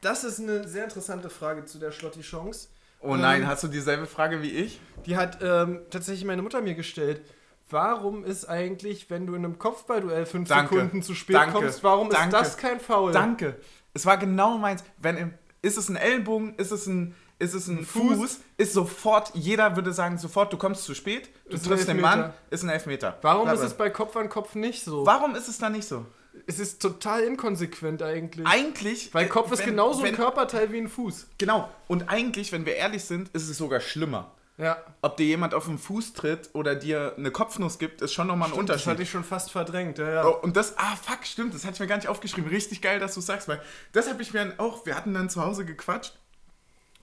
das 0.00 0.24
ist 0.24 0.40
eine 0.40 0.66
sehr 0.66 0.84
interessante 0.84 1.30
Frage 1.30 1.64
zu 1.64 1.78
der 1.78 1.92
Schlotti-Chance. 1.92 2.68
Oh 3.00 3.16
nein, 3.16 3.42
ähm, 3.42 3.48
hast 3.48 3.64
du 3.64 3.68
dieselbe 3.68 4.06
Frage 4.06 4.42
wie 4.42 4.50
ich? 4.50 4.80
Die 5.06 5.16
hat 5.16 5.38
ähm, 5.42 5.80
tatsächlich 5.90 6.24
meine 6.24 6.42
Mutter 6.42 6.60
mir 6.60 6.74
gestellt. 6.74 7.22
Warum 7.70 8.24
ist 8.24 8.46
eigentlich, 8.46 9.10
wenn 9.10 9.26
du 9.26 9.34
in 9.34 9.44
einem 9.44 9.58
Kopfballduell 9.58 10.26
fünf 10.26 10.48
Danke. 10.48 10.74
Sekunden 10.74 11.02
zu 11.02 11.14
spät 11.14 11.36
Danke. 11.36 11.52
kommst, 11.52 11.84
warum 11.84 12.10
Danke. 12.10 12.36
ist 12.36 12.42
das 12.42 12.56
kein 12.56 12.80
Foul? 12.80 13.12
Danke. 13.12 13.56
Es 13.94 14.06
war 14.06 14.16
genau 14.18 14.58
meins. 14.58 14.82
Wenn 14.98 15.16
im, 15.16 15.34
ist 15.62 15.78
es 15.78 15.88
ein 15.88 15.96
Ellbogen, 15.96 16.54
ist 16.56 16.72
es 16.72 16.86
ein, 16.86 17.14
ist 17.38 17.54
es 17.54 17.68
ein 17.68 17.84
Fuß? 17.84 18.16
Fuß, 18.16 18.40
ist 18.56 18.72
sofort, 18.72 19.32
jeder 19.34 19.76
würde 19.76 19.92
sagen, 19.92 20.18
sofort, 20.18 20.52
du 20.52 20.56
kommst 20.56 20.84
zu 20.84 20.94
spät, 20.94 21.30
du 21.48 21.56
triffst 21.56 21.88
den. 21.88 22.00
Mann, 22.00 22.32
ist 22.50 22.64
ein 22.64 22.70
Elfmeter. 22.70 23.18
Warum 23.22 23.44
Bla, 23.44 23.52
ist 23.52 23.60
es 23.60 23.74
bei 23.74 23.88
Kopf 23.88 24.16
an 24.16 24.28
Kopf 24.28 24.54
nicht 24.54 24.84
so? 24.84 25.06
Warum 25.06 25.34
ist 25.36 25.48
es 25.48 25.58
da 25.58 25.70
nicht 25.70 25.86
so? 25.86 26.06
Es 26.46 26.58
ist 26.58 26.80
total 26.82 27.22
inkonsequent 27.22 28.02
eigentlich. 28.02 28.46
Eigentlich. 28.46 29.12
Weil 29.14 29.26
äh, 29.26 29.28
Kopf 29.28 29.50
ist 29.52 29.60
wenn- 29.60 29.70
genauso 29.70 30.00
ein 30.00 30.06
wenn- 30.06 30.14
Körperteil 30.16 30.72
wie 30.72 30.78
ein 30.78 30.88
Fuß. 30.88 31.26
Genau. 31.38 31.68
Und 31.88 32.08
eigentlich, 32.08 32.52
wenn 32.52 32.66
wir 32.66 32.76
ehrlich 32.76 33.04
sind, 33.04 33.28
ist 33.30 33.48
es 33.48 33.56
sogar 33.58 33.80
schlimmer. 33.80 34.32
Ja, 34.58 34.76
Ob 35.00 35.16
dir 35.16 35.24
jemand 35.24 35.54
auf 35.54 35.64
den 35.64 35.78
Fuß 35.78 36.12
tritt 36.12 36.50
oder 36.52 36.74
dir 36.74 37.14
eine 37.16 37.30
Kopfnuss 37.30 37.78
gibt, 37.78 38.02
ist 38.02 38.12
schon 38.12 38.26
nochmal 38.26 38.48
ein 38.48 38.52
stimmt, 38.52 38.68
das 38.68 38.74
Unterschied. 38.74 38.90
hatte 38.90 39.02
ich 39.04 39.10
schon 39.10 39.24
fast 39.24 39.50
verdrängt. 39.50 39.96
Ja, 39.96 40.10
ja. 40.12 40.26
Oh, 40.26 40.36
und 40.42 40.54
das, 40.54 40.76
ah 40.76 40.96
fuck, 41.02 41.24
stimmt, 41.24 41.54
das 41.54 41.64
hatte 41.64 41.74
ich 41.76 41.80
mir 41.80 41.86
gar 41.86 41.96
nicht 41.96 42.08
aufgeschrieben. 42.08 42.50
Richtig 42.50 42.82
geil, 42.82 43.00
dass 43.00 43.14
du 43.14 43.22
sagst, 43.22 43.48
weil 43.48 43.62
das 43.92 44.06
habe 44.10 44.20
ich 44.20 44.34
mir 44.34 44.40
dann 44.44 44.58
auch, 44.58 44.84
wir 44.84 44.96
hatten 44.96 45.14
dann 45.14 45.30
zu 45.30 45.42
Hause 45.42 45.64
gequatscht 45.64 46.12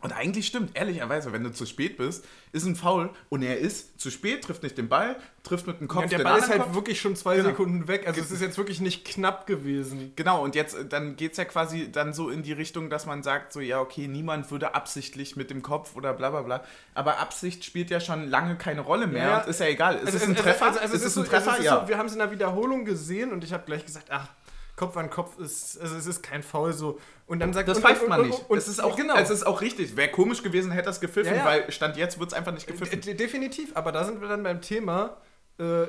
Und 0.08 0.14
eigentlich 0.14 0.48
stimmt, 0.48 0.72
ehrlicherweise, 0.74 1.34
wenn 1.34 1.44
du 1.44 1.52
zu 1.52 1.66
spät 1.66 1.98
bist, 1.98 2.24
ist 2.54 2.66
ein 2.66 2.76
Foul 2.78 3.10
und 3.28 3.44
er 3.44 3.58
ist 3.58 4.00
zu 4.00 4.10
spät, 4.10 4.42
trifft 4.44 4.64
nicht 4.64 4.78
den 4.78 4.88
Ball, 4.88 5.18
trifft 5.44 5.68
mit 5.68 5.82
dem 5.82 5.90
Kopf 5.90 6.04
Ja, 6.04 6.08
der 6.08 6.18
den 6.20 6.24
Ball 6.24 6.40
ist 6.40 6.50
halt 6.50 6.62
Kopf. 6.62 6.76
wirklich 6.76 7.02
schon 7.02 7.16
zwei 7.18 7.36
Genau. 7.36 7.50
Sekunden 7.50 7.88
weg. 7.90 8.08
Also 8.08 8.22
es 8.22 8.32
ist 8.32 8.42
jetzt 8.42 8.58
wirklich 8.58 8.80
nicht 8.80 9.04
knapp 9.04 9.48
gewesen. 9.48 10.14
Genau, 10.16 10.44
und 10.44 10.56
jetzt, 10.56 10.78
dann 10.90 11.18
geht 11.18 11.32
es 11.34 11.38
ja 11.38 11.44
quasi 11.46 11.92
dann 11.92 12.14
so 12.14 12.30
in 12.30 12.42
die 12.42 12.54
Richtung, 12.54 12.90
dass 12.90 13.06
man 13.06 13.22
sagt, 13.22 13.52
so, 13.52 13.60
ja, 13.60 13.82
okay, 13.82 14.08
niemand 14.08 14.50
würde 14.50 14.76
absichtlich 14.76 15.36
mit 15.36 15.50
dem 15.50 15.62
Kopf 15.62 15.96
oder 15.98 16.14
bla 16.14 16.30
bla 16.30 16.42
bla. 16.44 16.64
Aber 16.94 17.20
Absicht 17.20 17.66
spielt 17.66 17.90
ja 17.90 18.00
schon 18.00 18.30
lange 18.30 18.56
keine 18.56 18.80
Rolle 18.82 19.08
mehr 19.08 19.28
Ja. 19.28 19.42
und 19.42 19.50
ist 19.50 19.60
ja 19.60 19.66
egal. 19.68 19.98
Also 19.98 20.16
es 20.18 20.24
ein 20.24 20.36
Treffer? 20.36 20.68
Also, 20.68 20.80
also 20.80 20.96
ist 20.96 21.04
es 21.04 21.14
so- 21.16 21.22
ein 21.22 21.28
Treffer? 21.28 21.52
also 21.52 21.52
es 21.52 21.60
ist 21.60 21.66
ja. 21.66 21.82
so, 21.82 21.88
wir 21.90 21.98
haben 21.98 22.06
es 22.06 22.14
in 22.14 22.20
der 22.20 22.32
Wiederholung 22.32 22.86
gesehen 22.86 23.34
und 23.34 23.44
ich 23.44 23.52
habe 23.52 23.64
gleich 23.66 23.86
gesagt, 23.86 24.08
ach, 24.10 24.30
Kopf 24.78 24.96
an 24.96 25.10
Kopf 25.10 25.38
ist, 25.40 25.78
also 25.82 25.96
es 25.98 26.06
ist 26.06 26.24
kein 26.24 26.42
Foul 26.44 26.72
so. 26.72 27.00
Und 27.26 27.40
dann 27.42 27.52
sagt 27.52 27.68
das 27.68 27.78
und, 27.80 27.84
pfeift 27.84 28.04
und, 28.04 28.10
man 28.10 28.22
und, 28.22 28.28
nicht. 28.28 28.50
Und, 28.50 28.58
es, 28.58 28.68
ist 28.70 28.80
auch, 28.80 28.96
genau. 28.96 29.16
es 29.18 29.30
ist 29.30 29.46
auch 29.46 29.60
richtig. 29.60 29.98
Wäre 29.98 30.10
komisch 30.12 30.42
gewesen, 30.44 30.72
hätte 30.72 30.86
das 30.86 31.02
gepfiffen, 31.02 31.34
Ja, 31.34 31.40
ja. 31.40 31.46
weil 31.46 31.72
Stand 31.72 31.98
jetzt 31.98 32.20
wird 32.20 32.30
es 32.32 32.34
einfach 32.38 32.54
nicht 32.54 32.66
gepfiffen. 32.68 33.02
De- 33.02 33.14
definitiv, 33.16 33.76
aber 33.76 33.92
da 33.92 34.06
sind 34.06 34.22
wir 34.22 34.30
dann 34.30 34.44
beim 34.44 34.62
Thema, 34.62 35.18
äh, 35.60 35.88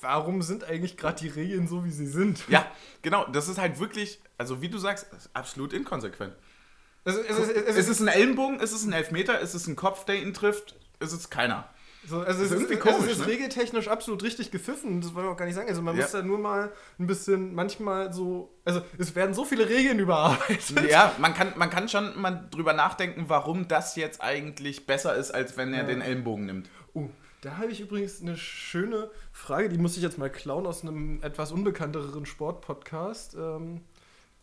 warum 0.00 0.40
sind 0.42 0.64
eigentlich 0.64 0.96
gerade 0.96 1.18
die 1.20 1.28
Regeln 1.28 1.68
so, 1.68 1.84
wie 1.84 1.90
sie 1.90 2.06
sind? 2.06 2.48
Ja, 2.48 2.64
genau. 3.02 3.26
Das 3.26 3.48
ist 3.48 3.58
halt 3.58 3.78
wirklich, 3.80 4.20
also 4.38 4.62
wie 4.62 4.68
du 4.68 4.78
sagst, 4.78 5.06
ist 5.12 5.28
absolut 5.34 5.72
inkonsequent. 5.72 6.32
Also, 7.04 7.20
es, 7.20 7.38
ist- 7.38 7.50
es, 7.50 7.62
Ist 7.68 7.76
ist, 7.76 7.88
es 7.88 8.00
ein 8.00 8.08
Ellenbogen? 8.08 8.60
Ist 8.60 8.72
es 8.72 8.84
ein 8.84 8.92
Elfmeter? 8.92 9.40
Ist 9.40 9.54
es 9.54 9.66
ein 9.66 9.74
Kopf, 9.76 10.04
der 10.04 10.16
ihn 10.22 10.32
trifft? 10.32 10.76
Ist 11.00 11.12
es 11.12 11.28
keiner? 11.30 11.68
So, 12.06 12.20
also 12.20 12.30
es 12.30 12.38
ist 12.38 12.44
ist, 12.46 12.52
irgendwie 12.52 12.74
es 12.74 12.80
komisch, 12.80 13.12
ist 13.12 13.18
ne? 13.20 13.26
regeltechnisch 13.26 13.88
absolut 13.88 14.22
richtig 14.22 14.50
gepfiffen, 14.50 15.00
das 15.00 15.14
wollen 15.14 15.26
wir 15.26 15.32
auch 15.32 15.36
gar 15.36 15.44
nicht 15.46 15.54
sagen. 15.54 15.68
Also 15.68 15.82
man 15.82 15.96
Ja. 15.96 16.02
muss 16.02 16.12
da 16.12 16.22
nur 16.22 16.38
mal 16.38 16.72
ein 16.98 17.06
bisschen, 17.06 17.54
manchmal 17.54 18.12
so, 18.12 18.52
also 18.64 18.80
es 18.98 19.14
werden 19.14 19.34
so 19.34 19.44
viele 19.44 19.68
Regeln 19.68 19.98
überarbeitet. 20.00 20.90
Ja, 20.90 21.14
man 21.18 21.34
kann, 21.34 21.52
man 21.56 21.68
kann 21.70 21.88
schon 21.88 22.18
mal 22.20 22.48
drüber 22.50 22.72
nachdenken, 22.72 23.24
warum 23.28 23.68
das 23.68 23.96
jetzt 23.96 24.22
eigentlich 24.22 24.86
besser 24.86 25.14
ist, 25.14 25.30
als 25.30 25.56
wenn 25.56 25.72
er 25.74 25.82
Ja. 25.82 25.86
den 25.88 26.00
Ellenbogen 26.00 26.46
nimmt. 26.46 26.70
Oh, 26.94 27.08
da 27.42 27.56
habe 27.58 27.68
ich 27.70 27.80
übrigens 27.80 28.20
eine 28.20 28.36
schöne 28.36 29.10
Frage, 29.32 29.68
die 29.68 29.78
muss 29.78 29.96
ich 29.96 30.02
jetzt 30.02 30.18
mal 30.18 30.30
klauen 30.30 30.66
aus 30.66 30.82
einem 30.82 31.22
etwas 31.22 31.52
unbekannteren 31.52 32.26
Sportpodcast. 32.26 33.34
Ähm, 33.34 33.80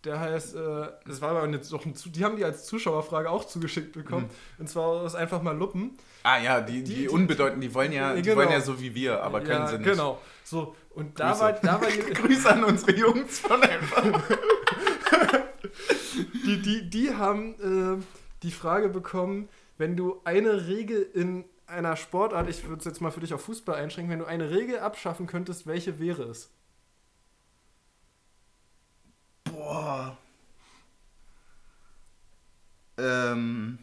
der 0.03 0.19
heißt, 0.19 0.55
äh, 0.55 0.87
das 1.05 1.21
war 1.21 1.31
aber 1.31 1.43
eine, 1.43 1.59
doch 1.59 1.85
ein, 1.85 1.93
die 2.07 2.23
haben 2.23 2.35
die 2.37 2.45
als 2.45 2.65
Zuschauerfrage 2.65 3.29
auch 3.29 3.45
zugeschickt 3.45 3.93
bekommen. 3.93 4.29
Und 4.57 4.69
zwar 4.69 4.85
aus 4.85 5.15
einfach 5.15 5.41
mal 5.41 5.55
Luppen. 5.57 5.97
Ah 6.23 6.37
ja, 6.39 6.61
die, 6.61 6.83
die, 6.83 6.93
Die- 6.95 7.09
Unbedeutenden, 7.09 7.61
die 7.61 7.73
wollen 7.73 7.91
ja, 7.91 8.13
die 8.15 8.21
Genau. 8.21 8.37
wollen 8.37 8.51
ja 8.51 8.61
so 8.61 8.79
wie 8.79 8.93
wir, 8.95 9.23
aber 9.23 9.39
können 9.41 9.61
ja, 9.61 9.67
sie 9.67 9.77
nicht. 9.79 9.89
Genau. 9.89 10.19
So, 10.43 10.75
und 10.91 11.19
da 11.19 11.37
war, 11.39 11.53
da 11.53 11.81
war 11.81 11.87
Grüße 12.13 12.49
an 12.51 12.63
unsere 12.63 12.93
Jungs 12.95 13.39
von 13.39 13.61
einfach. 13.61 14.03
die, 16.45 16.61
die, 16.61 16.89
die 16.89 17.13
haben 17.15 17.99
äh, 17.99 18.03
die 18.43 18.51
Frage 18.51 18.89
bekommen, 18.89 19.49
wenn 19.77 19.95
du 19.95 20.21
eine 20.23 20.67
Regel 20.67 21.01
in 21.13 21.45
einer 21.67 21.95
Sportart, 21.97 22.49
ich 22.49 22.65
würde 22.67 22.79
es 22.79 22.85
jetzt 22.85 23.01
mal 23.01 23.11
für 23.11 23.19
dich 23.19 23.33
auf 23.33 23.41
Fußball 23.41 23.75
einschränken, 23.75 24.11
wenn 24.11 24.19
du 24.19 24.25
eine 24.25 24.49
Regel 24.49 24.79
abschaffen 24.79 25.27
könntest, 25.27 25.67
welche 25.67 25.99
wäre 25.99 26.23
es? 26.23 26.49
Boah. 29.67 30.17
Ähm. 32.97 33.79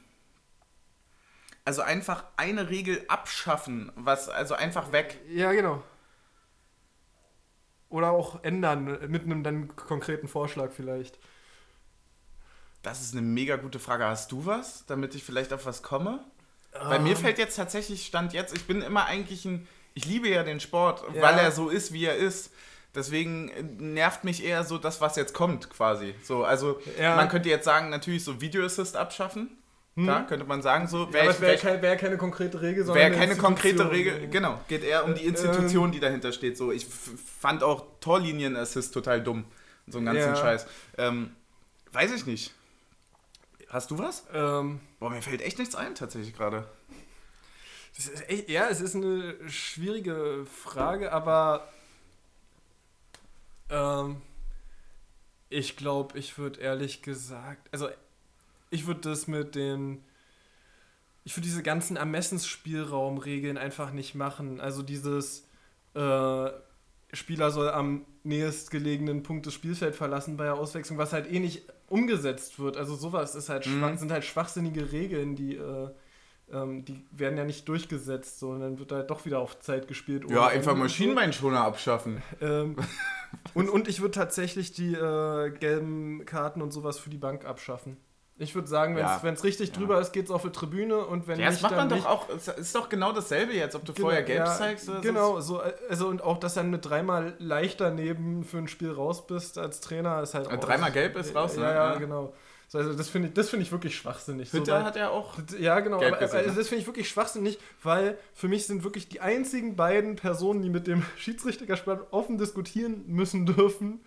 Also 1.66 1.83
einfach 1.83 2.25
eine 2.37 2.68
Regel 2.70 3.05
abschaffen, 3.09 3.92
was, 3.94 4.29
also 4.29 4.55
einfach 4.55 4.92
weg. 4.92 5.20
Ja, 5.29 5.53
genau. 5.53 5.83
Oder 7.90 8.11
auch 8.11 8.42
ändern 8.44 8.85
mit 9.09 9.25
einem 9.25 9.42
dann 9.42 9.77
konkreten 9.77 10.29
Vorschlag 10.29 10.73
vielleicht. 10.73 11.18
Das 12.83 13.01
ist 13.01 13.12
eine 13.12 13.23
mega 13.23 13.57
gute 13.57 13.79
Frage. 13.79 14.05
Hast 14.05 14.33
du 14.33 14.44
was, 14.47 14.85
damit 14.87 15.14
ich 15.14 15.23
vielleicht 15.25 15.53
auf 15.53 15.64
was 15.64 15.83
komme? 15.83 16.25
Bei 16.73 16.99
mir 16.99 17.16
fällt 17.16 17.38
jetzt 17.38 17.57
tatsächlich 17.57 18.05
Stand 18.07 18.33
jetzt, 18.33 18.55
ich 18.55 18.66
bin 18.66 18.83
immer 18.83 19.05
eigentlich 19.07 19.44
ein, 19.44 19.68
ich 19.94 20.07
liebe 20.07 20.29
ja 20.29 20.42
den 20.42 20.61
Sport, 20.61 21.05
Ja. 21.14 21.23
weil 21.23 21.38
er 21.38 21.53
so 21.53 21.68
ist, 21.68 21.92
wie 21.92 22.05
er 22.05 22.16
ist. 22.16 22.53
Deswegen 22.94 23.48
äh, 23.48 23.62
nervt 23.62 24.24
mich 24.24 24.44
eher 24.44 24.62
so 24.64 24.78
das, 24.78 25.00
was 25.00 25.16
jetzt 25.16 25.35
kommt, 25.35 25.68
quasi. 25.70 26.14
So, 26.22 26.44
also 26.44 26.80
Ja. 27.00 27.16
man 27.16 27.28
könnte 27.28 27.48
jetzt 27.48 27.64
sagen, 27.64 27.90
natürlich 27.90 28.22
so 28.24 28.40
Video 28.40 28.64
Assist 28.64 28.96
abschaffen. 28.96 29.59
Klar, 29.96 30.26
könnte 30.26 30.44
man 30.44 30.61
sagen, 30.61 30.88
so. 30.88 31.04
Ja, 31.04 31.12
Wär 31.12 31.22
aber 31.22 31.30
ich- 31.30 31.40
wär 31.40 31.48
wäre 31.50 31.59
kein, 31.59 31.83
wär 31.83 31.96
keine 31.96 32.16
konkrete 32.16 32.61
Regel, 32.61 32.85
sondern 32.85 33.00
Wäre 33.12 33.14
eine 33.16 33.28
keine 33.28 33.40
konkrete. 33.40 33.90
Regel, 33.92 34.26
genau. 34.28 34.61
Geht 34.66 34.83
eher 34.83 35.04
um 35.04 35.14
die 35.14 35.20
Ä- 35.22 35.26
Institution, 35.28 35.92
die 35.92 36.00
dahinter 36.00 36.33
steht. 36.33 36.57
So, 36.57 36.72
ich 36.72 36.85
fand 36.87 37.62
auch 37.62 37.85
Torlinien-Assist 38.00 38.92
total 38.92 39.22
dumm. 39.22 39.44
So 39.87 39.98
einen 39.98 40.07
ganzen 40.07 40.30
Ja. 40.30 40.37
Scheiß. 40.37 40.66
Ähm, 40.98 41.30
weiß 41.92 42.12
ich 42.12 42.26
nicht. 42.26 42.52
Hast 43.68 43.92
du 43.92 43.98
was? 43.98 44.24
Ähm, 44.35 44.80
Boah, 44.98 45.11
mir 45.11 45.22
fällt 45.22 45.42
echt 45.42 45.61
nichts 45.61 45.76
ein, 45.76 45.94
tatsächlich 45.94 46.35
gerade. 46.37 46.66
ja, 48.48 48.66
es 48.68 48.80
ist 48.80 48.96
eine 48.96 49.35
schwierige 49.48 50.44
Frage, 50.46 51.12
aber 51.12 51.68
ähm, 53.70 54.22
ich 55.48 55.77
glaube, 55.77 56.18
ich 56.18 56.37
würde 56.38 56.61
ehrlich 56.61 57.03
gesagt, 57.03 57.68
also 57.72 57.88
ich 58.70 58.87
würde 58.87 59.00
das 59.03 59.27
mit 59.29 59.55
den, 59.55 60.03
ich 61.24 61.37
würde 61.37 61.46
diese 61.46 61.62
ganzen 61.62 61.96
Ermessensspielraumregeln 61.96 63.57
einfach 63.57 63.92
nicht 63.92 64.14
machen. 64.14 64.61
Also 64.61 64.83
dieses 64.83 65.48
äh, 65.94 66.50
Spieler 67.12 67.50
soll 67.50 67.70
am 67.70 68.05
nächstgelegenen 68.24 69.22
Punkt 69.22 69.46
des 69.46 69.55
Spielfelds 69.55 69.96
verlassen 69.96 70.37
bei 70.37 70.44
der 70.44 70.55
Auswechslung, 70.55 70.98
was 70.98 71.12
halt 71.12 71.31
eh 71.31 71.38
nicht 71.38 71.62
umgesetzt 71.88 72.59
wird. 72.59 72.77
Also 72.77 72.96
sowas 72.96 73.35
ist 73.35 73.48
halt 73.48 73.66
Mhm. 73.66 73.96
sind 73.96 74.11
halt 74.11 74.24
schwachsinnige 74.24 74.90
Regeln, 74.92 75.37
die 75.37 75.57
äh, 75.57 75.90
ähm, 76.52 76.85
die 76.85 77.04
werden 77.11 77.37
ja 77.38 77.44
nicht 77.44 77.68
durchgesetzt, 77.68 78.38
so, 78.38 78.50
und 78.50 78.61
dann 78.61 78.78
wird 78.78 78.92
halt 78.92 79.11
doch 79.11 79.24
wieder 79.24 79.38
auf 79.40 79.59
Zeit 79.61 79.88
gespielt. 79.88 80.24
Ja, 80.30 80.46
einfach 80.48 80.72
und 80.72 80.78
so. 80.78 80.83
Maschinenbeinschoner 80.85 81.61
abschaffen. 81.61 82.22
Ähm, 82.40 82.76
und, 83.54 83.68
und 83.68 83.88
ich 83.88 84.00
würde 84.00 84.12
tatsächlich 84.12 84.72
die 84.72 84.94
äh, 84.94 85.50
gelben 85.50 86.24
Karten 86.26 86.62
und 86.62 86.72
sowas 86.72 86.98
für 86.98 87.11
die 87.11 87.18
Bank 87.18 87.44
abschaffen. 87.44 87.96
Ich 88.37 88.57
würde 88.57 88.66
sagen, 88.66 88.96
wenn 88.96 89.04
es 89.07 89.22
Ja. 89.22 89.30
richtig 89.44 89.68
Ja. 89.68 89.74
drüber 89.76 90.00
ist, 90.00 90.12
geht 90.12 90.24
es 90.24 90.30
auf 90.33 90.42
die 90.42 90.50
Tribüne 90.50 90.98
und 91.07 91.28
wenn 91.28 91.38
Ja, 91.38 91.46
das 91.46 91.54
nicht, 91.54 91.62
macht 91.62 91.76
man 91.76 91.88
doch 91.88 92.04
auch. 92.04 92.28
Ist 92.28 92.74
doch 92.74 92.88
genau 92.88 93.12
dasselbe 93.12 93.52
jetzt, 93.52 93.76
ob 93.76 93.85
du 93.85 93.92
Genau, 93.92 94.09
vorher 94.09 94.24
gelb 94.24 94.40
ja, 94.40 94.44
zeigst 94.46 94.88
oder 94.88 95.00
Genau, 95.02 95.38
so, 95.40 95.62
also 95.88 96.09
und 96.09 96.20
auch, 96.20 96.38
dass 96.38 96.54
dann 96.54 96.68
mit 96.68 96.85
dreimal 96.85 97.35
leicht 97.38 97.80
daneben 97.80 98.42
für 98.42 98.59
ein 98.59 98.66
Spiel 98.66 98.90
raus 98.90 99.28
bist 99.28 99.57
als 99.57 99.80
Trainer, 99.80 100.20
ist 100.20 100.35
halt 100.35 100.48
Äh, 100.50 100.57
auch. 100.57 100.61
dreimal 100.61 100.90
gelb 100.90 101.14
ist 101.16 101.33
raus, 101.37 101.54
Ja, 101.57 101.62
ne? 101.62 101.74
ja, 101.74 101.92
Ja. 101.92 101.98
genau. 101.98 102.35
So, 102.74 102.80
also 102.80 102.92
das 102.92 103.08
finde 103.08 103.28
ich, 103.28 103.34
das 103.34 103.50
finde 103.50 103.64
ich 103.64 103.70
wirklich 103.70 103.96
schwachsinnig. 103.96 104.50
So, 104.50 104.58
Hütter 104.58 104.74
weil- 104.74 104.84
hat 104.84 104.96
ja 104.96 105.08
auch. 105.08 105.38
ja, 105.60 105.78
genau. 105.78 105.98
Aber, 106.02 106.18
also 106.18 106.37
ne? 106.37 106.42
das 106.42 106.66
finde 106.66 106.80
ich 106.80 106.87
wirklich 106.88 107.08
schwachsinnig, 107.08 107.60
weil 107.84 108.18
für 108.34 108.48
mich 108.48 108.66
sind 108.66 108.82
wirklich 108.82 109.08
die 109.08 109.20
einzigen 109.20 109.76
beiden 109.76 110.16
Personen, 110.16 110.60
die 110.60 110.70
mit 110.70 110.88
dem 110.88 111.04
Schiedsrichter 111.16 111.64
offen 112.10 112.37
diskutieren 112.37 113.04
müssen 113.06 113.46
dürfen. 113.46 114.00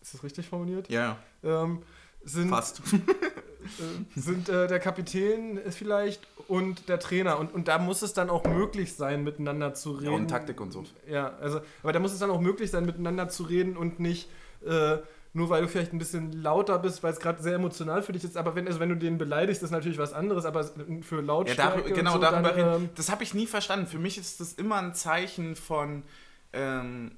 Ist 0.00 0.14
das 0.14 0.22
richtig 0.22 0.48
formuliert? 0.48 0.88
Ja, 0.90 1.18
Ähm, 1.42 1.82
sind 2.22 2.50
fast. 2.50 2.82
äh, 2.92 4.20
sind 4.20 4.48
äh, 4.48 4.68
der 4.68 4.78
Kapitän 4.78 5.58
vielleicht 5.70 6.24
und 6.46 6.88
der 6.88 7.00
Trainer. 7.00 7.40
Und, 7.40 7.52
und 7.52 7.66
da 7.66 7.78
muss 7.78 8.02
es 8.02 8.12
dann 8.12 8.30
auch 8.30 8.44
möglich 8.44 8.94
sein, 8.94 9.24
miteinander 9.24 9.74
zu 9.74 9.90
reden. 9.90 10.04
Ja, 10.04 10.10
und 10.12 10.28
Taktik 10.28 10.60
und 10.60 10.70
so. 10.70 10.84
Ja, 11.10 11.34
also, 11.40 11.62
aber 11.82 11.92
da 11.92 11.98
muss 11.98 12.12
es 12.12 12.20
dann 12.20 12.30
auch 12.30 12.40
möglich 12.40 12.70
sein, 12.70 12.86
miteinander 12.86 13.28
zu 13.28 13.42
reden 13.42 13.76
und 13.76 13.98
nicht 13.98 14.28
äh, 14.64 14.98
nur 15.36 15.50
weil 15.50 15.62
du 15.62 15.68
vielleicht 15.68 15.92
ein 15.92 15.98
bisschen 15.98 16.32
lauter 16.32 16.78
bist, 16.78 17.02
weil 17.02 17.12
es 17.12 17.18
gerade 17.20 17.42
sehr 17.42 17.54
emotional 17.56 18.02
für 18.02 18.12
dich 18.12 18.22
ist. 18.24 18.36
Aber 18.36 18.54
wenn, 18.54 18.66
also 18.68 18.78
wenn 18.80 18.88
du 18.88 18.96
den 18.96 19.18
beleidigst, 19.18 19.62
ist 19.62 19.72
natürlich 19.72 19.98
was 19.98 20.12
anderes, 20.12 20.44
aber 20.44 20.64
für 21.02 21.16
Ja, 21.16 21.22
Lautstärke 21.22 21.78
darüber, 21.80 21.94
genau, 21.94 22.12
so, 22.12 22.18
darüber 22.20 22.50
dann, 22.52 22.70
reden. 22.72 22.84
ähm, 22.84 22.90
Das 22.94 23.10
habe 23.10 23.24
ich 23.24 23.34
nie 23.34 23.46
verstanden. 23.48 23.86
Für 23.88 23.98
mich 23.98 24.16
ist 24.16 24.40
das 24.40 24.52
immer 24.54 24.76
ein 24.76 24.94
Zeichen 24.94 25.56
von, 25.56 26.04
ähm, 26.52 27.16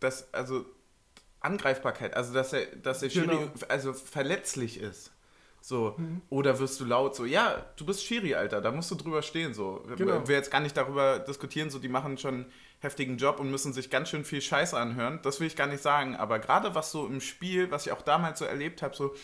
dass, 0.00 0.32
also 0.32 0.64
Angreifbarkeit, 1.40 2.16
also 2.16 2.32
dass 2.34 2.52
er, 2.52 2.66
dass 2.82 3.00
der 3.00 3.10
Schiri 3.10 3.26
Genau. 3.26 3.50
also 3.68 3.92
verletzlich 3.92 4.80
ist. 4.80 5.12
So. 5.60 5.94
Mhm. 5.98 6.22
Oder 6.30 6.58
wirst 6.58 6.80
du 6.80 6.84
laut 6.84 7.14
so, 7.14 7.24
ja, 7.26 7.66
du 7.76 7.84
bist 7.84 8.02
Schiri, 8.04 8.34
Alter, 8.34 8.60
da 8.60 8.72
musst 8.72 8.90
du 8.90 8.94
drüber 8.94 9.22
stehen. 9.22 9.54
So. 9.54 9.84
Genau. 9.96 10.26
Wir 10.26 10.36
jetzt 10.36 10.50
gar 10.50 10.60
nicht 10.60 10.76
darüber 10.76 11.18
diskutieren, 11.18 11.68
so 11.70 11.78
die 11.78 11.88
machen 11.88 12.16
schon 12.18 12.46
heftigen 12.80 13.16
Job 13.16 13.40
und 13.40 13.50
müssen 13.50 13.72
sich 13.72 13.90
ganz 13.90 14.08
schön 14.08 14.24
viel 14.24 14.40
Scheiße 14.40 14.76
anhören. 14.78 15.18
Das 15.22 15.40
will 15.40 15.46
ich 15.46 15.56
gar 15.56 15.66
nicht 15.66 15.82
sagen. 15.82 16.14
Aber 16.16 16.38
gerade 16.38 16.74
was 16.74 16.92
so 16.92 17.06
im 17.06 17.20
Spiel, 17.20 17.70
was 17.70 17.86
ich 17.86 17.92
auch 17.92 18.02
damals 18.02 18.38
so 18.38 18.44
erlebt 18.44 18.82
habe, 18.82 18.94
so, 18.94 19.14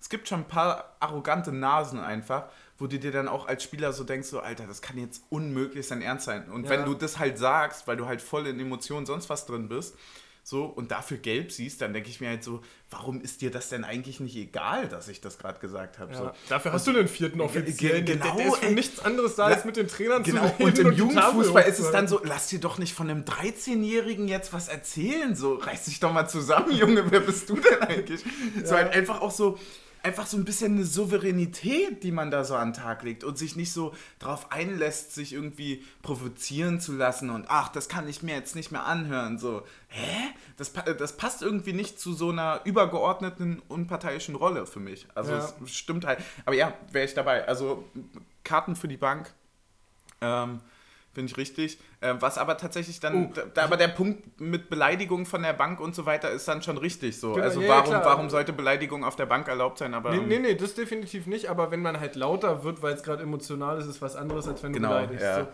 es 0.00 0.08
gibt 0.08 0.28
schon 0.28 0.40
ein 0.40 0.48
paar 0.48 0.96
arrogante 0.98 1.52
Nasen 1.52 2.00
einfach, 2.00 2.46
wo 2.78 2.86
du 2.86 2.98
dir 2.98 3.12
dann 3.12 3.28
auch 3.28 3.46
als 3.46 3.62
Spieler 3.62 3.92
so 3.92 4.02
denkst, 4.02 4.28
so, 4.28 4.40
Alter, 4.40 4.66
das 4.66 4.82
kann 4.82 4.98
jetzt 4.98 5.22
unmöglich 5.30 5.86
sein 5.86 6.02
Ernst 6.02 6.24
sein. 6.24 6.50
Und 6.50 6.64
Ja. 6.64 6.70
wenn 6.70 6.84
du 6.84 6.94
das 6.94 7.18
halt 7.18 7.38
sagst, 7.38 7.86
weil 7.86 7.96
du 7.96 8.06
halt 8.06 8.20
voll 8.22 8.46
in 8.46 8.58
Emotionen 8.58 9.06
sonst 9.06 9.28
was 9.30 9.46
drin 9.46 9.68
bist, 9.68 9.94
so, 10.44 10.64
und 10.64 10.90
dafür 10.90 11.18
gelb 11.18 11.52
siehst, 11.52 11.80
dann 11.80 11.92
denke 11.92 12.08
ich 12.08 12.20
mir 12.20 12.28
halt 12.30 12.42
so, 12.42 12.60
warum 12.90 13.20
ist 13.20 13.42
dir 13.42 13.50
das 13.52 13.68
denn 13.68 13.84
eigentlich 13.84 14.18
nicht 14.18 14.34
egal, 14.36 14.88
dass 14.88 15.06
ich 15.08 15.20
das 15.20 15.38
gerade 15.38 15.60
gesagt 15.60 15.98
habe? 16.00 16.12
ja. 16.12 16.18
So. 16.18 16.30
Dafür 16.48 16.72
hast 16.72 16.86
du 16.86 16.92
den 16.92 17.06
vierten 17.06 17.40
Offiziellen. 17.40 18.04
ge- 18.04 18.16
der, 18.16 18.24
der 18.26 18.32
genau, 18.42 18.52
ist 18.54 18.58
für 18.60 18.66
ey. 18.66 18.74
nichts 18.74 18.98
anderes 19.04 19.36
da, 19.36 19.44
als 19.46 19.64
mit 19.64 19.76
den 19.76 19.86
Trainern 19.86 20.24
Genau, 20.24 20.48
zu 20.48 20.54
reden. 20.56 20.62
und 20.64 20.78
im 20.80 20.90
die 20.90 20.96
Jugendfußball 20.98 21.62
ist 21.64 21.78
es 21.78 21.90
dann 21.92 22.08
so, 22.08 22.20
lass 22.24 22.48
dir 22.48 22.58
doch 22.58 22.78
nicht 22.78 22.92
von 22.92 23.08
einem 23.08 23.22
13-Jährigen 23.24 24.26
jetzt 24.28 24.52
was 24.52 24.68
erzählen, 24.68 25.34
so, 25.36 25.54
reiß 25.54 25.84
dich 25.84 26.00
doch 26.00 26.12
mal 26.12 26.26
zusammen, 26.28 26.72
Junge, 26.76 27.10
wer 27.10 27.20
bist 27.20 27.48
du 27.48 27.54
denn 27.54 27.80
eigentlich? 27.82 28.24
So 28.64 28.74
Ja. 28.74 28.80
halt 28.82 28.92
einfach 28.94 29.20
auch 29.20 29.30
so, 29.30 29.58
einfach 30.02 30.26
so 30.26 30.36
ein 30.36 30.44
bisschen 30.44 30.72
eine 30.74 30.84
Souveränität, 30.84 32.02
die 32.02 32.12
man 32.12 32.30
da 32.30 32.44
so 32.44 32.54
an 32.56 32.68
den 32.72 32.74
Tag 32.74 33.02
legt 33.02 33.24
und 33.24 33.38
sich 33.38 33.56
nicht 33.56 33.72
so 33.72 33.94
darauf 34.18 34.50
einlässt, 34.50 35.14
sich 35.14 35.32
irgendwie 35.32 35.84
provozieren 36.02 36.80
zu 36.80 36.92
lassen 36.92 37.30
und 37.30 37.46
ach, 37.48 37.68
das 37.68 37.88
kann 37.88 38.08
ich 38.08 38.22
mir 38.22 38.34
jetzt 38.34 38.56
nicht 38.56 38.72
mehr 38.72 38.84
anhören. 38.84 39.38
So, 39.38 39.62
hä? 39.88 40.28
Das, 40.56 40.72
das 40.98 41.16
passt 41.16 41.42
irgendwie 41.42 41.72
nicht 41.72 42.00
zu 42.00 42.12
so 42.14 42.30
einer 42.30 42.60
übergeordneten, 42.64 43.62
unparteiischen 43.68 44.34
Rolle 44.34 44.66
für 44.66 44.80
mich. 44.80 45.06
Also 45.14 45.32
Ja. 45.32 45.48
es 45.64 45.74
stimmt 45.74 46.04
halt. 46.04 46.18
Aber 46.44 46.56
ja, 46.56 46.72
wäre 46.90 47.04
ich 47.04 47.14
dabei. 47.14 47.46
Also 47.46 47.84
Karten 48.44 48.76
für 48.76 48.88
die 48.88 48.96
Bank. 48.96 49.32
Ähm, 50.20 50.60
Finde 51.14 51.30
ich 51.30 51.36
richtig. 51.36 51.78
Ähm, 52.00 52.16
was 52.20 52.38
aber 52.38 52.56
tatsächlich 52.56 52.98
dann, 52.98 53.26
Oh. 53.36 53.40
da, 53.54 53.64
aber 53.64 53.76
der 53.76 53.88
Punkt 53.88 54.40
mit 54.40 54.70
Beleidigung 54.70 55.26
von 55.26 55.42
der 55.42 55.52
Bank 55.52 55.78
und 55.78 55.94
so 55.94 56.06
weiter 56.06 56.30
ist 56.30 56.48
dann 56.48 56.62
schon 56.62 56.78
richtig 56.78 57.20
so. 57.20 57.32
Genau, 57.32 57.44
also 57.44 57.60
ja, 57.60 57.68
warum, 57.68 57.84
klar. 57.90 58.04
warum 58.06 58.30
sollte 58.30 58.54
Beleidigung 58.54 59.04
auf 59.04 59.14
der 59.14 59.26
Bank 59.26 59.46
erlaubt 59.46 59.76
sein? 59.78 59.92
Aber 59.92 60.10
Nee, 60.12 60.18
ähm, 60.22 60.28
nee, 60.28 60.38
nee, 60.38 60.54
das 60.54 60.74
definitiv 60.74 61.26
nicht, 61.26 61.50
aber 61.50 61.70
wenn 61.70 61.82
man 61.82 62.00
halt 62.00 62.16
lauter 62.16 62.64
wird, 62.64 62.80
weil 62.80 62.94
es 62.94 63.02
gerade 63.02 63.22
emotional 63.22 63.78
ist, 63.78 63.86
ist 63.86 64.00
was 64.00 64.16
anderes, 64.16 64.48
als 64.48 64.62
wenn 64.62 64.72
du 64.72 64.78
Genau, 64.78 64.88
beleidigst. 64.88 65.22
ja. 65.22 65.48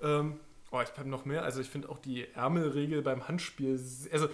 So, 0.00 0.06
ähm, 0.06 0.40
oh, 0.70 0.80
ich 0.80 0.96
habe 0.96 1.08
noch 1.08 1.24
mehr. 1.24 1.42
Also 1.42 1.60
ich 1.60 1.68
finde 1.68 1.88
auch 1.88 1.98
die 1.98 2.28
Ärmelregel 2.34 3.02
beim 3.02 3.26
Handspiel, 3.26 3.72
also 4.12 4.26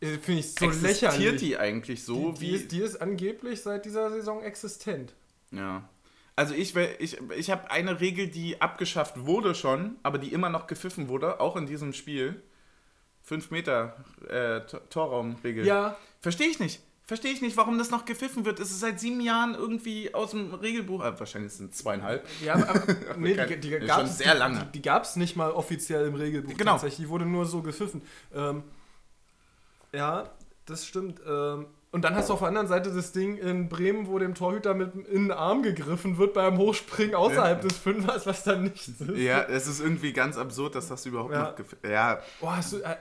äh, 0.00 0.06
finde 0.18 0.40
ich 0.40 0.52
so 0.54 0.66
existiert 0.66 1.12
lächerlich. 1.16 1.40
die 1.40 1.56
eigentlich 1.58 2.04
so 2.04 2.32
die, 2.32 2.40
wie. 2.40 2.46
die, 2.48 2.54
ist, 2.56 2.72
die 2.72 2.80
ist 2.80 3.00
angeblich 3.00 3.62
seit 3.62 3.84
dieser 3.84 4.10
Saison 4.10 4.42
existent. 4.42 5.14
ja. 5.52 5.88
Also 6.36 6.54
ich, 6.54 6.74
ich, 6.76 7.16
ich 7.36 7.50
habe 7.50 7.70
eine 7.70 8.00
Regel, 8.00 8.26
die 8.28 8.60
abgeschafft 8.60 9.24
wurde 9.24 9.54
schon, 9.54 9.96
aber 10.02 10.18
die 10.18 10.32
immer 10.32 10.48
noch 10.50 10.66
gepfiffen 10.66 11.08
wurde, 11.08 11.40
auch 11.40 11.56
in 11.56 11.66
diesem 11.66 11.92
Spiel. 11.92 12.42
5 13.22 13.50
Meter 13.50 13.96
äh, 14.28 14.60
Tor- 14.66 14.88
Torraumregel. 14.90 15.64
Ja, 15.64 15.96
Verstehe 16.20 16.48
ich 16.48 16.58
nicht. 16.58 16.80
Verstehe 17.06 17.32
ich 17.32 17.40
nicht, 17.42 17.56
warum 17.56 17.76
das 17.78 17.90
noch 17.90 18.04
gepfiffen 18.06 18.44
wird. 18.46 18.58
Es 18.60 18.70
ist 18.70 18.80
seit 18.80 18.98
sieben 18.98 19.20
Jahren 19.20 19.54
irgendwie 19.54 20.12
aus 20.14 20.30
dem 20.32 20.52
Regelbuch. 20.54 21.04
Äh, 21.04 21.18
wahrscheinlich 21.20 21.52
sind 21.52 21.72
es 21.72 21.78
zweieinhalb. 21.78 22.26
ja, 22.42 22.54
aber, 22.54 22.82
nee, 23.18 23.34
die, 23.34 23.56
die, 23.56 23.60
die 23.60 23.70
schon 23.78 23.86
gab's, 23.86 24.18
sehr 24.18 24.34
lange. 24.34 24.60
Die, 24.66 24.72
die 24.72 24.82
gab 24.82 25.04
es 25.04 25.14
nicht 25.16 25.36
mal 25.36 25.50
offiziell 25.52 26.06
im 26.06 26.14
Regelbuch 26.14 26.56
Genau. 26.56 26.72
tatsächlich. 26.72 27.06
Die 27.06 27.08
wurde 27.10 27.26
nur 27.26 27.44
so 27.46 27.62
gepfiffen. 27.62 28.02
Ähm, 28.34 28.62
ja, 29.92 30.30
das 30.66 30.86
stimmt. 30.86 31.20
Ähm, 31.26 31.66
und 31.94 32.02
dann 32.02 32.14
hast 32.14 32.28
du 32.28 32.34
auf 32.34 32.40
der 32.40 32.48
anderen 32.48 32.66
Seite 32.66 32.92
das 32.92 33.12
Ding 33.12 33.36
in 33.38 33.68
Bremen, 33.68 34.06
wo 34.08 34.18
dem 34.18 34.34
Torhüter 34.34 34.74
mit 34.74 34.94
in 34.94 35.28
den 35.28 35.30
Arm 35.30 35.62
gegriffen 35.62 36.18
wird 36.18 36.34
beim 36.34 36.58
Hochspringen 36.58 37.14
außerhalb 37.14 37.60
des 37.62 37.78
Fünfers, 37.78 38.26
was 38.26 38.44
dann 38.44 38.64
nichts 38.64 38.88
ist. 38.88 39.16
Ja, 39.16 39.42
es 39.44 39.66
ist 39.66 39.80
irgendwie 39.80 40.12
ganz 40.12 40.36
absurd, 40.36 40.74
dass 40.74 40.88
das 40.88 41.06
überhaupt 41.06 41.32
Ja. 41.32 41.42
noch 41.44 41.56
gepfiffen 41.56 41.90
Ja, 41.90 42.18
Oh, 42.40 42.50
hast 42.50 42.72
du, 42.72 42.78
äh, 42.80 42.96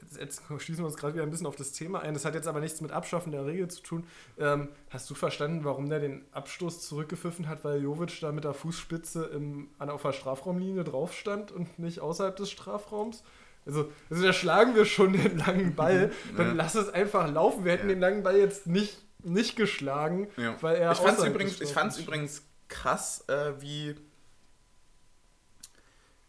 jetzt, 0.00 0.18
jetzt 0.18 0.42
schließen 0.58 0.82
wir 0.84 0.86
uns 0.86 0.96
gerade 0.96 1.14
wieder 1.14 1.24
ein 1.24 1.30
bisschen 1.30 1.46
auf 1.46 1.56
das 1.56 1.72
Thema 1.72 2.00
ein. 2.00 2.14
Das 2.14 2.24
hat 2.24 2.34
jetzt 2.34 2.46
aber 2.46 2.60
nichts 2.60 2.80
mit 2.80 2.92
Abschaffen 2.92 3.32
der 3.32 3.46
Regel 3.46 3.68
zu 3.68 3.82
tun. 3.82 4.06
Ähm, 4.38 4.68
hast 4.90 5.10
du 5.10 5.14
verstanden, 5.14 5.64
warum 5.64 5.90
der 5.90 6.00
den 6.00 6.24
Abstoß 6.32 6.86
zurückgepfiffen 6.86 7.48
hat, 7.48 7.64
weil 7.64 7.82
Jovic 7.82 8.20
da 8.20 8.32
mit 8.32 8.44
der 8.44 8.54
Fußspitze 8.54 9.24
im, 9.24 9.70
an, 9.78 9.90
auf 9.90 10.02
der 10.02 10.12
Strafraumlinie 10.12 10.84
drauf 10.84 11.12
stand 11.14 11.52
und 11.52 11.78
nicht 11.78 12.00
außerhalb 12.00 12.36
des 12.36 12.50
Strafraums? 12.50 13.22
Also, 13.70 13.90
also 14.10 14.22
da 14.26 14.32
schlagen 14.32 14.74
wir 14.74 14.84
schon 14.84 15.12
den 15.12 15.38
langen 15.38 15.74
Ball. 15.74 16.10
Dann 16.36 16.48
Ja. 16.48 16.52
lass 16.54 16.74
es 16.74 16.88
einfach 16.92 17.30
laufen. 17.32 17.64
Wir 17.64 17.72
hätten 17.72 17.88
Ja. 17.88 17.94
den 17.94 18.00
langen 18.00 18.22
Ball 18.22 18.36
jetzt 18.36 18.66
nicht, 18.66 18.98
nicht 19.22 19.56
geschlagen, 19.56 20.28
Ja. 20.36 20.56
weil 20.60 20.76
er 20.76 20.92
ich 20.92 20.98
fand 20.98 21.18
es 21.18 21.24
übrigens, 21.24 21.60
ich 21.60 21.72
fand's 21.72 21.98
übrigens 21.98 22.42
krass, 22.68 23.24
äh, 23.28 23.52
wie 23.60 23.94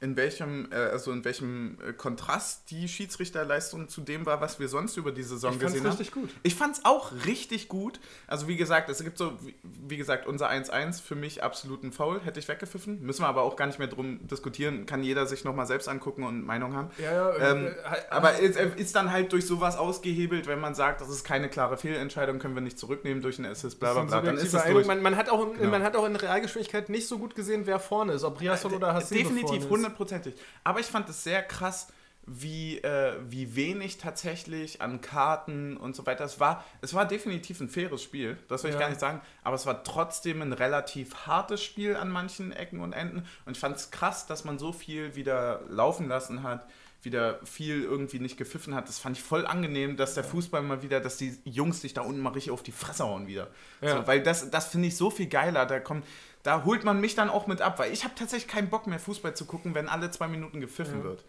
in 0.01 0.15
welchem, 0.17 0.67
äh, 0.71 0.75
also 0.75 1.11
in 1.11 1.23
welchem 1.23 1.77
äh, 1.87 1.93
Kontrast 1.93 2.71
die 2.71 2.87
Schiedsrichterleistung 2.87 3.87
zu 3.87 4.01
dem 4.01 4.25
war, 4.25 4.41
was 4.41 4.59
wir 4.59 4.67
sonst 4.67 4.97
über 4.97 5.11
die 5.11 5.21
Saison 5.21 5.53
Ich 5.53 5.59
gesehen 5.59 5.81
haben. 5.81 5.89
richtig 5.89 6.11
gut. 6.11 6.29
Ich 6.43 6.55
fand's 6.55 6.81
auch 6.83 7.11
richtig 7.25 7.67
gut. 7.67 7.99
Also 8.25 8.47
wie 8.47 8.57
gesagt, 8.57 8.89
es 8.89 9.03
gibt 9.03 9.19
so, 9.19 9.37
wie, 9.61 9.97
gesagt, 9.97 10.25
unser 10.25 10.49
1-1 10.49 11.01
für 11.01 11.13
mich 11.15 11.43
absolut 11.43 11.83
ein 11.83 11.91
Foul, 11.91 12.19
hätte 12.21 12.39
ich 12.39 12.47
weggepfiffen. 12.47 13.01
Müssen 13.03 13.21
wir 13.21 13.27
aber 13.27 13.43
auch 13.43 13.55
gar 13.55 13.67
nicht 13.67 13.77
mehr 13.77 13.87
drum 13.87 14.27
diskutieren. 14.27 14.87
Kann 14.87 15.03
jeder 15.03 15.27
sich 15.27 15.43
nochmal 15.43 15.67
selbst 15.67 15.87
angucken 15.87 16.23
und 16.23 16.43
Meinung 16.45 16.75
haben. 16.75 16.89
Ja, 16.97 17.11
ja, 17.37 17.51
Ähm, 17.51 17.67
äh, 17.67 17.69
äh, 17.69 17.73
aber 18.09 18.41
es 18.41 18.55
äh, 18.55 18.69
ist 18.77 18.95
dann 18.95 19.11
halt 19.11 19.31
durch 19.33 19.45
sowas 19.45 19.77
ausgehebelt, 19.77 20.47
wenn 20.47 20.59
man 20.59 20.73
sagt, 20.73 21.01
das 21.01 21.09
ist 21.09 21.23
keine 21.23 21.47
klare 21.47 21.77
Fehlentscheidung, 21.77 22.39
können 22.39 22.55
wir 22.55 22.61
nicht 22.61 22.79
zurücknehmen 22.79 23.21
durch 23.21 23.37
einen 23.37 23.51
Assist, 23.51 23.79
bla 23.79 23.93
bla 23.93 24.03
bla. 24.05 24.21
Dann 24.21 24.37
ist 24.37 24.51
es 24.53 24.63
durch. 24.63 24.87
Man, 24.87 25.03
man, 25.03 25.15
hat 25.15 25.29
auch, 25.29 25.43
in- 25.45 25.57
Genau. 25.59 25.69
man 25.69 25.83
hat 25.83 25.95
auch 25.95 26.05
in 26.07 26.15
Realgeschwindigkeit 26.15 26.89
nicht 26.89 27.07
so 27.07 27.19
gut 27.19 27.35
gesehen, 27.35 27.67
wer 27.67 27.79
vorne 27.79 28.13
ist, 28.13 28.23
ob 28.23 28.41
Riasson 28.41 28.73
oder 28.73 28.95
Hasebe 28.95 29.21
Definitiv, 29.23 29.67
vorne 29.67 29.87
ist. 29.87 29.90
Hundertprozentig. 29.99 30.35
Aber 30.63 30.79
ich 30.79 30.85
fand 30.87 31.09
es 31.09 31.23
sehr 31.23 31.43
krass, 31.43 31.87
wie, 32.27 32.77
äh, 32.77 33.13
wie 33.29 33.55
wenig 33.55 33.97
tatsächlich 33.97 34.79
an 34.81 35.01
Karten 35.01 35.75
und 35.75 35.95
so 35.95 36.05
weiter. 36.05 36.23
Es 36.23 36.39
war, 36.39 36.63
es 36.81 36.93
war 36.93 37.07
definitiv 37.07 37.59
ein 37.59 37.67
faires 37.69 38.03
Spiel, 38.03 38.37
das 38.47 38.63
will 38.63 38.69
ich 38.69 38.75
Ja. 38.75 38.81
gar 38.81 38.89
nicht 38.89 38.99
sagen, 39.01 39.21
aber 39.43 39.55
es 39.55 39.65
war 39.65 39.83
trotzdem 39.83 40.41
ein 40.43 40.53
relativ 40.53 41.15
hartes 41.25 41.63
Spiel 41.63 41.95
an 41.95 42.09
manchen 42.11 42.51
Ecken 42.51 42.79
und 42.79 42.93
Enden. 42.93 43.25
Und 43.45 43.53
ich 43.53 43.59
fand 43.59 43.75
es 43.75 43.89
krass, 43.89 44.27
dass 44.27 44.43
man 44.43 44.59
so 44.59 44.71
viel 44.71 45.15
wieder 45.15 45.61
laufen 45.67 46.07
lassen 46.07 46.43
hat, 46.43 46.67
wieder 47.01 47.39
viel 47.43 47.81
irgendwie 47.81 48.19
nicht 48.19 48.37
gepfiffen 48.37 48.75
hat. 48.75 48.87
Das 48.87 48.99
fand 48.99 49.17
ich 49.17 49.23
voll 49.23 49.47
angenehm, 49.47 49.97
dass 49.97 50.13
der 50.13 50.23
Fußball 50.23 50.61
mal 50.61 50.83
wieder, 50.83 50.99
dass 51.01 51.17
die 51.17 51.35
Jungs 51.45 51.81
sich 51.81 51.95
da 51.95 52.01
unten 52.01 52.21
mal 52.21 52.29
richtig 52.33 52.51
auf 52.51 52.61
die 52.61 52.71
Fresse 52.71 53.03
hauen 53.03 53.25
wieder. 53.25 53.47
Ja. 53.81 53.97
So, 53.97 54.07
weil 54.07 54.21
das, 54.21 54.51
das 54.51 54.67
finde 54.67 54.89
ich 54.89 54.95
so 54.95 55.09
viel 55.09 55.25
geiler. 55.25 55.65
Da 55.65 55.79
kommt, 55.79 56.05
da 56.43 56.63
holt 56.65 56.83
man 56.83 56.99
mich 56.99 57.15
dann 57.15 57.29
auch 57.29 57.47
mit 57.47 57.61
ab, 57.61 57.77
weil 57.79 57.91
ich 57.93 58.03
habe 58.03 58.15
tatsächlich 58.15 58.49
keinen 58.51 58.69
Bock 58.69 58.87
mehr 58.87 58.99
Fußball 58.99 59.35
zu 59.35 59.45
gucken, 59.45 59.75
wenn 59.75 59.87
alle 59.89 60.09
zwei 60.11 60.27
Minuten 60.27 60.59
gepfiffen 60.61 60.99
Ja. 60.99 61.03
wird. 61.03 61.25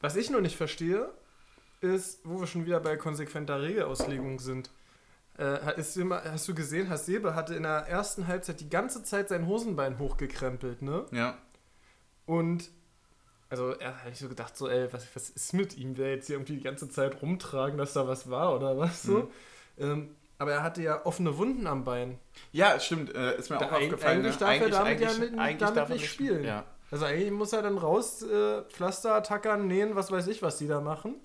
Was 0.00 0.16
ich 0.16 0.30
noch 0.30 0.40
nicht 0.40 0.56
verstehe, 0.56 1.08
ist, 1.80 2.20
wo 2.24 2.40
wir 2.40 2.46
schon 2.46 2.66
wieder 2.66 2.80
bei 2.80 2.96
konsequenter 2.96 3.60
Regelauslegung 3.62 4.38
sind. 4.40 4.70
Äh, 5.38 5.78
ist 5.78 5.96
immer, 5.98 6.22
hast 6.24 6.48
du 6.48 6.54
gesehen, 6.54 6.88
Hasebe 6.88 7.34
hatte 7.34 7.54
in 7.54 7.64
der 7.64 7.86
ersten 7.86 8.26
Halbzeit 8.26 8.60
die 8.60 8.70
ganze 8.70 9.02
Zeit 9.04 9.28
sein 9.28 9.46
Hosenbein 9.46 9.98
hochgekrempelt, 9.98 10.80
ne? 10.80 11.04
Ja. 11.12 11.36
Und 12.24 12.70
also 13.50 13.70
er 13.72 14.00
habe 14.00 14.10
ich 14.10 14.18
so 14.18 14.28
gedacht, 14.28 14.56
so, 14.56 14.68
ey, 14.68 14.92
was, 14.92 15.06
was 15.14 15.28
ist 15.30 15.52
mit 15.52 15.76
ihm? 15.76 15.94
Der 15.94 16.14
jetzt 16.14 16.26
hier 16.26 16.36
irgendwie 16.36 16.56
die 16.56 16.62
ganze 16.62 16.88
Zeit 16.88 17.20
rumtragen, 17.22 17.78
dass 17.78 17.92
da 17.92 18.08
was 18.08 18.28
war 18.30 18.54
oder 18.56 18.76
was 18.78 19.02
so. 19.02 19.18
Mhm. 19.18 19.28
Ähm, 19.78 20.16
aber 20.38 20.52
er 20.52 20.62
hatte 20.62 20.82
ja 20.82 21.04
offene 21.06 21.36
Wunden 21.38 21.66
am 21.66 21.84
Bein. 21.84 22.18
Ja, 22.52 22.78
stimmt, 22.80 23.14
äh, 23.14 23.36
ist 23.38 23.50
mir 23.50 23.58
Da 23.58 23.66
auch 23.66 23.72
aufgefallen. 23.72 24.18
eigentlich 24.24 24.34
ne? 24.40 24.46
darf 24.46 24.60
er 24.60 24.68
damit 24.70 25.00
ja 25.00 25.08
eigentlich- 25.08 25.18
mit- 25.30 25.38
eigentlich 25.38 25.58
damit 25.58 25.76
darf 25.76 25.88
er 25.90 25.94
nicht 25.96 26.10
spielen. 26.10 26.44
Ja. 26.44 26.64
Also 26.90 27.04
eigentlich 27.06 27.30
muss 27.32 27.52
er 27.52 27.62
dann 27.62 27.78
raus, 27.78 28.22
äh, 28.22 28.62
Pflaster, 28.70 29.22
tackern, 29.22 29.66
nähen, 29.66 29.96
was 29.96 30.10
weiß 30.12 30.26
ich, 30.28 30.42
was 30.42 30.56
die 30.58 30.68
da 30.68 30.80
machen. 30.80 31.16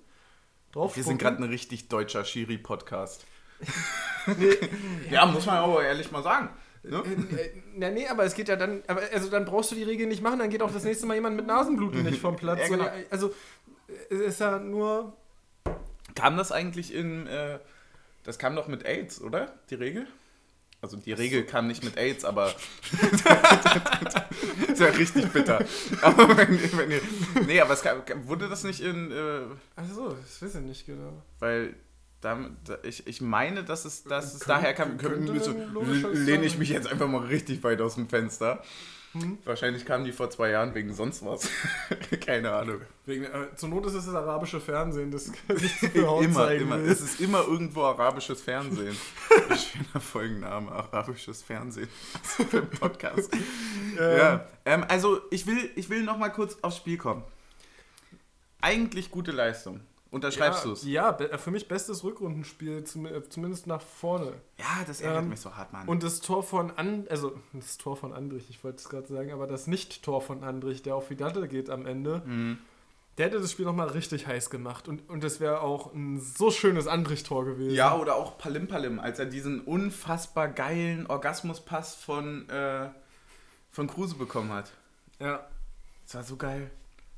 Drauf 0.72 0.96
Wir 0.96 1.04
sind 1.04 1.18
gerade 1.18 1.36
ein 1.36 1.48
richtig 1.48 1.88
deutscher 1.88 2.24
Schiri-Podcast. 2.24 3.24
Nee, 4.26 4.56
Ja, 5.10 5.26
muss 5.26 5.46
man 5.46 5.56
aber 5.56 5.82
ehrlich 5.84 6.10
mal 6.12 6.22
sagen. 6.22 6.48
Ne? 6.84 6.96
äh, 7.36 7.50
na, 7.76 7.90
nee, 7.90 8.08
aber 8.08 8.24
es 8.24 8.34
geht 8.34 8.48
ja 8.48 8.56
dann, 8.56 8.82
aber 8.88 9.02
also 9.12 9.30
dann 9.30 9.44
brauchst 9.44 9.70
du 9.70 9.74
die 9.76 9.82
Regel 9.84 10.06
nicht 10.08 10.20
machen, 10.22 10.38
dann 10.40 10.50
geht 10.50 10.62
auch 10.62 10.72
das 10.72 10.82
nächste 10.84 11.06
Mal 11.06 11.14
jemand 11.14 11.36
mit 11.36 11.46
Nasenbluten 11.46 12.02
nicht 12.02 12.20
vom 12.20 12.34
Platz. 12.36 12.58
Ja, 12.62 12.68
genau. 12.68 12.86
Also 13.10 13.32
es 14.10 14.18
ist 14.20 14.40
ja 14.40 14.58
nur. 14.58 15.12
Kam 16.16 16.36
das 16.36 16.50
eigentlich 16.50 16.92
in. 16.94 17.26
Äh, 17.28 17.58
das 18.24 18.38
kam 18.38 18.54
doch 18.56 18.68
mit 18.68 18.84
AIDS, 18.84 19.20
oder? 19.20 19.52
Die 19.70 19.74
Regel? 19.74 20.06
Also 20.80 20.96
die 20.96 21.12
Regel 21.12 21.44
kam 21.44 21.68
nicht 21.68 21.84
mit 21.84 21.96
AIDS, 21.96 22.24
aber. 22.24 22.52
ist 24.68 24.80
ja 24.80 24.86
richtig 24.88 25.28
bitter. 25.32 25.64
Aber 26.00 26.36
wenn, 26.36 26.58
wenn 26.78 26.90
ihr, 26.90 27.00
nee, 27.46 27.60
aber 27.60 27.74
es 27.74 27.82
kam, 27.82 28.02
wurde 28.26 28.48
das 28.48 28.64
nicht 28.64 28.80
in. 28.80 29.10
Äh, 29.12 29.42
Achso, 29.76 30.16
das 30.20 30.42
weiß 30.42 30.54
ich 30.56 30.60
nicht 30.62 30.86
genau. 30.86 31.22
weil. 31.38 31.74
Damit, 32.20 32.52
da- 32.66 32.78
ich, 32.84 33.04
ich 33.08 33.20
meine, 33.20 33.64
dass 33.64 33.84
es, 33.84 34.04
dass 34.04 34.26
es 34.34 34.40
Könnte- 34.40 34.46
daher 34.62 34.74
kam. 34.74 34.96
könnte 34.96 35.40
so, 35.40 35.52
lehne 36.12 36.44
ich 36.44 36.56
mich 36.56 36.68
jetzt 36.68 36.86
einfach 36.86 37.08
mal 37.08 37.26
richtig 37.26 37.64
weit 37.64 37.80
aus 37.80 37.96
dem 37.96 38.08
Fenster. 38.08 38.62
Hm? 39.12 39.38
Wahrscheinlich 39.44 39.84
kamen 39.84 40.04
die 40.06 40.12
vor 40.12 40.30
zwei 40.30 40.50
Jahren 40.50 40.74
wegen 40.74 40.92
sonst 40.94 41.22
was. 41.24 41.48
Keine 42.24 42.50
Ahnung. 42.52 42.80
Wegen, 43.04 43.24
äh, 43.24 43.54
zur 43.56 43.68
Not 43.68 43.84
ist 43.86 43.94
es 43.94 44.06
das 44.06 44.14
arabische 44.14 44.58
Fernsehen, 44.58 45.10
das 45.10 45.26
immer, 45.94 46.52
immer. 46.52 46.82
will. 46.82 46.90
Es 46.90 47.02
ist 47.02 47.20
immer 47.20 47.42
irgendwo 47.46 47.82
arabisches 47.82 48.40
Fernsehen. 48.40 48.96
Schöner 49.48 50.00
Folgenname, 50.00 50.72
arabisches 50.72 51.42
Fernsehen. 51.42 51.88
Für 52.22 52.58
einen 52.58 52.70
Podcast. 52.70 53.30
Ähm, 53.34 53.38
Ja. 53.98 54.46
Ähm, 54.64 54.84
also 54.88 55.20
ich 55.30 55.46
will, 55.46 55.70
ich 55.76 55.90
will 55.90 56.02
noch 56.04 56.16
mal 56.16 56.30
kurz 56.30 56.56
aufs 56.62 56.78
Spiel 56.78 56.96
kommen. 56.96 57.22
Eigentlich 58.62 59.10
gute 59.10 59.32
Leistung. 59.32 59.80
Unterschreibst 60.12 60.60
ja, 60.60 60.66
du 60.66 60.72
es? 60.72 60.84
Ja, 60.84 61.10
be- 61.12 61.36
für 61.38 61.50
mich 61.50 61.66
bestes 61.66 62.04
Rückrundenspiel, 62.04 62.78
äh, 62.78 62.84
zumindest 62.84 63.66
nach 63.66 63.80
vorne. 63.80 64.34
Ja, 64.58 64.84
das 64.86 65.00
ärgert 65.00 65.22
Ähm, 65.24 65.30
mich 65.30 65.40
so 65.40 65.56
hart, 65.56 65.72
Mann. 65.72 65.88
Und 65.88 66.02
das 66.04 66.20
Tor 66.20 66.42
von 66.42 66.70
An, 66.70 67.06
also 67.10 67.32
das 67.54 67.78
Tor 67.78 67.96
von 67.96 68.12
Andrich, 68.12 68.48
ich 68.50 68.62
wollte 68.62 68.76
es 68.78 68.88
gerade 68.88 69.06
sagen, 69.08 69.32
aber 69.32 69.46
das 69.46 69.66
Nicht-Tor 69.66 70.20
von 70.22 70.44
Andrich, 70.44 70.82
der 70.82 70.94
auf 70.96 71.08
Vidante 71.10 71.48
geht 71.48 71.70
am 71.70 71.86
Ende, 71.86 72.22
Mhm. 72.26 72.58
der 73.16 73.26
hätte 73.26 73.40
das 73.40 73.50
Spiel 73.52 73.64
nochmal 73.64 73.88
richtig 73.88 74.26
heiß 74.26 74.50
gemacht. 74.50 74.86
Und, 74.86 75.08
und 75.08 75.24
das 75.24 75.40
wäre 75.40 75.62
auch 75.62 75.94
ein 75.94 76.20
so 76.20 76.50
schönes 76.50 76.86
Andrich-Tor 76.86 77.46
gewesen. 77.46 77.74
Ja, 77.74 77.96
oder 77.96 78.16
auch 78.16 78.36
Palim 78.36 78.68
Palim, 78.68 78.98
als 79.00 79.18
er 79.18 79.26
diesen 79.26 79.62
unfassbar 79.62 80.48
geilen 80.48 81.06
Orgasmuspass 81.06 81.94
von, 81.94 82.48
äh, 82.50 82.90
von 83.70 83.86
Kruse 83.86 84.16
bekommen 84.16 84.52
hat. 84.52 84.72
ja. 85.20 85.46
Das 86.04 86.16
war 86.16 86.24
so 86.24 86.36
geil. 86.36 86.70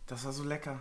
Das 0.06 0.24
war 0.24 0.32
so 0.32 0.44
lecker. 0.44 0.78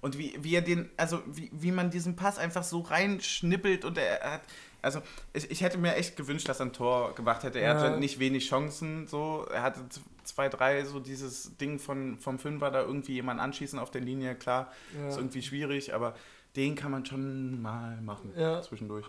Und 0.00 0.16
wie, 0.18 0.38
wie 0.42 0.54
er 0.54 0.62
den, 0.62 0.88
also 0.96 1.20
wie, 1.26 1.50
wie 1.52 1.72
man 1.72 1.90
diesen 1.90 2.16
Pass 2.16 2.38
einfach 2.38 2.62
so 2.64 2.80
reinschnippelt 2.80 3.84
und 3.84 3.98
er 3.98 4.32
hat, 4.34 4.40
also 4.82 5.02
ich, 5.34 5.50
ich 5.50 5.60
hätte 5.60 5.76
mir 5.76 5.94
echt 5.96 6.16
gewünscht, 6.16 6.48
dass 6.48 6.58
er 6.60 6.66
ein 6.66 6.72
Tor 6.72 7.14
gemacht 7.14 7.42
hätte. 7.42 7.58
Er 7.60 7.74
Ja. 7.74 7.80
hatte 7.80 7.98
nicht 7.98 8.18
wenig 8.18 8.48
Chancen, 8.48 9.06
so. 9.06 9.46
Er 9.52 9.62
hatte 9.62 9.80
zwei, 10.24 10.48
drei, 10.48 10.84
so 10.84 11.00
dieses 11.00 11.56
Ding 11.58 11.78
von, 11.78 12.18
vom 12.18 12.38
Fünfer 12.38 12.70
da 12.70 12.80
irgendwie 12.80 13.12
jemand 13.14 13.40
anschießen 13.40 13.78
auf 13.78 13.90
der 13.90 14.00
Linie, 14.00 14.34
klar, 14.36 14.72
Ja. 14.96 15.08
ist 15.08 15.16
irgendwie 15.18 15.42
schwierig, 15.42 15.92
aber 15.92 16.14
den 16.56 16.76
kann 16.76 16.90
man 16.90 17.04
schon 17.04 17.60
mal 17.60 18.00
machen 18.00 18.32
Ja. 18.36 18.62
zwischendurch. 18.62 19.06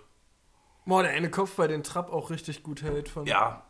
Boah, 0.85 1.03
der 1.03 1.11
eine 1.13 1.29
Kopfball, 1.31 1.67
den 1.69 1.83
Trapp 1.83 2.11
auch 2.11 2.31
richtig 2.31 2.63
gut 2.63 2.81
hält. 2.81 3.07
Von, 3.07 3.25
Ja, 3.27 3.63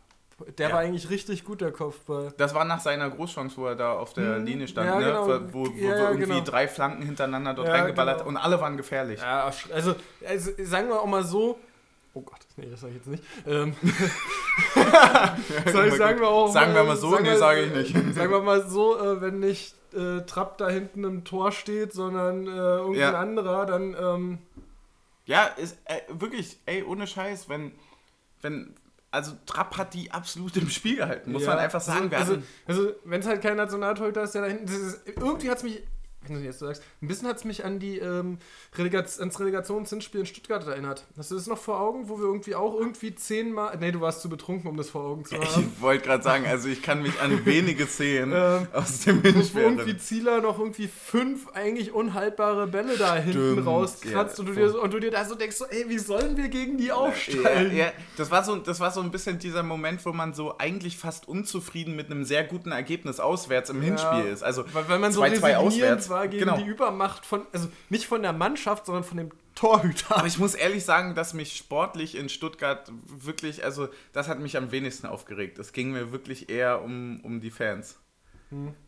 Der 0.58 0.68
Ja. 0.68 0.74
war 0.74 0.80
eigentlich 0.82 1.10
richtig 1.10 1.44
gut, 1.44 1.60
der 1.60 1.72
Kopfball. 1.72 2.32
das 2.36 2.54
war 2.54 2.64
nach 2.64 2.80
seiner 2.80 3.08
Großchance, 3.10 3.56
wo 3.56 3.66
er 3.66 3.74
da 3.76 3.92
auf 3.94 4.12
der 4.12 4.36
Hm, 4.36 4.44
Linie 4.44 4.68
stand, 4.68 4.88
ja, 4.88 4.98
ne? 4.98 5.06
genau. 5.06 5.26
wo, 5.52 5.66
wo, 5.66 5.72
wo 5.72 5.76
Ja, 5.76 6.10
irgendwie 6.10 6.26
genau. 6.32 6.44
drei 6.44 6.68
Flanken 6.68 7.02
hintereinander 7.02 7.54
dort 7.54 7.68
reingeballert 7.68 8.18
genau. 8.18 8.28
und 8.28 8.36
alle 8.36 8.60
waren 8.60 8.76
gefährlich. 8.76 9.20
Ja, 9.20 9.50
also, 9.72 9.94
also 10.26 10.50
sagen 10.62 10.88
wir 10.88 11.00
auch 11.00 11.06
mal 11.06 11.24
so. 11.24 11.58
Oh 12.14 12.20
Gott, 12.20 12.40
nee, 12.58 12.68
das 12.70 12.80
sage 12.82 12.92
ich 12.92 12.96
jetzt 12.98 13.06
nicht. 13.08 13.24
Ähm, 13.46 13.74
Soll 15.72 15.86
ich 15.88 15.94
sagen 15.94 16.20
wir 16.20 16.28
auch. 16.28 16.52
Sagen 16.52 16.74
wir 16.74 16.84
mal 16.84 16.96
so, 16.96 17.10
sagen 17.10 17.24
nee, 17.24 17.36
sage 17.36 17.62
ich 17.62 17.72
nicht. 17.72 17.94
Sagen 18.14 18.30
wir 18.30 18.40
mal 18.40 18.68
so, 18.68 18.98
äh, 18.98 19.20
wenn 19.20 19.40
nicht 19.40 19.74
äh, 19.94 20.20
Trapp 20.26 20.58
da 20.58 20.68
hinten 20.68 21.04
im 21.04 21.24
Tor 21.24 21.52
steht, 21.52 21.92
sondern 21.92 22.46
äh, 22.46 22.50
irgendein 22.50 23.14
anderer, 23.14 23.66
dann. 23.66 23.96
Ähm, 23.98 24.38
Ja, 25.24 25.44
ist 25.44 25.78
äh, 25.86 26.00
wirklich, 26.10 26.58
ey, 26.66 26.82
ohne 26.82 27.06
Scheiß, 27.06 27.48
wenn, 27.48 27.72
wenn, 28.42 28.74
also 29.12 29.32
Trapp 29.46 29.76
hat 29.78 29.94
die 29.94 30.10
absolut 30.10 30.56
im 30.56 30.68
Spiel 30.68 30.96
gehalten, 30.96 31.30
muss 31.32 31.42
ja, 31.42 31.50
man 31.50 31.58
einfach 31.58 31.80
sagen. 31.80 32.12
Also, 32.14 32.32
hatten- 32.32 32.46
also 32.66 32.92
wenn 33.04 33.20
es 33.20 33.26
halt 33.26 33.42
kein 33.42 33.56
Nationaltorhüter 33.56 34.22
ist, 34.22 34.34
der 34.34 34.42
da 34.42 34.48
hinten. 34.48 34.66
Ist, 34.66 35.00
irgendwie 35.06 35.50
hat 35.50 35.58
es 35.58 35.62
mich. 35.62 35.82
Wenn 36.26 36.36
du 36.36 36.42
jetzt 36.42 36.60
sagst, 36.60 36.82
ein 37.02 37.08
bisschen 37.08 37.26
hat 37.28 37.36
es 37.38 37.44
mich 37.44 37.64
an 37.64 37.78
die 37.78 37.98
ähm, 37.98 38.38
Relegaz 38.76 39.18
ans 39.18 39.38
Relegationshinspiel 39.40 40.20
in 40.20 40.26
Stuttgart 40.26 40.66
erinnert. 40.66 41.04
Hast 41.16 41.30
du 41.30 41.34
das 41.34 41.46
noch 41.46 41.58
vor 41.58 41.80
Augen, 41.80 42.08
wo 42.08 42.18
wir 42.18 42.24
irgendwie 42.26 42.54
auch 42.54 42.74
irgendwie 42.78 43.14
zehnmal. 43.14 43.76
Nee, 43.80 43.92
du 43.92 44.00
warst 44.00 44.22
zu 44.22 44.28
betrunken, 44.28 44.70
um 44.70 44.76
das 44.76 44.90
vor 44.90 45.02
Augen 45.04 45.24
zu 45.24 45.34
haben. 45.40 45.72
ich 45.74 45.80
wollte 45.80 46.04
gerade 46.06 46.22
sagen, 46.22 46.46
also 46.46 46.68
ich 46.68 46.82
kann 46.82 47.02
mich 47.02 47.20
an 47.20 47.44
wenige 47.44 47.86
Szenen 47.86 48.32
Ähm, 48.42 48.66
aus 48.72 49.00
dem 49.00 49.22
Wo 49.22 49.28
Hinspiel 49.28 49.62
irgendwie 49.62 49.80
erinnern. 49.82 49.98
Zieler 50.00 50.40
noch 50.40 50.58
irgendwie 50.58 50.88
fünf 50.88 51.48
eigentlich 51.54 51.92
unhaltbare 51.92 52.66
Bälle 52.66 52.96
da 52.96 53.14
hinten 53.16 53.30
Stimmt, 53.52 53.66
rauskratzt 53.66 54.38
ja, 54.38 54.42
und, 54.44 54.48
du 54.48 54.54
dir, 54.54 54.70
so- 54.70 54.82
und 54.82 54.92
du 54.92 55.00
dir 55.00 55.10
da 55.10 55.24
so 55.24 55.34
denkst, 55.34 55.56
so, 55.56 55.66
ey, 55.66 55.84
wie 55.88 55.98
sollen 55.98 56.36
wir 56.36 56.48
gegen 56.48 56.78
die 56.78 56.86
Ja, 56.86 56.94
aufsteigen? 56.94 57.76
ja, 57.76 57.92
das, 58.16 58.30
war 58.30 58.42
so, 58.44 58.56
das 58.56 58.80
war 58.80 58.90
so 58.90 59.00
ein 59.00 59.10
bisschen 59.10 59.38
dieser 59.38 59.62
Moment, 59.62 60.04
wo 60.06 60.12
man 60.12 60.34
so 60.34 60.56
eigentlich 60.58 60.96
fast 60.96 61.28
unzufrieden 61.28 61.94
mit 61.96 62.10
einem 62.10 62.24
sehr 62.24 62.44
guten 62.44 62.72
Ergebnis 62.72 63.20
auswärts 63.20 63.70
im 63.70 63.80
Hinspiel 63.82 64.24
ist. 64.32 64.42
Also 64.42 64.64
Weil, 64.72 64.88
weil 64.88 64.98
man 64.98 65.12
so 65.12 65.22
2-2 65.22 65.24
resignierend 65.24 65.58
auswärts. 65.66 66.10
War 66.12 66.28
gegen 66.28 66.44
Genau. 66.44 66.56
die 66.58 66.64
Übermacht 66.64 67.26
von, 67.26 67.46
also 67.52 67.68
nicht 67.88 68.06
von 68.06 68.22
der 68.22 68.32
Mannschaft, 68.32 68.86
sondern 68.86 69.02
von 69.04 69.16
dem 69.18 69.30
Torhüter. 69.56 70.16
Aber 70.18 70.26
ich 70.26 70.38
muss 70.38 70.54
ehrlich 70.54 70.84
sagen, 70.84 71.14
dass 71.14 71.34
mich 71.34 71.56
sportlich 71.56 72.14
in 72.16 72.28
Stuttgart 72.28 72.90
wirklich, 73.06 73.64
also 73.64 73.88
das 74.12 74.28
hat 74.28 74.38
mich 74.40 74.56
am 74.56 74.70
wenigsten 74.70 75.06
aufgeregt. 75.06 75.58
Es 75.58 75.72
ging 75.72 75.90
mir 75.92 76.12
wirklich 76.12 76.48
eher 76.48 76.80
um, 76.82 77.20
um 77.24 77.40
die 77.40 77.50
Fans. 77.50 77.98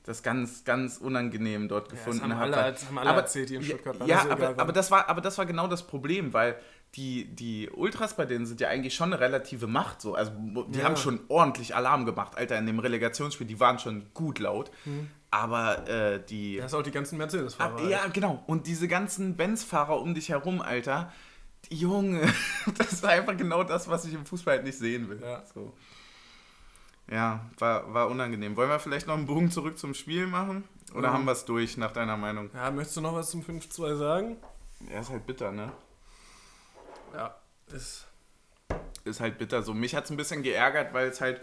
Das 0.05 0.23
ganz, 0.23 0.65
ganz 0.65 0.99
unangenehm 0.99 1.69
dort 1.69 1.89
gefunden 1.89 2.21
haben 2.23 2.35
habe. 2.35 2.55
alle- 2.55 2.73
das 2.73 2.87
haben 2.87 2.99
alle 2.99 3.13
erzählt, 3.13 3.49
die 3.49 3.55
in 3.55 3.63
Stuttgart 3.63 3.97
Ja, 4.07 4.21
sie 4.21 4.29
aber, 4.31 4.49
aber, 4.59 4.73
das 4.75 4.91
war, 4.91 5.09
aber 5.09 5.23
das 5.23 5.39
war 5.39 5.47
genau 5.47 5.67
das 5.69 5.87
Problem, 5.87 6.35
weil 6.35 6.57
die, 6.97 7.25
die 7.35 7.71
Ultras 7.71 8.15
bei 8.15 8.27
denen 8.27 8.45
sind 8.45 8.61
ja 8.61 8.69
eigentlich 8.69 8.95
schon 8.95 9.15
eine 9.15 9.21
relative 9.23 9.67
Macht. 9.67 10.03
So. 10.03 10.15
Also 10.15 10.33
die 10.69 10.81
Ja. 10.81 10.85
haben 10.85 10.97
schon 10.97 11.21
ordentlich 11.29 11.75
Alarm 11.75 12.05
gemacht. 12.05 12.37
Alter, 12.37 12.59
in 12.59 12.67
dem 12.67 12.79
Relegationsspiel, 12.79 13.47
die 13.47 13.59
waren 13.59 13.79
schon 13.79 14.05
gut 14.13 14.39
laut. 14.39 14.71
Aber 15.35 15.89
äh, 15.89 16.25
die... 16.25 16.59
Da 16.59 16.67
ist 16.67 16.75
auch 16.75 16.83
die 16.83 16.93
ganzen 16.93 17.19
Mercedes-Fahrer. 17.19 17.81
Ah, 17.81 17.89
ja, 17.89 18.07
genau. 18.07 18.45
Und 18.47 18.69
diese 18.69 18.87
ganzen 18.87 19.37
Benz-Fahrer 19.37 20.01
um 20.01 20.15
dich 20.15 20.29
herum, 20.29 20.63
Alter. 20.63 21.13
Junge, 21.71 22.21
das 22.79 22.93
ist 22.93 23.05
einfach 23.05 23.37
genau 23.37 23.65
das, 23.65 23.89
was 23.89 24.05
ich 24.05 24.15
im 24.15 24.25
Fußball 24.27 24.57
halt 24.57 24.65
nicht 24.65 24.79
sehen 24.79 25.09
will. 25.09 25.21
Ja. 25.21 25.43
So. 25.53 25.75
Ja, 27.11 27.41
war, 27.59 27.93
war 27.93 28.09
unangenehm. 28.09 28.57
Wollen 28.57 28.69
wir 28.71 28.79
vielleicht 28.79 29.09
noch 29.09 29.15
einen 29.17 29.27
Bogen 29.27 29.51
zurück 29.51 29.77
zum 29.77 29.95
Spiel 29.95 30.27
machen? 30.29 30.63
Oder 30.95 31.09
Ja. 31.09 31.15
haben 31.15 31.25
wir 31.25 31.33
es 31.33 31.45
durch, 31.45 31.77
nach 31.79 31.91
deiner 31.91 32.17
Meinung? 32.17 32.51
ja, 32.55 32.71
möchtest 32.71 32.97
du 32.99 33.01
noch 33.01 33.15
was 33.15 33.31
zum 33.31 33.43
5-2 33.43 33.97
sagen? 33.97 34.37
Ja, 34.89 35.01
ist 35.01 35.11
halt 35.11 35.27
bitter, 35.27 35.51
ne? 35.51 35.73
Ja, 37.13 37.35
ist. 37.75 38.07
Ist 39.05 39.21
halt 39.21 39.39
bitter. 39.39 39.63
So, 39.63 39.75
mich 39.75 39.95
hat 39.97 40.05
es 40.05 40.11
ein 40.11 40.17
bisschen 40.17 40.43
geärgert, 40.45 40.95
weil 40.95 41.09
es 41.09 41.21
halt, 41.21 41.41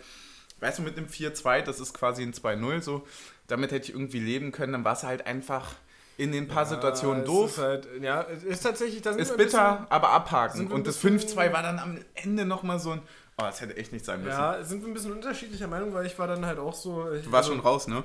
weißt 0.62 0.80
du, 0.80 0.84
mit 0.84 0.96
dem 0.98 1.08
4-2, 1.08 1.62
das 1.64 1.80
ist 1.80 1.94
quasi 1.94 2.24
ein 2.24 2.34
2-0, 2.34 2.82
so, 2.82 3.06
damit 3.48 3.72
hätte 3.72 3.90
ich 3.90 3.94
irgendwie 3.94 4.20
leben 4.20 4.52
können, 4.54 4.72
dann 4.74 4.86
war 4.86 4.94
es 4.94 5.04
halt 5.04 5.28
einfach 5.28 5.74
in 6.18 6.32
den 6.32 6.48
paar 6.48 6.66
Situationen 6.66 7.18
Ja, 7.20 7.24
es 7.24 7.28
doof. 7.28 7.52
Ist 7.52 7.58
halt, 7.58 7.88
ja, 8.02 8.22
es 8.24 8.44
ist 8.44 8.62
tatsächlich. 8.62 9.02
Das 9.02 9.16
Ist 9.18 9.36
bitter, 9.38 9.88
aber 9.90 10.10
abhaken. 10.10 10.72
Und 10.72 10.86
das 10.88 10.98
bisschen- 10.98 11.20
5-2 11.20 11.52
war 11.52 11.64
dann 11.64 11.80
am 11.80 11.98
Ende 12.14 12.46
nochmal 12.46 12.80
so 12.80 12.92
ein. 12.92 13.00
Oh, 13.38 13.44
das 13.44 13.60
hätte 13.62 13.76
echt 13.76 13.92
nicht 13.92 14.06
sein 14.06 14.20
müssen. 14.24 14.38
Ja, 14.38 14.64
sind 14.64 14.82
wir 14.82 14.88
ein 14.90 14.94
bisschen 14.94 15.14
unterschiedlicher 15.14 15.68
Meinung, 15.68 15.94
weil 15.94 16.06
ich 16.06 16.20
war 16.20 16.28
dann 16.28 16.46
halt 16.46 16.60
auch 16.60 16.76
so. 16.76 17.12
Ich, 17.12 17.24
Du 17.26 17.32
warst 17.32 17.50
also, 17.50 17.54
schon 17.56 17.60
raus, 17.66 17.88
ne? 17.88 18.04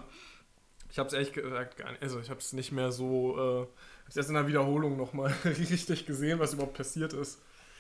Ich 0.91 0.99
habe 0.99 1.09
es 1.09 1.13
ehrlich 1.13 1.33
gesagt 1.35 1.77
gar 1.77 1.91
nicht. 1.91 2.03
Also 2.03 2.19
ich 2.21 2.31
habe 2.31 2.41
es 2.41 2.55
nicht 2.55 2.73
mehr 2.73 2.91
so. 2.91 3.37
Äh, 3.37 3.67
hab's 4.07 4.17
erst 4.17 4.29
in 4.31 4.35
der 4.37 4.47
Wiederholung 4.47 4.97
nochmal 4.97 5.35
richtig 5.45 6.07
gesehen, 6.07 6.39
was 6.39 6.55
überhaupt 6.55 6.75
passiert 6.77 7.13
ist. 7.13 7.39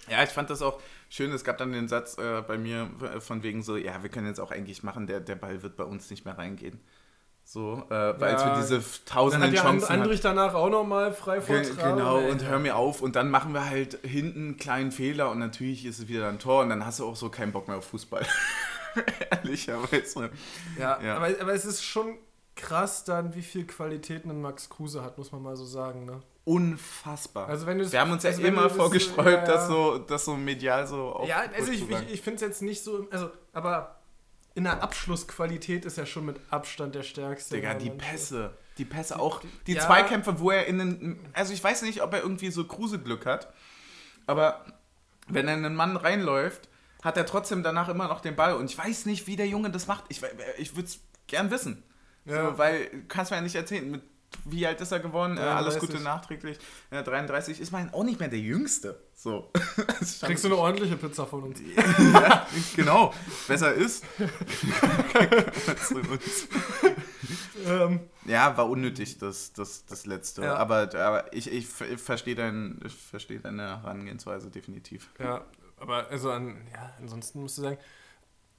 Ja, 0.08 0.22
ich 0.22 0.30
fand 0.30 0.50
das 0.50 0.62
auch 0.62 0.80
schön. 1.08 1.32
Es 1.32 1.44
gab 1.44 1.58
dann 1.58 1.72
den 1.72 1.88
Satz 1.88 2.16
äh, 2.18 2.42
bei 2.46 2.58
mir 2.58 2.88
äh, 3.14 3.20
von 3.20 3.42
wegen 3.42 3.62
so: 3.62 3.76
Ja, 3.76 4.02
wir 4.02 4.10
können 4.10 4.26
jetzt 4.26 4.40
auch 4.40 4.50
eigentlich 4.50 4.82
machen, 4.82 5.06
der, 5.06 5.20
der 5.20 5.36
Ball 5.36 5.62
wird 5.62 5.76
bei 5.76 5.84
uns 5.84 6.10
nicht 6.10 6.24
mehr 6.24 6.36
reingehen. 6.38 6.80
So, 7.48 7.84
äh, 7.90 8.18
weil 8.20 8.32
Ja, 8.32 8.44
wir 8.56 8.60
diese 8.60 8.78
Dann 8.80 8.84
tausenden 9.06 9.48
hat 9.50 9.54
ja 9.56 9.62
Chancen. 9.62 9.88
hatten. 9.88 10.02
Andrich 10.02 10.20
danach 10.20 10.54
auch 10.54 10.68
nochmal 10.68 11.12
frei 11.12 11.38
Ge- 11.38 11.62
vortragen. 11.64 11.96
Genau, 11.98 12.18
Ey. 12.18 12.30
und 12.32 12.42
hör 12.44 12.58
mir 12.58 12.74
auf. 12.74 13.00
Und 13.02 13.14
dann 13.14 13.30
machen 13.30 13.52
wir 13.54 13.66
halt 13.70 13.98
hinten 14.02 14.38
einen 14.46 14.56
kleinen 14.56 14.90
Fehler 14.90 15.30
und 15.30 15.38
natürlich 15.38 15.84
ist 15.86 16.00
es 16.00 16.08
wieder 16.08 16.28
ein 16.28 16.40
Tor 16.40 16.62
und 16.62 16.70
dann 16.70 16.84
hast 16.84 16.98
du 16.98 17.06
auch 17.06 17.14
so 17.14 17.28
keinen 17.28 17.52
Bock 17.52 17.68
mehr 17.68 17.76
auf 17.76 17.84
Fußball. 17.86 18.26
Ehrlicherweise. 19.30 20.30
Ja, 20.78 21.00
Ja. 21.02 21.16
Aber, 21.16 21.28
aber 21.40 21.54
es 21.54 21.64
ist 21.64 21.84
schon 21.84 22.16
krass 22.54 23.04
dann, 23.04 23.34
wie 23.34 23.42
viel 23.42 23.66
Qualitäten 23.66 24.30
ein 24.30 24.40
Max 24.40 24.68
Kruse 24.68 25.02
hat, 25.04 25.18
muss 25.18 25.30
man 25.32 25.42
mal 25.42 25.56
so 25.56 25.64
sagen. 25.64 26.04
Ne? 26.04 26.20
Unfassbar. 26.46 27.48
Also 27.48 27.66
wenn 27.66 27.78
du 27.78 27.82
das- 27.84 27.92
wir 27.92 28.00
haben 28.00 28.12
uns 28.12 28.22
ja 28.22 28.30
also 28.30 28.40
immer 28.42 28.62
das- 28.64 28.76
vorgesträubt, 28.76 29.26
ja, 29.26 29.32
ja. 29.38 29.44
dass 29.44 29.66
so, 29.66 29.98
dass 29.98 30.24
so 30.24 30.36
medial 30.36 30.86
so 30.86 31.08
auf 31.12 31.28
Ja, 31.28 31.42
also 31.54 31.72
ich, 31.72 31.90
ich, 31.90 32.12
ich 32.12 32.20
finde 32.22 32.36
es 32.36 32.40
jetzt 32.42 32.62
nicht 32.62 32.84
so, 32.84 33.08
also, 33.10 33.30
aber 33.52 33.98
in 34.54 34.62
der 34.64 34.80
Abschlussqualität 34.82 35.84
ist 35.84 35.98
er 35.98 36.06
schon 36.06 36.24
mit 36.24 36.40
Abstand 36.50 36.94
der 36.94 37.02
stärkste. 37.02 37.56
Digga, 37.56 37.74
die. 37.74 37.90
Pässe. 37.90 38.56
Die 38.78 38.84
Pässe 38.84 39.18
auch. 39.18 39.42
Die 39.66 39.74
ja. 39.74 39.82
Zweikämpfe, 39.84 40.38
wo 40.38 40.50
er 40.50 40.66
in 40.66 40.78
den. 40.78 41.18
Also 41.34 41.52
ich 41.52 41.62
weiß 41.62 41.82
nicht, 41.82 42.00
ob 42.02 42.12
er 42.14 42.22
irgendwie 42.22 42.50
so 42.50 42.64
Kruse-Glück 42.64 43.26
hat. 43.26 43.52
Aber 44.26 44.64
wenn 45.28 45.48
er 45.48 45.54
in 45.54 45.64
einen 45.64 45.74
Mann 45.74 45.96
reinläuft, 45.96 46.68
hat 47.02 47.16
er 47.16 47.26
trotzdem 47.26 47.62
danach 47.64 47.88
immer 47.88 48.08
noch 48.08 48.20
den 48.20 48.34
Ball. 48.36 48.54
Und 48.54 48.70
ich 48.70 48.78
weiß 48.78 49.04
nicht, 49.06 49.26
wie 49.26 49.36
der 49.36 49.46
Junge 49.48 49.70
das 49.70 49.88
macht. 49.88 50.04
Ich, 50.08 50.22
ich 50.58 50.74
würde 50.76 50.88
es 50.88 51.00
gern 51.26 51.50
wissen. 51.50 51.82
Ja. 52.24 52.50
So, 52.52 52.58
weil, 52.58 52.86
du 52.88 53.02
kannst 53.08 53.30
mir 53.32 53.36
ja 53.38 53.42
nicht 53.42 53.56
erzählen, 53.56 53.90
mit 53.90 54.02
wie 54.44 54.66
alt 54.66 54.80
ist 54.80 54.92
er 54.92 55.00
geworden? 55.00 55.36
Äh, 55.36 55.40
alles 55.40 55.74
33. 55.74 55.80
Gute 55.80 56.02
nachträglich. 56.02 56.58
Ja, 56.90 57.02
33 57.02 57.60
ist 57.60 57.72
man 57.72 57.92
auch 57.92 58.04
nicht 58.04 58.20
mehr 58.20 58.28
der 58.28 58.38
Jüngste. 58.38 59.00
So. 59.14 59.50
Kriegst 60.22 60.44
du 60.44 60.48
eine 60.48 60.56
ordentliche 60.56 60.96
Pizza 60.96 61.26
von 61.26 61.42
uns. 61.44 61.60
ja, 62.12 62.46
genau. 62.74 63.12
Besser 63.48 63.74
ist. 63.74 64.04
ähm, 67.66 68.00
Ja, 68.24 68.56
war 68.56 68.68
unnötig, 68.68 69.18
das, 69.18 69.52
das, 69.52 69.84
das 69.86 70.06
letzte. 70.06 70.42
Ja. 70.42 70.56
Aber, 70.56 70.94
aber 70.94 71.32
ich, 71.32 71.50
ich, 71.50 71.66
ich 71.80 72.00
verstehe 72.00 72.34
dein, 72.34 72.80
ich 72.84 72.94
versteh 72.94 73.38
deine 73.38 73.82
Herangehensweise 73.82 74.50
definitiv. 74.50 75.10
ja, 75.18 75.44
aber 75.78 76.08
also 76.10 76.30
an, 76.30 76.66
ja, 76.72 76.94
ansonsten 76.98 77.40
musst 77.40 77.58
du 77.58 77.62
sagen, 77.62 77.78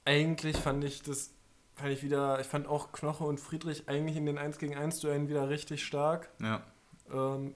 eigentlich 0.04 0.56
fand 0.56 0.84
ich 0.84 1.02
das, 1.02 1.30
fand 1.78 1.92
ich 1.92 2.02
wieder, 2.02 2.40
ich 2.40 2.46
fand 2.46 2.66
auch 2.66 2.92
Knoche 2.92 3.24
und 3.24 3.40
Friedrich 3.40 3.88
eigentlich 3.88 4.16
in 4.16 4.26
den 4.26 4.38
1 4.38 4.58
gegen 4.58 4.76
1 4.76 5.00
Duellen 5.00 5.28
wieder 5.28 5.48
richtig 5.48 5.84
stark. 5.84 6.28
Ja. 6.40 6.62
Ähm, 7.12 7.54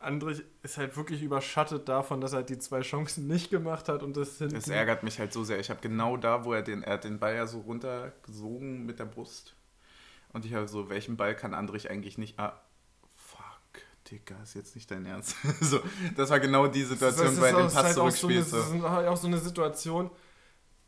Andrich 0.00 0.42
ist 0.62 0.78
halt 0.78 0.96
wirklich 0.96 1.22
überschattet 1.22 1.88
davon, 1.88 2.20
dass 2.20 2.32
er 2.32 2.44
die 2.44 2.58
zwei 2.58 2.82
Chancen 2.82 3.26
nicht 3.26 3.50
gemacht 3.50 3.88
hat 3.88 4.02
und 4.02 4.16
das 4.16 4.38
hinten. 4.38 4.54
Das 4.54 4.68
ärgert 4.68 5.02
mich 5.02 5.18
halt 5.18 5.32
so 5.32 5.42
sehr. 5.42 5.58
Ich 5.58 5.70
habe 5.70 5.80
genau 5.80 6.16
da, 6.16 6.44
wo 6.44 6.52
er 6.52 6.62
den, 6.62 6.82
er 6.84 6.94
hat 6.94 7.04
den 7.04 7.18
Ball 7.18 7.34
ja 7.34 7.46
so 7.46 7.60
runtergesogen 7.60 8.86
mit 8.86 9.00
der 9.00 9.06
Brust. 9.06 9.54
Und 10.32 10.44
ich 10.44 10.54
habe 10.54 10.68
so, 10.68 10.88
welchen 10.88 11.16
Ball 11.16 11.34
kann 11.34 11.52
Andrich 11.52 11.90
eigentlich 11.90 12.16
nicht. 12.16 12.38
Ah, 12.38 12.60
fuck, 13.16 13.82
Digga, 14.08 14.36
ist 14.42 14.54
jetzt 14.54 14.76
nicht 14.76 14.88
dein 14.88 15.04
Ernst. 15.04 15.34
so, 15.60 15.80
das 16.16 16.30
war 16.30 16.38
genau 16.38 16.68
die 16.68 16.84
Situation, 16.84 17.26
das 17.26 17.34
ist, 17.34 17.42
er 17.42 17.52
das 17.52 17.66
ist 17.66 17.74
Pass 17.74 17.84
halt 17.84 17.98
auch 17.98 18.10
so, 18.10 18.28
eine, 18.28 18.36
das 18.36 18.52
ist 18.52 18.84
auch 18.84 19.16
so 19.16 19.26
eine 19.26 19.38
Situation, 19.38 20.10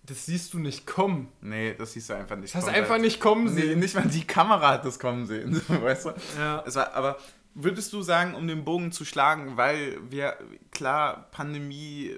das 0.03 0.26
siehst 0.26 0.55
du 0.55 0.59
nicht 0.59 0.86
kommen. 0.86 1.28
Nee, 1.40 1.74
das 1.74 1.92
siehst 1.92 2.11
du 2.11 2.14
einfach 2.14 2.36
nicht. 2.36 2.55
Das 2.55 2.62
hast 2.62 2.68
du 2.68 2.72
kommen. 2.72 2.82
einfach 2.82 2.98
nicht 2.98 3.20
kommen 3.20 3.55
Nee, 3.55 3.61
sehen. 3.61 3.78
nicht 3.78 3.94
mal 3.94 4.09
die 4.09 4.26
Kamera 4.26 4.70
hat 4.72 4.84
das 4.84 4.98
kommen 4.98 5.26
sehen. 5.26 5.61
Weißt 5.68 6.07
du? 6.07 6.12
Ja. 6.38 6.64
Es 6.66 6.74
war, 6.74 6.92
aber 6.94 7.18
würdest 7.55 7.92
du 7.92 8.03
sagen, 8.03 8.34
um 8.34 8.46
den 8.48 8.64
Bogen 8.64 8.92
zu 8.92 9.05
schlagen, 9.05 9.57
weil 9.57 9.98
wir, 10.11 10.36
klar, 10.70 11.28
Pandemie, 11.32 12.16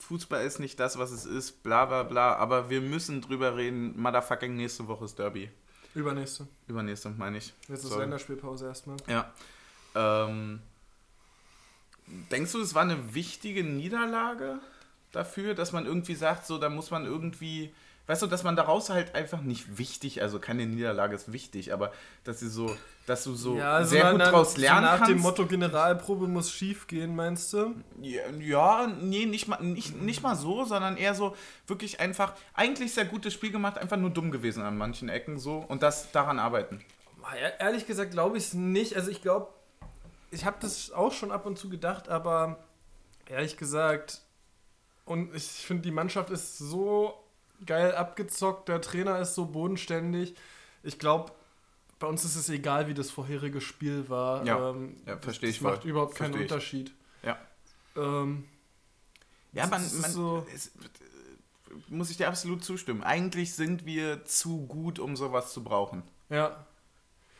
Fußball 0.00 0.44
ist 0.44 0.58
nicht 0.60 0.78
das, 0.80 0.98
was 0.98 1.10
es 1.10 1.24
ist, 1.24 1.62
bla 1.62 1.84
bla 1.86 2.02
bla, 2.02 2.34
aber 2.36 2.68
wir 2.70 2.80
müssen 2.80 3.20
drüber 3.20 3.56
reden, 3.56 4.00
motherfucking 4.00 4.54
nächste 4.56 4.86
Woche 4.88 5.04
ist 5.04 5.18
Derby. 5.18 5.50
Übernächste. 5.94 6.46
Übernächste, 6.66 7.10
meine 7.10 7.38
ich. 7.38 7.52
Jetzt 7.68 7.84
ist 7.84 7.90
Sorry. 7.90 8.00
Länderspielpause 8.02 8.66
erstmal. 8.66 8.96
Ja. 9.06 9.32
Ähm, 9.94 10.60
denkst 12.30 12.52
du, 12.52 12.60
es 12.60 12.74
war 12.74 12.82
eine 12.82 13.14
wichtige 13.14 13.62
Niederlage 13.62 14.58
dafür, 15.16 15.54
dass 15.54 15.72
man 15.72 15.86
irgendwie 15.86 16.14
sagt, 16.14 16.46
so, 16.46 16.58
da 16.58 16.68
muss 16.68 16.90
man 16.90 17.04
irgendwie, 17.06 17.72
weißt 18.06 18.22
du, 18.22 18.26
dass 18.26 18.42
man 18.42 18.56
daraus 18.56 18.90
halt 18.90 19.14
einfach 19.14 19.40
nicht 19.42 19.78
wichtig, 19.78 20.22
also 20.22 20.38
keine 20.38 20.66
Niederlage 20.66 21.14
ist 21.14 21.32
wichtig, 21.32 21.72
aber 21.72 21.92
dass 22.24 22.40
sie 22.40 22.48
so, 22.48 22.76
dass 23.06 23.24
du 23.24 23.34
so 23.34 23.56
Ja, 23.56 23.72
also 23.74 23.90
sehr 23.90 24.10
gut 24.12 24.20
dann 24.20 24.32
draus 24.32 24.54
so 24.54 24.60
lernen 24.60 24.82
nach 24.82 24.96
kannst. 24.98 25.12
dem 25.12 25.20
Motto 25.20 25.46
Generalprobe 25.46 26.26
muss 26.26 26.50
schief 26.50 26.86
gehen, 26.86 27.14
meinst 27.14 27.52
du? 27.52 27.74
Ja, 28.00 28.22
ja, 28.38 28.86
nee, 28.86 29.26
nicht 29.26 29.48
mal, 29.48 29.62
nicht, 29.62 29.94
nicht 30.00 30.22
mal 30.22 30.36
so, 30.36 30.64
sondern 30.64 30.96
eher 30.96 31.14
so 31.14 31.36
wirklich 31.66 32.00
einfach, 32.00 32.32
eigentlich 32.54 32.92
sehr 32.94 33.04
gutes 33.04 33.32
Spiel 33.32 33.52
gemacht, 33.52 33.78
einfach 33.78 33.96
nur 33.96 34.10
dumm 34.10 34.30
gewesen 34.30 34.62
an 34.62 34.76
manchen 34.76 35.08
Ecken 35.08 35.38
so 35.38 35.64
und 35.68 35.82
das 35.82 36.10
daran 36.12 36.38
arbeiten. 36.38 36.84
E- 37.34 37.52
Ehrlich 37.62 37.86
gesagt 37.86 38.10
glaube 38.10 38.36
ich 38.36 38.44
es 38.44 38.54
nicht. 38.54 38.96
Also 38.96 39.10
ich 39.10 39.22
glaube, 39.22 39.48
ich 40.30 40.44
habe 40.44 40.56
das 40.60 40.90
auch 40.92 41.12
schon 41.12 41.30
ab 41.32 41.46
und 41.46 41.58
zu 41.58 41.68
gedacht, 41.70 42.08
aber 42.08 42.58
ehrlich 43.26 43.56
gesagt, 43.56 44.20
und 45.04 45.34
ich 45.34 45.44
finde, 45.44 45.82
die 45.82 45.90
Mannschaft 45.90 46.30
ist 46.30 46.58
so 46.58 47.14
geil 47.66 47.94
abgezockt, 47.94 48.68
der 48.68 48.80
Trainer 48.80 49.18
ist 49.20 49.34
so 49.34 49.46
bodenständig. 49.46 50.34
Ich 50.82 50.98
glaube, 50.98 51.32
bei 51.98 52.06
uns 52.06 52.24
ist 52.24 52.36
es 52.36 52.48
egal, 52.48 52.88
wie 52.88 52.94
das 52.94 53.10
vorherige 53.10 53.60
Spiel 53.60 54.08
war. 54.08 54.44
Ja. 54.44 54.70
Ähm, 54.70 54.96
Ja, 55.06 55.16
verstehe 55.18 55.48
ich 55.50 55.56
Das 55.56 55.62
macht 55.62 55.82
voll. 55.82 55.90
überhaupt 55.90 56.14
keinen 56.16 56.34
ich. 56.34 56.40
Unterschied. 56.42 56.92
Ja. 57.22 57.38
Ähm, 57.96 58.44
Ja, 59.52 59.66
man, 59.66 59.82
ist 59.84 60.00
man 60.00 60.10
so- 60.10 60.46
es, 60.54 60.72
muss 61.88 62.10
ich 62.10 62.16
dir 62.16 62.28
absolut 62.28 62.64
zustimmen. 62.64 63.02
Eigentlich 63.02 63.54
sind 63.54 63.84
wir 63.86 64.24
zu 64.24 64.66
gut, 64.66 64.98
um 64.98 65.16
sowas 65.16 65.52
zu 65.52 65.62
brauchen. 65.64 66.02
ja. 66.28 66.66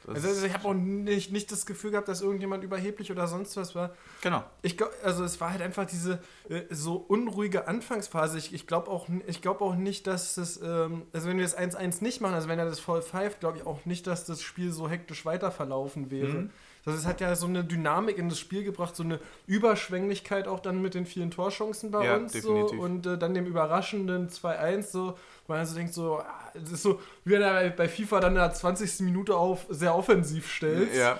Also, 0.07 0.29
also 0.29 0.47
ich 0.47 0.53
habe 0.55 0.69
auch 0.69 0.75
nicht, 0.75 1.33
nicht 1.33 1.51
das 1.51 1.67
Gefühl 1.67 1.93
gehabt, 1.93 2.09
dass 2.09 2.21
irgendjemand 2.21 2.63
überheblich 2.65 3.11
oder 3.11 3.27
sonst 3.27 3.57
was 3.57 3.75
war. 3.75 3.95
genau. 4.23 4.45
Ich 4.63 4.77
glaub, 4.77 4.91
also 5.03 5.25
es 5.25 5.41
war 5.41 5.51
halt 5.51 5.63
einfach 5.63 5.87
diese 5.87 6.19
äh, 6.49 6.63
so 6.71 6.97
unruhige 6.97 7.69
Anfangsphase. 7.69 8.39
Ich, 8.39 8.53
ich 8.53 8.67
glaube 8.67 8.91
auch, 8.91 9.09
ich 9.27 9.41
glaub 9.43 9.61
auch 9.61 9.75
nicht, 9.75 10.07
dass 10.07 10.35
das, 10.35 10.61
ähm, 10.63 11.03
also 11.13 11.29
wenn 11.29 11.37
wir 11.39 11.45
das 11.45 11.57
1-1 11.57 12.03
nicht 12.03 12.21
machen, 12.21 12.35
also 12.35 12.49
wenn 12.49 12.59
er 12.59 12.67
das 12.67 12.81
voll 12.81 13.03
pfeift, 13.03 13.41
glaube 13.41 13.59
ich 13.59 13.67
auch 13.67 13.85
nicht, 13.85 14.07
dass 14.07 14.25
das 14.25 14.43
Spiel 14.43 14.73
so 14.73 14.89
hektisch 14.89 15.25
weiterverlaufen 15.25 16.11
wäre. 16.11 16.29
Mhm. 16.29 16.51
Das 16.85 16.95
es 16.97 17.07
hat 17.07 17.23
ja 17.23 17.35
so 17.35 17.47
eine 17.47 17.65
Dynamik 17.65 18.19
in 18.19 18.29
das 18.29 18.39
Spiel 18.39 18.63
gebracht, 18.63 18.95
so 18.95 19.03
eine 19.05 19.19
Überschwänglichkeit 19.47 20.47
auch 20.47 20.61
dann 20.61 20.83
mit 20.83 20.95
den 20.95 21.07
vielen 21.07 21.31
Torchancen 21.31 21.91
bei 21.91 22.05
Ja, 22.05 22.17
uns 22.17 22.33
definitiv. 22.33 22.79
so 22.79 22.85
und 22.85 23.07
äh, 23.07 23.17
dann 23.19 23.33
dem 23.35 23.47
überraschenden 23.47 24.29
2-1 24.29 24.83
so, 24.91 25.19
man 25.49 25.59
also 25.59 25.75
denkt 25.75 25.93
so, 25.95 26.19
ah, 26.19 26.51
es 26.55 26.73
ist 26.73 26.83
so, 26.83 27.01
wie 27.25 27.35
er 27.35 27.41
bei- 27.41 27.71
bei 27.71 27.89
FIFA 27.89 28.21
dann 28.21 28.33
in 28.33 28.39
der 28.39 28.53
20. 28.53 29.01
Minute 29.05 29.37
auf 29.37 29.67
sehr 29.69 29.95
offensiv 29.95 30.51
stellt. 30.51 30.95
Ja. 30.95 31.19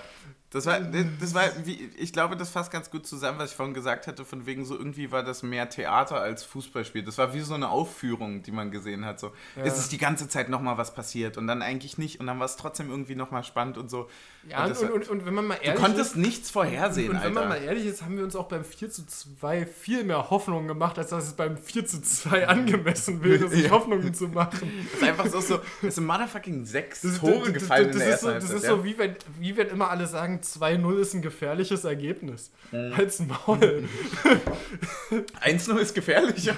Das 0.51 0.65
war, 0.67 0.79
das 0.79 1.33
war 1.33 1.43
wie, 1.65 1.89
ich 1.97 2.13
glaube, 2.13 2.37
das 2.37 2.49
fasst 2.49 2.71
ganz 2.71 2.89
gut 2.89 3.05
zusammen, 3.05 3.39
was 3.39 3.49
ich 3.51 3.57
vorhin 3.57 3.73
gesagt 3.73 4.07
hatte, 4.07 4.23
von 4.23 4.45
wegen 4.45 4.63
so 4.63 4.77
irgendwie 4.77 5.11
war 5.11 5.21
das 5.21 5.43
mehr 5.43 5.67
Theater 5.69 6.21
als 6.21 6.45
Fußballspiel. 6.45 7.03
Das 7.03 7.17
war 7.17 7.33
wie 7.33 7.41
so 7.41 7.55
eine 7.55 7.67
Aufführung, 7.69 8.41
die 8.41 8.51
man 8.51 8.71
gesehen 8.71 9.03
hat. 9.05 9.19
So, 9.19 9.31
Ja. 9.57 9.63
es 9.63 9.77
ist 9.77 9.91
die 9.91 9.97
ganze 9.97 10.29
Zeit 10.29 10.47
nochmal 10.47 10.77
was 10.77 10.93
passiert 10.93 11.37
und 11.37 11.47
dann 11.47 11.61
eigentlich 11.61 11.97
nicht 11.97 12.21
und 12.21 12.27
dann 12.27 12.39
war 12.39 12.45
es 12.45 12.55
trotzdem 12.55 12.89
irgendwie 12.89 13.15
nochmal 13.15 13.43
spannend 13.43 13.77
und 13.77 13.89
so. 13.89 14.09
Ja, 14.47 14.65
Und 14.65 14.65
und, 14.65 14.69
das 14.69 14.89
und, 14.91 15.09
und, 15.09 15.25
wenn 15.25 15.33
man 15.33 15.47
mal 15.47 15.55
Du 15.57 15.63
ehrlich 15.63 15.81
konntest 15.81 16.11
ist, 16.11 16.17
nichts 16.17 16.51
vorhersehen, 16.51 17.09
Und 17.11 17.23
wenn 17.23 17.33
man 17.33 17.47
mal 17.47 17.53
Alter. 17.55 17.65
ehrlich 17.65 17.85
ist, 17.87 18.03
haben 18.03 18.15
wir 18.15 18.23
uns 18.23 18.35
auch 18.35 18.47
beim 18.47 18.63
4 18.63 18.91
zu 18.91 19.05
2 19.07 19.65
viel 19.65 20.03
mehr 20.03 20.29
Hoffnung 20.29 20.67
gemacht, 20.67 20.99
als 20.99 21.09
dass 21.09 21.25
es 21.27 21.33
beim 21.33 21.57
4 21.57 21.85
zu 21.87 22.01
2 22.01 22.47
angemessen 22.47 23.23
wäre, 23.23 23.47
sich 23.47 23.63
Ja. 23.65 23.71
Hoffnungen 23.71 24.13
zu 24.13 24.27
machen. 24.27 24.71
Das 24.91 25.01
ist 25.01 25.07
einfach 25.07 25.27
so, 25.27 25.39
so 25.41 25.59
es 25.81 25.95
sind 25.95 26.05
motherfucking 26.05 26.63
sechs 26.65 27.01
Das, 27.01 27.19
Tore 27.19 27.39
das, 27.45 27.53
gefallen 27.53 27.87
das, 27.87 27.95
in 27.95 27.99
der 27.99 28.07
das 28.11 28.15
ist, 28.15 28.21
so, 28.21 28.31
das 28.31 28.49
ist 28.51 28.63
ja. 28.63 28.69
so, 28.69 28.83
wie 28.83 28.97
wenn, 28.97 29.15
wie 29.39 29.57
wenn 29.57 29.67
immer 29.69 29.89
alle 29.89 30.05
sagen, 30.07 30.39
2-0 30.43 30.99
ist 30.99 31.13
ein 31.15 31.21
gefährliches 31.23 31.83
Ergebnis. 31.83 32.51
Mhm. 32.71 32.95
Halt's 32.95 33.19
Maul. 33.19 33.83
1-0 35.43 35.77
ist 35.77 35.95
gefährlich, 35.95 36.45
ja. 36.45 36.55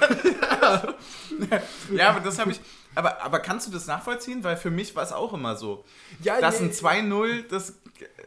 ja, 1.95 2.09
aber 2.09 2.19
das 2.19 2.37
habe 2.39 2.51
ich. 2.51 2.59
Aber, 2.97 3.21
aber 3.21 3.39
kannst 3.39 3.67
du 3.67 3.71
das 3.71 3.87
nachvollziehen? 3.87 4.43
Weil 4.43 4.57
für 4.57 4.71
mich 4.71 4.95
war 4.95 5.03
es 5.03 5.11
auch 5.11 5.33
immer 5.33 5.55
so. 5.55 5.83
Ja, 6.23 6.41
Das 6.41 6.59
ja, 6.59 6.65
ein 6.65 6.71
2-0, 6.71 7.43
das. 7.49 7.73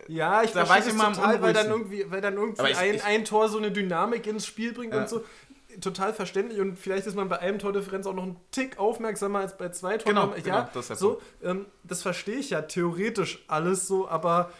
Ja, 0.08 0.42
ich 0.42 0.52
Da 0.52 0.68
war 0.68 0.78
ich 0.78 0.84
das 0.84 0.94
immer 0.94 1.12
total, 1.12 1.42
weil 1.42 1.52
dann 1.52 1.68
irgendwie, 1.68 2.04
weil 2.10 2.20
dann 2.20 2.34
irgendwie 2.34 2.70
ich- 2.70 2.76
ein, 2.78 2.94
ich- 2.94 3.04
ein 3.04 3.24
Tor 3.24 3.48
so 3.48 3.58
eine 3.58 3.70
Dynamik 3.70 4.26
ins 4.26 4.46
Spiel 4.46 4.72
bringt 4.72 4.94
Ja. 4.94 5.00
und 5.02 5.08
so. 5.08 5.24
Total 5.80 6.12
verständlich 6.12 6.58
und 6.60 6.76
vielleicht 6.78 7.06
ist 7.06 7.14
man 7.14 7.28
bei 7.28 7.38
einem 7.38 7.60
Tordifferenz 7.60 8.04
auch 8.06 8.12
noch 8.14 8.24
einen 8.24 8.36
Tick 8.50 8.78
aufmerksamer 8.80 9.38
als 9.38 9.56
bei 9.56 9.68
zwei 9.68 9.98
Toren. 9.98 10.14
Genau, 10.16 10.34
ja, 10.34 10.42
genau, 10.42 10.68
das 10.74 10.88
so, 10.98 11.20
ähm, 11.44 11.66
das 11.84 12.02
verstehe 12.02 12.36
ich 12.38 12.50
ja 12.50 12.62
theoretisch 12.62 13.44
alles 13.46 13.86
so, 13.86 14.08
aber 14.08 14.50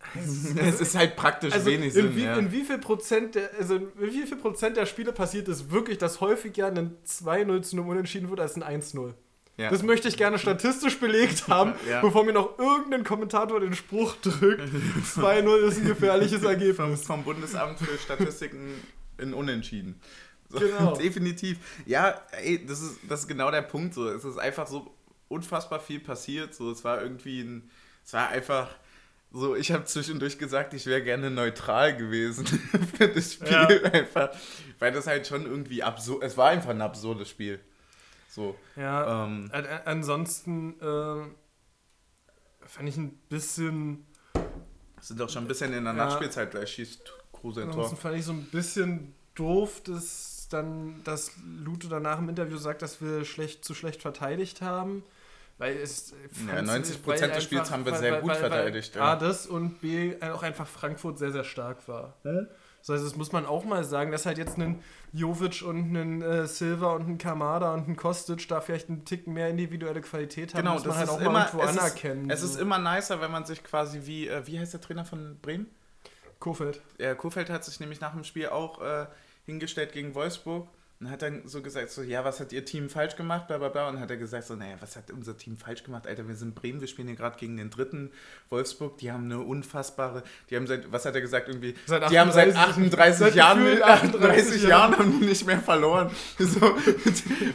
Es 0.14 0.80
ist 0.80 0.96
halt 0.96 1.16
praktisch 1.16 1.52
also 1.52 1.66
wenig 1.66 1.88
in, 1.88 2.02
Sinn. 2.02 2.16
wie, 2.16 2.24
ja. 2.24 2.36
in 2.36 2.50
wie 2.50 2.62
viel 2.64 2.78
Prozent 2.78 3.34
der, 3.34 3.50
also 3.58 3.74
in 3.76 3.88
wie 3.98 4.26
viel 4.26 4.36
Prozent 4.38 4.76
der 4.76 4.86
Spiele 4.86 5.12
passiert 5.12 5.48
es 5.48 5.70
wirklich, 5.70 5.98
dass 5.98 6.20
häufiger 6.20 6.68
ein 6.68 6.96
2-0 7.06 7.62
zu 7.62 7.76
einem 7.76 7.88
Unentschieden 7.88 8.30
wird 8.30 8.40
als 8.40 8.56
ein 8.56 8.62
1-0? 8.62 9.12
Ja. 9.58 9.68
Das 9.70 9.82
möchte 9.82 10.08
ich 10.08 10.16
gerne 10.16 10.38
statistisch 10.38 10.98
belegt 10.98 11.48
haben, 11.48 11.74
Ja. 11.88 12.00
bevor 12.00 12.24
mir 12.24 12.32
noch 12.32 12.58
irgendein 12.58 13.04
Kommentator 13.04 13.60
den 13.60 13.74
Spruch 13.74 14.16
drückt, 14.22 14.62
2-0 15.16 15.56
ist 15.68 15.78
ein 15.78 15.86
gefährliches 15.86 16.40
vom, 16.40 16.50
Ergebnis. 16.50 17.04
vom 17.04 17.22
Bundesamt 17.24 17.78
für 17.78 17.98
Statistiken 17.98 18.74
in 19.18 19.34
Unentschieden. 19.34 20.00
So, 20.48 20.60
Genau. 20.60 20.96
Definitiv. 20.98 21.58
Ja, 21.84 22.22
ey, 22.42 22.64
das 22.64 22.80
ist, 22.80 23.00
das 23.08 23.20
ist 23.20 23.28
genau 23.28 23.50
der 23.50 23.62
Punkt. 23.62 23.92
So. 23.94 24.08
Es 24.08 24.24
ist 24.24 24.38
einfach 24.38 24.66
so 24.66 24.94
unfassbar 25.28 25.78
viel 25.80 26.00
passiert. 26.00 26.54
So, 26.54 26.70
es 26.70 26.84
war 26.84 27.02
irgendwie 27.02 27.40
ein. 27.42 27.70
Es 28.04 28.14
war 28.14 28.28
einfach. 28.30 28.68
So, 29.30 29.54
ich 29.54 29.70
habe 29.72 29.84
zwischendurch 29.84 30.38
gesagt, 30.38 30.72
ich 30.72 30.86
wäre 30.86 31.02
gerne 31.02 31.30
neutral 31.30 31.94
gewesen 31.94 32.46
für 32.96 33.08
das 33.08 33.34
Spiel. 33.34 33.50
Ja. 33.52 33.66
Einfach, 33.92 34.30
weil 34.78 34.90
das 34.92 35.06
halt 35.06 35.26
schon 35.26 35.44
irgendwie 35.44 35.82
absurd. 35.82 36.22
Es 36.22 36.38
war 36.38 36.48
einfach 36.48 36.70
ein 36.70 36.80
absurdes 36.80 37.28
Spiel. 37.28 37.60
So. 38.38 38.56
Ja, 38.76 39.24
Ähm, 39.24 39.50
an- 39.52 39.66
an- 39.66 39.80
ansonsten 39.84 40.80
äh, 40.80 42.66
fand 42.66 42.88
ich 42.88 42.96
ein 42.96 43.10
bisschen, 43.28 44.06
sind 45.00 45.18
doch 45.20 45.28
schon 45.28 45.44
ein 45.44 45.48
bisschen 45.48 45.72
in 45.72 45.84
der 45.84 45.94
Ja. 45.94 46.04
Nachspielzeit 46.06 46.50
gleich 46.52 46.70
schießt 46.72 47.12
Kruse 47.32 47.62
ein 47.62 47.68
ansonsten 47.68 47.96
Tor. 47.96 48.02
fand 48.02 48.16
ich 48.16 48.24
so 48.24 48.32
ein 48.32 48.44
bisschen 48.44 49.14
doof, 49.34 49.82
dass 49.82 50.46
dann, 50.50 51.02
dass 51.04 51.32
Lute 51.64 51.88
danach 51.88 52.18
im 52.20 52.28
Interview 52.28 52.56
sagt, 52.56 52.82
dass 52.82 53.00
wir 53.02 53.24
schlecht 53.24 53.64
zu 53.64 53.74
schlecht 53.74 54.00
verteidigt 54.02 54.62
haben. 54.62 55.02
Weil 55.58 55.76
es. 55.76 56.12
Ja, 56.46 56.54
fand- 56.54 56.68
90% 56.68 57.00
weil 57.06 57.30
des 57.32 57.42
Spiels 57.44 57.70
haben 57.72 57.84
wir 57.84 57.92
weil- 57.92 57.98
sehr 57.98 58.12
weil- 58.12 58.20
gut 58.20 58.30
weil- 58.30 58.36
verteidigt, 58.36 58.94
Weil 58.94 59.02
ja. 59.02 59.12
A, 59.12 59.16
das 59.16 59.46
und 59.48 59.80
B, 59.80 60.14
auch 60.22 60.44
einfach 60.44 60.68
Frankfurt 60.68 61.18
sehr, 61.18 61.32
sehr 61.32 61.42
stark 61.44 61.88
war. 61.88 62.14
So, 62.80 62.92
also 62.92 63.04
das 63.04 63.16
muss 63.16 63.32
man 63.32 63.44
auch 63.44 63.64
mal 63.64 63.84
sagen, 63.84 64.12
dass 64.12 64.24
halt 64.24 64.38
jetzt 64.38 64.56
ein 64.58 64.82
Jovic 65.12 65.62
und 65.62 65.92
ein 65.94 66.22
äh, 66.22 66.46
Silva 66.46 66.92
und 66.92 67.08
ein 67.08 67.18
Kamada 67.18 67.74
und 67.74 67.88
ein 67.88 67.96
Kostic 67.96 68.46
da 68.48 68.60
vielleicht 68.60 68.88
einen 68.88 69.04
Tick 69.04 69.26
mehr 69.26 69.48
individuelle 69.48 70.00
Qualität 70.00 70.54
haben, 70.54 70.60
Genau, 70.62 70.74
muss 70.74 70.82
man 70.84 70.90
das 70.90 70.98
halt 70.98 71.08
ist 71.08 71.14
auch 71.14 71.20
immer, 71.20 71.30
mal 71.32 71.44
irgendwo 71.46 71.64
es 71.64 71.70
ist, 71.72 71.78
anerkennen. 71.78 72.30
es 72.30 72.40
so. 72.40 72.46
ist 72.46 72.56
immer 72.60 72.78
nicer, 72.78 73.20
wenn 73.20 73.30
man 73.30 73.44
sich 73.44 73.62
quasi 73.64 74.02
wie, 74.04 74.28
äh, 74.28 74.46
wie 74.46 74.58
heißt 74.58 74.72
der 74.72 74.80
Trainer 74.80 75.04
von 75.04 75.38
Bremen? 75.42 75.66
Kofeld. 76.38 76.80
äh, 76.98 77.14
Kofeld 77.14 77.50
hat 77.50 77.64
sich 77.64 77.80
nämlich 77.80 78.00
nach 78.00 78.12
dem 78.12 78.22
Spiel 78.24 78.48
auch 78.48 78.80
äh, 78.80 79.06
hingestellt 79.44 79.92
gegen 79.92 80.14
Wolfsburg 80.14 80.68
und 81.00 81.10
hat 81.10 81.22
dann 81.22 81.46
so 81.46 81.62
gesagt, 81.62 81.90
so, 81.90 82.02
ja, 82.02 82.24
was 82.24 82.40
hat 82.40 82.52
ihr 82.52 82.64
Team 82.64 82.90
falsch 82.90 83.14
gemacht, 83.14 83.46
bla 83.46 83.58
bla 83.58 83.68
bla, 83.68 83.88
und 83.88 84.00
hat 84.00 84.10
er 84.10 84.16
gesagt, 84.16 84.46
so, 84.46 84.56
naja, 84.56 84.74
was 84.80 84.96
hat 84.96 85.10
unser 85.12 85.36
Team 85.36 85.56
falsch 85.56 85.84
gemacht, 85.84 86.06
Alter, 86.08 86.26
wir 86.26 86.34
sind 86.34 86.56
Bremen, 86.56 86.80
wir 86.80 86.88
spielen 86.88 87.06
hier 87.06 87.16
gerade 87.16 87.38
gegen 87.38 87.56
den 87.56 87.70
dritten 87.70 88.10
Wolfsburg, 88.48 88.98
die 88.98 89.12
haben 89.12 89.26
eine 89.26 89.38
unfassbare, 89.38 90.24
die 90.50 90.56
haben 90.56 90.66
seit, 90.66 90.90
was 90.90 91.04
hat 91.04 91.14
er 91.14 91.20
gesagt, 91.20 91.46
irgendwie, 91.48 91.74
Seit 91.86 92.10
die 92.10 92.18
haben 92.18 92.32
seit 92.32 92.56
38 92.56 92.92
38 92.92 93.18
seit 93.18 93.34
Jahren, 93.36 93.58
gefühlt 93.64 93.82
38 93.82 94.14
38 94.56 94.62
Jahren 94.68 94.98
haben 94.98 95.20
die 95.20 95.26
nicht 95.26 95.46
mehr 95.46 95.60
verloren. 95.60 96.10
So, 96.38 96.60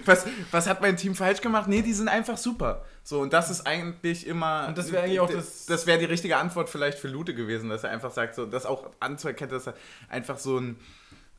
was, 0.05 0.25
was 0.51 0.67
hat 0.67 0.81
mein 0.81 0.95
Team 0.97 1.15
falsch 1.15 1.41
gemacht? 1.41 1.67
Nee, 1.67 1.81
die 1.81 1.93
sind 1.93 2.07
einfach 2.07 2.37
super. 2.37 2.85
So, 3.03 3.19
und 3.19 3.33
das 3.33 3.49
ist 3.49 3.67
eigentlich 3.67 4.25
immer. 4.27 4.65
Und 4.69 4.77
das 4.77 4.91
wäre 4.91 5.03
eigentlich 5.03 5.19
auch 5.19 5.29
das- 5.29 5.65
Das 5.65 5.85
wäre 5.87 5.99
die 5.99 6.05
richtige 6.05 6.37
Antwort 6.37 6.69
vielleicht 6.69 6.97
für 6.99 7.07
Lute 7.09 7.33
gewesen, 7.35 7.69
dass 7.69 7.83
er 7.83 7.89
einfach 7.89 8.11
sagt, 8.11 8.35
so, 8.35 8.45
das 8.45 8.65
auch 8.65 8.89
anzuerkennen, 8.99 9.51
dass 9.51 9.67
er 9.67 9.73
einfach 10.09 10.37
so 10.37 10.57
ein, 10.59 10.77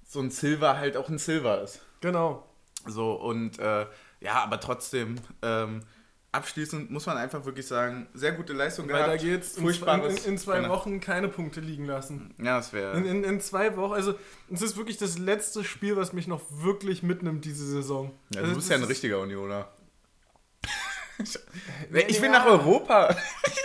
so 0.06 0.20
ein 0.20 0.30
Silver 0.30 0.76
halt 0.78 0.96
auch 0.96 1.08
ein 1.08 1.18
Silver 1.18 1.62
ist. 1.62 1.80
Genau. 2.04 2.46
So, 2.86 3.12
und 3.14 3.58
äh, 3.58 3.86
ja, 4.20 4.34
aber 4.42 4.60
trotzdem, 4.60 5.16
ähm, 5.42 5.80
abschließend 6.32 6.90
muss 6.90 7.06
man 7.06 7.16
einfach 7.16 7.44
wirklich 7.46 7.66
sagen, 7.66 8.08
sehr 8.12 8.32
gute 8.32 8.52
Leistung 8.52 8.88
Weiter 8.90 9.04
gehabt. 9.16 9.22
geht's. 9.22 9.56
In, 9.56 9.64
Furchtbares- 9.64 10.24
in, 10.26 10.32
in 10.32 10.38
zwei 10.38 10.56
Genau. 10.60 10.68
Wochen 10.74 11.00
keine 11.00 11.28
Punkte 11.28 11.60
liegen 11.60 11.86
lassen. 11.86 12.34
Ja, 12.42 12.56
das 12.58 12.72
wäre. 12.74 12.94
In, 12.98 13.06
in, 13.06 13.24
in 13.24 13.40
zwei 13.40 13.74
Wochen, 13.76 13.94
also 13.94 14.14
es 14.52 14.60
ist 14.60 14.76
wirklich 14.76 14.98
das 14.98 15.16
letzte 15.18 15.64
Spiel, 15.64 15.96
was 15.96 16.12
mich 16.12 16.26
noch 16.26 16.42
wirklich 16.50 17.02
mitnimmt 17.02 17.44
diese 17.46 17.64
Saison. 17.66 18.12
Ja, 18.34 18.40
Also, 18.40 18.50
du 18.50 18.56
bist 18.58 18.68
das 18.70 18.76
ja 18.78 18.82
ein 18.82 18.88
richtiger 18.88 19.20
Unioner. 19.20 19.68
Ich 22.08 22.20
will 22.20 22.30
ja. 22.30 22.38
nach 22.38 22.46
Europa. 22.46 23.16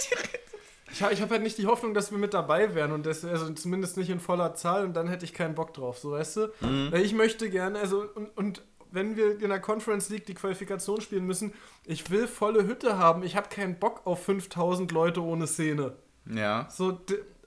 Ich 0.99 1.03
habe 1.03 1.13
ich 1.13 1.21
hab 1.21 1.29
halt 1.29 1.43
nicht 1.43 1.57
die 1.57 1.65
Hoffnung, 1.65 1.93
dass 1.93 2.11
wir 2.11 2.17
mit 2.17 2.33
dabei 2.33 2.75
wären 2.75 2.91
und 2.91 3.05
das, 3.05 3.23
also 3.23 3.49
zumindest 3.53 3.95
nicht 3.95 4.09
in 4.09 4.19
voller 4.19 4.53
Zahl 4.55 4.83
und 4.83 4.97
dann 4.97 5.07
hätte 5.07 5.23
ich 5.23 5.33
keinen 5.33 5.55
Bock 5.55 5.73
drauf, 5.73 5.97
so 5.97 6.11
weißt 6.11 6.35
du? 6.35 6.47
Mhm. 6.59 6.91
Weil 6.91 7.03
Ich 7.03 7.13
möchte 7.13 7.49
gerne, 7.49 7.79
also 7.79 8.03
und, 8.15 8.37
und 8.37 8.61
wenn 8.91 9.15
wir 9.15 9.41
in 9.41 9.47
der 9.47 9.61
Conference 9.61 10.09
League 10.09 10.25
die 10.25 10.33
Qualifikation 10.33 10.99
spielen 10.99 11.25
müssen, 11.25 11.53
ich 11.85 12.11
will 12.11 12.27
volle 12.27 12.67
Hütte 12.67 12.97
haben. 12.97 13.23
Ich 13.23 13.37
habe 13.37 13.47
keinen 13.47 13.79
Bock 13.79 14.01
auf 14.03 14.25
5000 14.25 14.91
Leute 14.91 15.23
ohne 15.23 15.47
Szene. 15.47 15.93
Ja. 16.25 16.67
So, 16.69 16.99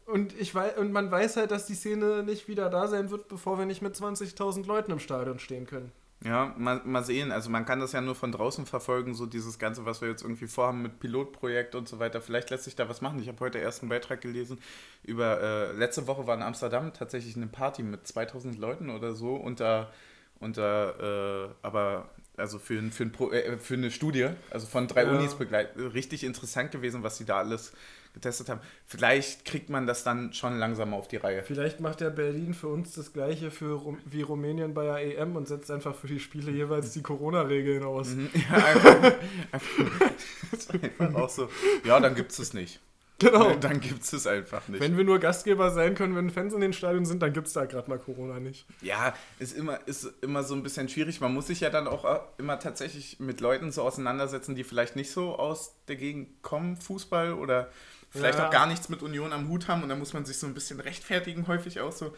und, 0.06 0.34
ich 0.40 0.54
weiß, 0.54 0.78
und 0.78 0.90
man 0.90 1.10
weiß 1.10 1.36
halt, 1.36 1.50
dass 1.50 1.66
die 1.66 1.74
Szene 1.74 2.22
nicht 2.22 2.48
wieder 2.48 2.70
da 2.70 2.88
sein 2.88 3.10
wird, 3.10 3.28
bevor 3.28 3.58
wir 3.58 3.66
nicht 3.66 3.82
mit 3.82 3.94
20.000 3.94 4.66
Leuten 4.66 4.92
im 4.92 4.98
Stadion 4.98 5.38
stehen 5.38 5.66
können. 5.66 5.92
Ja, 6.24 6.54
mal, 6.56 6.80
mal 6.84 7.02
sehen. 7.02 7.32
Also 7.32 7.50
man 7.50 7.64
kann 7.64 7.80
das 7.80 7.92
ja 7.92 8.00
nur 8.00 8.14
von 8.14 8.30
draußen 8.30 8.64
verfolgen, 8.66 9.14
so 9.14 9.26
dieses 9.26 9.58
Ganze, 9.58 9.84
was 9.84 10.00
wir 10.00 10.08
jetzt 10.08 10.22
irgendwie 10.22 10.46
vorhaben 10.46 10.82
mit 10.82 11.00
Pilotprojekt 11.00 11.74
und 11.74 11.88
so 11.88 11.98
weiter. 11.98 12.20
Vielleicht 12.20 12.50
lässt 12.50 12.64
sich 12.64 12.76
da 12.76 12.88
was 12.88 13.00
machen. 13.00 13.20
Ich 13.20 13.28
habe 13.28 13.40
heute 13.40 13.58
erst 13.58 13.82
einen 13.82 13.88
Beitrag 13.88 14.20
gelesen 14.20 14.58
über, 15.02 15.40
äh, 15.40 15.72
letzte 15.72 16.06
Woche 16.06 16.26
war 16.26 16.36
in 16.36 16.42
Amsterdam 16.42 16.92
tatsächlich 16.92 17.36
eine 17.36 17.48
Party 17.48 17.82
mit 17.82 18.06
2000 18.06 18.56
Leuten 18.56 18.90
oder 18.90 19.14
so 19.14 19.34
unter, 19.34 19.90
unter 20.38 21.48
äh, 21.48 21.54
aber 21.62 22.08
also 22.36 22.58
für, 22.58 22.80
für, 22.90 23.04
ein 23.04 23.12
Pro, 23.12 23.30
äh, 23.30 23.58
für 23.58 23.74
eine 23.74 23.90
Studie, 23.90 24.28
also 24.50 24.66
von 24.66 24.86
drei 24.86 25.04
ja. 25.04 25.10
Unis 25.10 25.34
begleitet. 25.34 25.94
Richtig 25.94 26.24
interessant 26.24 26.70
gewesen, 26.70 27.02
was 27.02 27.18
sie 27.18 27.24
da 27.24 27.38
alles 27.38 27.72
getestet 28.12 28.48
haben. 28.48 28.60
Vielleicht 28.86 29.44
kriegt 29.44 29.70
man 29.70 29.86
das 29.86 30.04
dann 30.04 30.32
schon 30.32 30.58
langsam 30.58 30.94
auf 30.94 31.08
die 31.08 31.16
Reihe. 31.16 31.42
Vielleicht 31.42 31.80
macht 31.80 32.00
ja 32.00 32.10
Berlin 32.10 32.54
für 32.54 32.68
uns 32.68 32.92
das 32.92 33.12
gleiche 33.12 33.50
für 33.50 33.80
wie 34.04 34.22
Rumänien 34.22 34.74
bei 34.74 34.84
der 34.84 35.18
EM 35.18 35.36
und 35.36 35.48
setzt 35.48 35.70
einfach 35.70 35.94
für 35.94 36.08
die 36.08 36.20
Spiele 36.20 36.50
jeweils 36.50 36.92
die 36.92 37.02
Corona-Regeln 37.02 37.84
aus. 37.84 38.10
Mhm. 38.10 38.30
Ja, 38.52 38.56
einfach, 38.56 39.14
einfach, 40.82 41.14
auch 41.14 41.28
so. 41.28 41.48
Ja, 41.84 42.00
dann 42.00 42.14
gibt 42.14 42.32
es 42.32 42.38
es 42.38 42.54
nicht. 42.54 42.80
Genau. 43.22 43.54
Dann 43.60 43.80
gibt 43.80 44.02
es 44.02 44.12
es 44.12 44.26
einfach 44.26 44.66
nicht. 44.68 44.80
Wenn 44.80 44.96
wir 44.96 45.04
nur 45.04 45.18
Gastgeber 45.18 45.70
sein 45.70 45.94
können, 45.94 46.16
wenn 46.16 46.30
Fans 46.30 46.54
in 46.54 46.60
den 46.60 46.72
Stadien 46.72 47.04
sind, 47.04 47.22
dann 47.22 47.32
gibt 47.32 47.46
es 47.46 47.52
da 47.52 47.66
gerade 47.66 47.88
mal 47.88 47.98
Corona 47.98 48.40
nicht. 48.40 48.66
Ja, 48.80 49.14
ist 49.38 49.56
immer, 49.56 49.78
ist 49.86 50.12
immer 50.22 50.42
so 50.42 50.54
ein 50.54 50.62
bisschen 50.62 50.88
schwierig. 50.88 51.20
Man 51.20 51.32
muss 51.32 51.46
sich 51.46 51.60
ja 51.60 51.70
dann 51.70 51.86
auch 51.86 52.04
immer 52.38 52.58
tatsächlich 52.58 53.20
mit 53.20 53.40
Leuten 53.40 53.70
so 53.70 53.82
auseinandersetzen, 53.82 54.56
die 54.56 54.64
vielleicht 54.64 54.96
nicht 54.96 55.12
so 55.12 55.36
aus 55.36 55.76
der 55.86 55.96
Gegend 55.96 56.42
kommen, 56.42 56.76
Fußball 56.76 57.34
oder 57.34 57.68
vielleicht 58.12 58.38
ja. 58.38 58.46
auch 58.46 58.50
gar 58.50 58.66
nichts 58.66 58.88
mit 58.88 59.02
Union 59.02 59.32
am 59.32 59.48
Hut 59.48 59.68
haben 59.68 59.82
und 59.82 59.88
dann 59.88 59.98
muss 59.98 60.12
man 60.12 60.24
sich 60.24 60.38
so 60.38 60.46
ein 60.46 60.54
bisschen 60.54 60.80
rechtfertigen, 60.80 61.46
häufig 61.48 61.80
auch 61.80 61.92
so, 61.92 62.14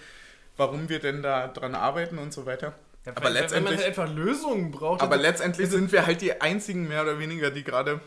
warum 0.56 0.88
wir 0.88 0.98
denn 0.98 1.22
da 1.22 1.48
dran 1.48 1.74
arbeiten 1.74 2.18
und 2.18 2.32
so 2.32 2.46
weiter. 2.46 2.74
Ja, 3.06 3.12
aber 3.14 3.30
letztendlich, 3.30 3.54
wenn 3.54 3.64
man 3.64 3.76
halt 3.76 3.98
einfach 3.98 4.14
Lösungen 4.14 4.70
braucht. 4.70 5.02
Aber 5.02 5.16
letztendlich 5.16 5.68
sind 5.70 5.92
wir 5.92 6.06
halt 6.06 6.20
die 6.20 6.40
einzigen 6.40 6.88
mehr 6.88 7.02
oder 7.02 7.18
weniger, 7.18 7.50
die 7.50 7.62
gerade 7.62 8.00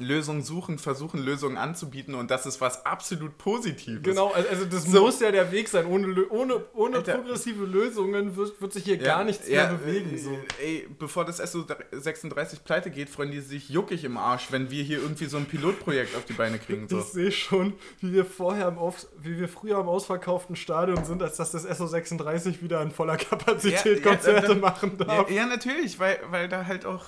Lösungen 0.00 0.42
suchen, 0.42 0.78
versuchen 0.78 1.22
Lösungen 1.22 1.56
anzubieten 1.56 2.14
und 2.14 2.30
das 2.30 2.46
ist 2.46 2.60
was 2.60 2.84
absolut 2.84 3.38
Positives. 3.38 4.02
Genau, 4.02 4.32
also 4.32 4.64
das 4.64 4.84
so. 4.84 5.02
muss 5.02 5.20
ja 5.20 5.30
der 5.30 5.50
Weg 5.52 5.68
sein. 5.68 5.86
Ohne, 5.86 6.26
ohne, 6.28 6.64
ohne 6.74 7.00
progressive 7.00 7.64
Lösungen 7.64 8.36
wird, 8.36 8.60
wird 8.60 8.72
sich 8.72 8.84
hier 8.84 8.96
ja, 8.96 9.04
gar 9.04 9.24
nichts 9.24 9.48
ja, 9.48 9.68
mehr 9.68 9.78
bewegen. 9.78 10.18
So. 10.18 10.38
Ey, 10.62 10.88
bevor 10.98 11.24
das 11.24 11.40
SO36 11.40 12.62
pleite 12.64 12.90
geht, 12.90 13.10
freuen 13.10 13.30
die 13.30 13.40
sich 13.40 13.68
juckig 13.68 14.04
im 14.04 14.16
Arsch, 14.16 14.48
wenn 14.50 14.70
wir 14.70 14.82
hier 14.82 14.98
irgendwie 14.98 15.26
so 15.26 15.36
ein 15.36 15.46
Pilotprojekt 15.46 16.16
auf 16.16 16.24
die 16.24 16.32
Beine 16.34 16.58
kriegen. 16.58 16.88
So. 16.88 16.98
Ich 16.98 17.04
sehe 17.04 17.32
schon, 17.32 17.74
wie 18.00 18.12
wir 18.12 18.24
vorher 18.24 18.68
im 18.68 18.78
Auf, 18.78 19.06
wie 19.18 19.38
wir 19.38 19.48
früher 19.48 19.80
im 19.80 19.88
ausverkauften 19.88 20.56
Stadion 20.56 21.04
sind, 21.04 21.22
als 21.22 21.36
dass 21.36 21.52
das 21.52 21.66
SO36 21.66 22.62
wieder 22.62 22.82
in 22.82 22.90
voller 22.90 23.16
Kapazität 23.16 24.02
Konzerte 24.02 24.54
machen 24.54 24.98
darf. 24.98 25.30
Ja, 25.30 25.46
natürlich, 25.46 25.98
weil, 25.98 26.18
weil 26.30 26.48
da 26.48 26.66
halt 26.66 26.86
auch 26.86 27.06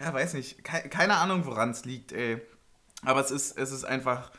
ja, 0.00 0.12
weiß 0.12 0.34
nicht, 0.34 0.62
keine, 0.64 0.88
keine 0.88 1.16
Ahnung, 1.16 1.46
woran 1.46 1.70
es 1.70 1.84
liegt, 1.84 2.12
ey. 2.12 2.40
Aber 3.04 3.20
es 3.20 3.30
ist, 3.30 3.56
es 3.56 3.72
ist 3.72 3.84
einfach, 3.84 4.30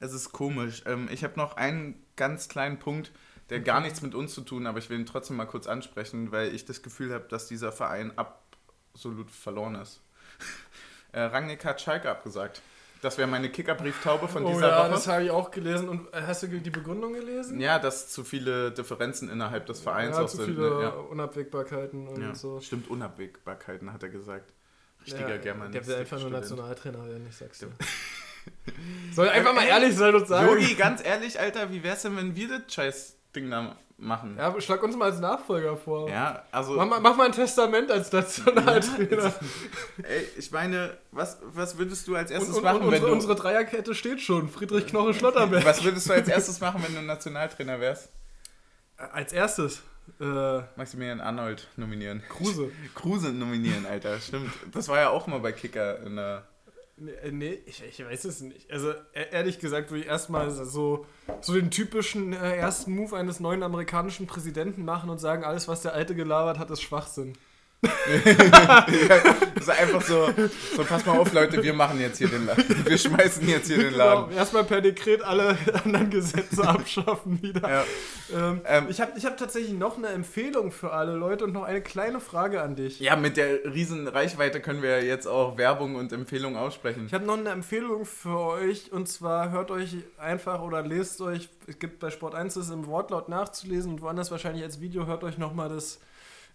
es 0.00 0.12
ist 0.12 0.32
komisch. 0.32 0.82
Ähm, 0.86 1.08
ich 1.10 1.24
habe 1.24 1.38
noch 1.38 1.56
einen 1.56 2.02
ganz 2.16 2.48
kleinen 2.48 2.78
Punkt, 2.78 3.12
der 3.50 3.60
gar 3.60 3.80
nichts 3.80 4.02
mit 4.02 4.14
uns 4.14 4.34
zu 4.34 4.40
tun, 4.40 4.66
aber 4.66 4.78
ich 4.78 4.88
will 4.90 4.98
ihn 4.98 5.06
trotzdem 5.06 5.36
mal 5.36 5.46
kurz 5.46 5.66
ansprechen, 5.66 6.32
weil 6.32 6.54
ich 6.54 6.64
das 6.64 6.82
Gefühl 6.82 7.12
habe, 7.12 7.26
dass 7.28 7.46
dieser 7.46 7.72
Verein 7.72 8.12
absolut 8.16 9.30
verloren 9.30 9.74
ist. 9.76 10.00
äh, 11.12 11.20
Rangnick 11.20 11.64
hat 11.64 11.80
Schalke 11.80 12.10
abgesagt. 12.10 12.62
Das 13.02 13.18
wäre 13.18 13.28
meine 13.28 13.50
Kickerbrieftaube 13.50 14.28
von 14.28 14.46
oh 14.46 14.48
dieser 14.48 14.70
ja, 14.70 14.80
Woche. 14.80 14.90
das 14.92 15.06
habe 15.06 15.24
ich 15.24 15.30
auch 15.30 15.50
gelesen. 15.50 15.90
Und 15.90 16.06
äh, 16.14 16.22
hast 16.26 16.42
du 16.42 16.46
die 16.46 16.70
Begründung 16.70 17.12
gelesen? 17.12 17.60
Ja, 17.60 17.78
dass 17.78 18.08
zu 18.08 18.24
viele 18.24 18.72
Differenzen 18.72 19.28
innerhalb 19.28 19.66
des 19.66 19.80
Vereins 19.80 20.16
ja, 20.16 20.22
auch 20.22 20.28
zu 20.28 20.38
sind. 20.38 20.46
Viele 20.46 20.70
ne? 20.70 20.82
ja. 20.84 20.88
Unabwägbarkeiten 20.88 22.08
und 22.08 22.22
ja, 22.22 22.34
so. 22.34 22.60
Stimmt, 22.60 22.88
Unabwägbarkeiten, 22.88 23.92
hat 23.92 24.02
er 24.02 24.08
gesagt. 24.08 24.54
Richtiger 25.06 25.30
ja, 25.30 25.36
Germanist. 25.36 25.74
Der 25.74 25.86
will 25.86 25.94
einfach 26.00 26.20
nur 26.20 26.30
Nationaltrainer 26.30 27.06
werden, 27.06 27.26
ich 27.28 27.36
sag's 27.36 27.58
dir. 27.58 27.68
Soll 29.14 29.28
einfach 29.28 29.54
mal 29.54 29.64
ehrlich 29.64 29.96
sein 29.96 30.14
und 30.14 30.26
sagen. 30.26 30.48
Jogi, 30.48 30.74
ganz 30.74 31.04
ehrlich, 31.04 31.38
Alter, 31.38 31.70
wie 31.70 31.82
wär's 31.82 32.02
denn, 32.02 32.16
wenn 32.16 32.36
wir 32.36 32.48
das 32.48 32.72
Scheiß-Ding 32.72 33.50
da 33.50 33.76
machen? 33.96 34.36
Ja, 34.36 34.60
schlag 34.60 34.82
uns 34.82 34.96
mal 34.96 35.10
als 35.10 35.20
Nachfolger 35.20 35.76
vor. 35.76 36.10
Ja, 36.10 36.44
also. 36.50 36.74
Mach 36.74 36.86
mal, 36.86 37.00
mach 37.00 37.16
mal 37.16 37.26
ein 37.26 37.32
Testament 37.32 37.90
als 37.90 38.12
Nationaltrainer. 38.12 39.34
Ey, 40.02 40.28
ich 40.36 40.50
meine, 40.50 40.96
was, 41.10 41.38
was 41.42 41.78
würdest 41.78 42.06
du 42.08 42.16
als 42.16 42.30
erstes 42.30 42.56
und, 42.56 42.64
machen, 42.64 42.82
und, 42.82 42.90
wenn 42.90 43.02
unsere, 43.02 43.06
du. 43.06 43.12
Unsere 43.12 43.34
Dreierkette 43.34 43.94
steht 43.94 44.20
schon. 44.20 44.48
Friedrich 44.48 44.86
Knoche 44.86 45.14
Schlotterberg. 45.14 45.64
Was 45.64 45.82
würdest 45.84 46.08
du 46.08 46.12
als 46.12 46.28
erstes 46.28 46.60
machen, 46.60 46.82
wenn 46.86 46.94
du 46.94 47.02
Nationaltrainer 47.02 47.80
wärst? 47.80 48.10
Als 48.96 49.32
erstes. 49.32 49.82
Äh, 50.20 50.60
Maximilian 50.76 51.20
Arnold 51.20 51.68
nominieren. 51.76 52.22
Kruse. 52.28 52.70
Kruse 52.94 53.32
nominieren, 53.32 53.86
Alter, 53.86 54.20
stimmt. 54.20 54.52
Das 54.72 54.88
war 54.88 54.98
ja 54.98 55.10
auch 55.10 55.26
mal 55.26 55.40
bei 55.40 55.52
Kicker 55.52 56.00
in 56.02 56.16
der. 56.16 56.46
Nee, 56.96 57.12
nee 57.32 57.58
ich, 57.66 57.82
ich, 57.82 58.04
weiß 58.04 58.24
es 58.24 58.40
nicht. 58.40 58.70
Also 58.70 58.90
e-, 58.90 59.30
ehrlich 59.32 59.58
gesagt 59.58 59.90
würde 59.90 60.02
ich 60.02 60.06
erstmal 60.06 60.50
so, 60.50 61.06
so 61.40 61.54
den 61.54 61.70
typischen 61.70 62.32
äh, 62.32 62.56
ersten 62.56 62.94
Move 62.94 63.16
eines 63.16 63.40
neuen 63.40 63.64
amerikanischen 63.64 64.28
Präsidenten 64.28 64.84
machen 64.84 65.10
und 65.10 65.18
sagen, 65.18 65.42
alles, 65.42 65.66
was 65.66 65.82
der 65.82 65.94
Alte 65.94 66.14
gelabert 66.14 66.58
hat, 66.58 66.70
ist 66.70 66.82
Schwachsinn 66.82 67.36
das 69.54 69.64
ist 69.64 69.70
einfach 69.70 70.02
so, 70.02 70.28
so, 70.76 70.84
pass 70.84 71.04
mal 71.06 71.18
auf, 71.18 71.32
Leute, 71.32 71.62
wir 71.62 71.72
machen 71.72 72.00
jetzt 72.00 72.18
hier 72.18 72.28
den 72.28 72.46
Laden. 72.46 72.64
Wir 72.84 72.98
schmeißen 72.98 73.48
jetzt 73.48 73.68
hier 73.68 73.78
den 73.78 73.94
Laden. 73.94 74.28
Genau, 74.28 74.38
erstmal 74.38 74.64
per 74.64 74.80
Dekret 74.80 75.22
alle 75.22 75.56
anderen 75.84 76.10
Gesetze 76.10 76.66
abschaffen 76.66 77.42
wieder. 77.42 77.68
Ja. 77.68 77.84
Ähm, 78.34 78.60
ähm, 78.66 78.86
ich 78.88 79.00
habe 79.00 79.12
ich 79.16 79.24
hab 79.24 79.36
tatsächlich 79.36 79.72
noch 79.72 79.96
eine 79.96 80.08
Empfehlung 80.08 80.70
für 80.70 80.92
alle 80.92 81.14
Leute 81.14 81.44
und 81.44 81.52
noch 81.52 81.64
eine 81.64 81.80
kleine 81.80 82.20
Frage 82.20 82.62
an 82.62 82.76
dich. 82.76 83.00
Ja, 83.00 83.16
mit 83.16 83.36
der 83.36 83.64
riesen 83.72 84.06
Reichweite 84.08 84.60
können 84.60 84.82
wir 84.82 85.02
jetzt 85.04 85.26
auch 85.26 85.56
Werbung 85.56 85.96
und 85.96 86.12
Empfehlungen 86.12 86.58
aussprechen. 86.58 87.06
Ich 87.06 87.14
habe 87.14 87.24
noch 87.24 87.38
eine 87.38 87.50
Empfehlung 87.50 88.04
für 88.04 88.38
euch 88.38 88.92
und 88.92 89.08
zwar 89.08 89.50
hört 89.50 89.70
euch 89.70 89.96
einfach 90.18 90.60
oder 90.62 90.82
lest 90.82 91.20
euch, 91.20 91.48
es 91.66 91.78
gibt 91.78 92.00
bei 92.00 92.10
Sport 92.10 92.34
1 92.34 92.54
das 92.54 92.70
im 92.70 92.86
Wortlaut 92.86 93.28
nachzulesen 93.28 93.92
und 93.92 94.02
woanders 94.02 94.30
wahrscheinlich 94.30 94.62
als 94.64 94.80
Video, 94.80 95.06
hört 95.06 95.24
euch 95.24 95.38
nochmal 95.38 95.68
das 95.68 96.00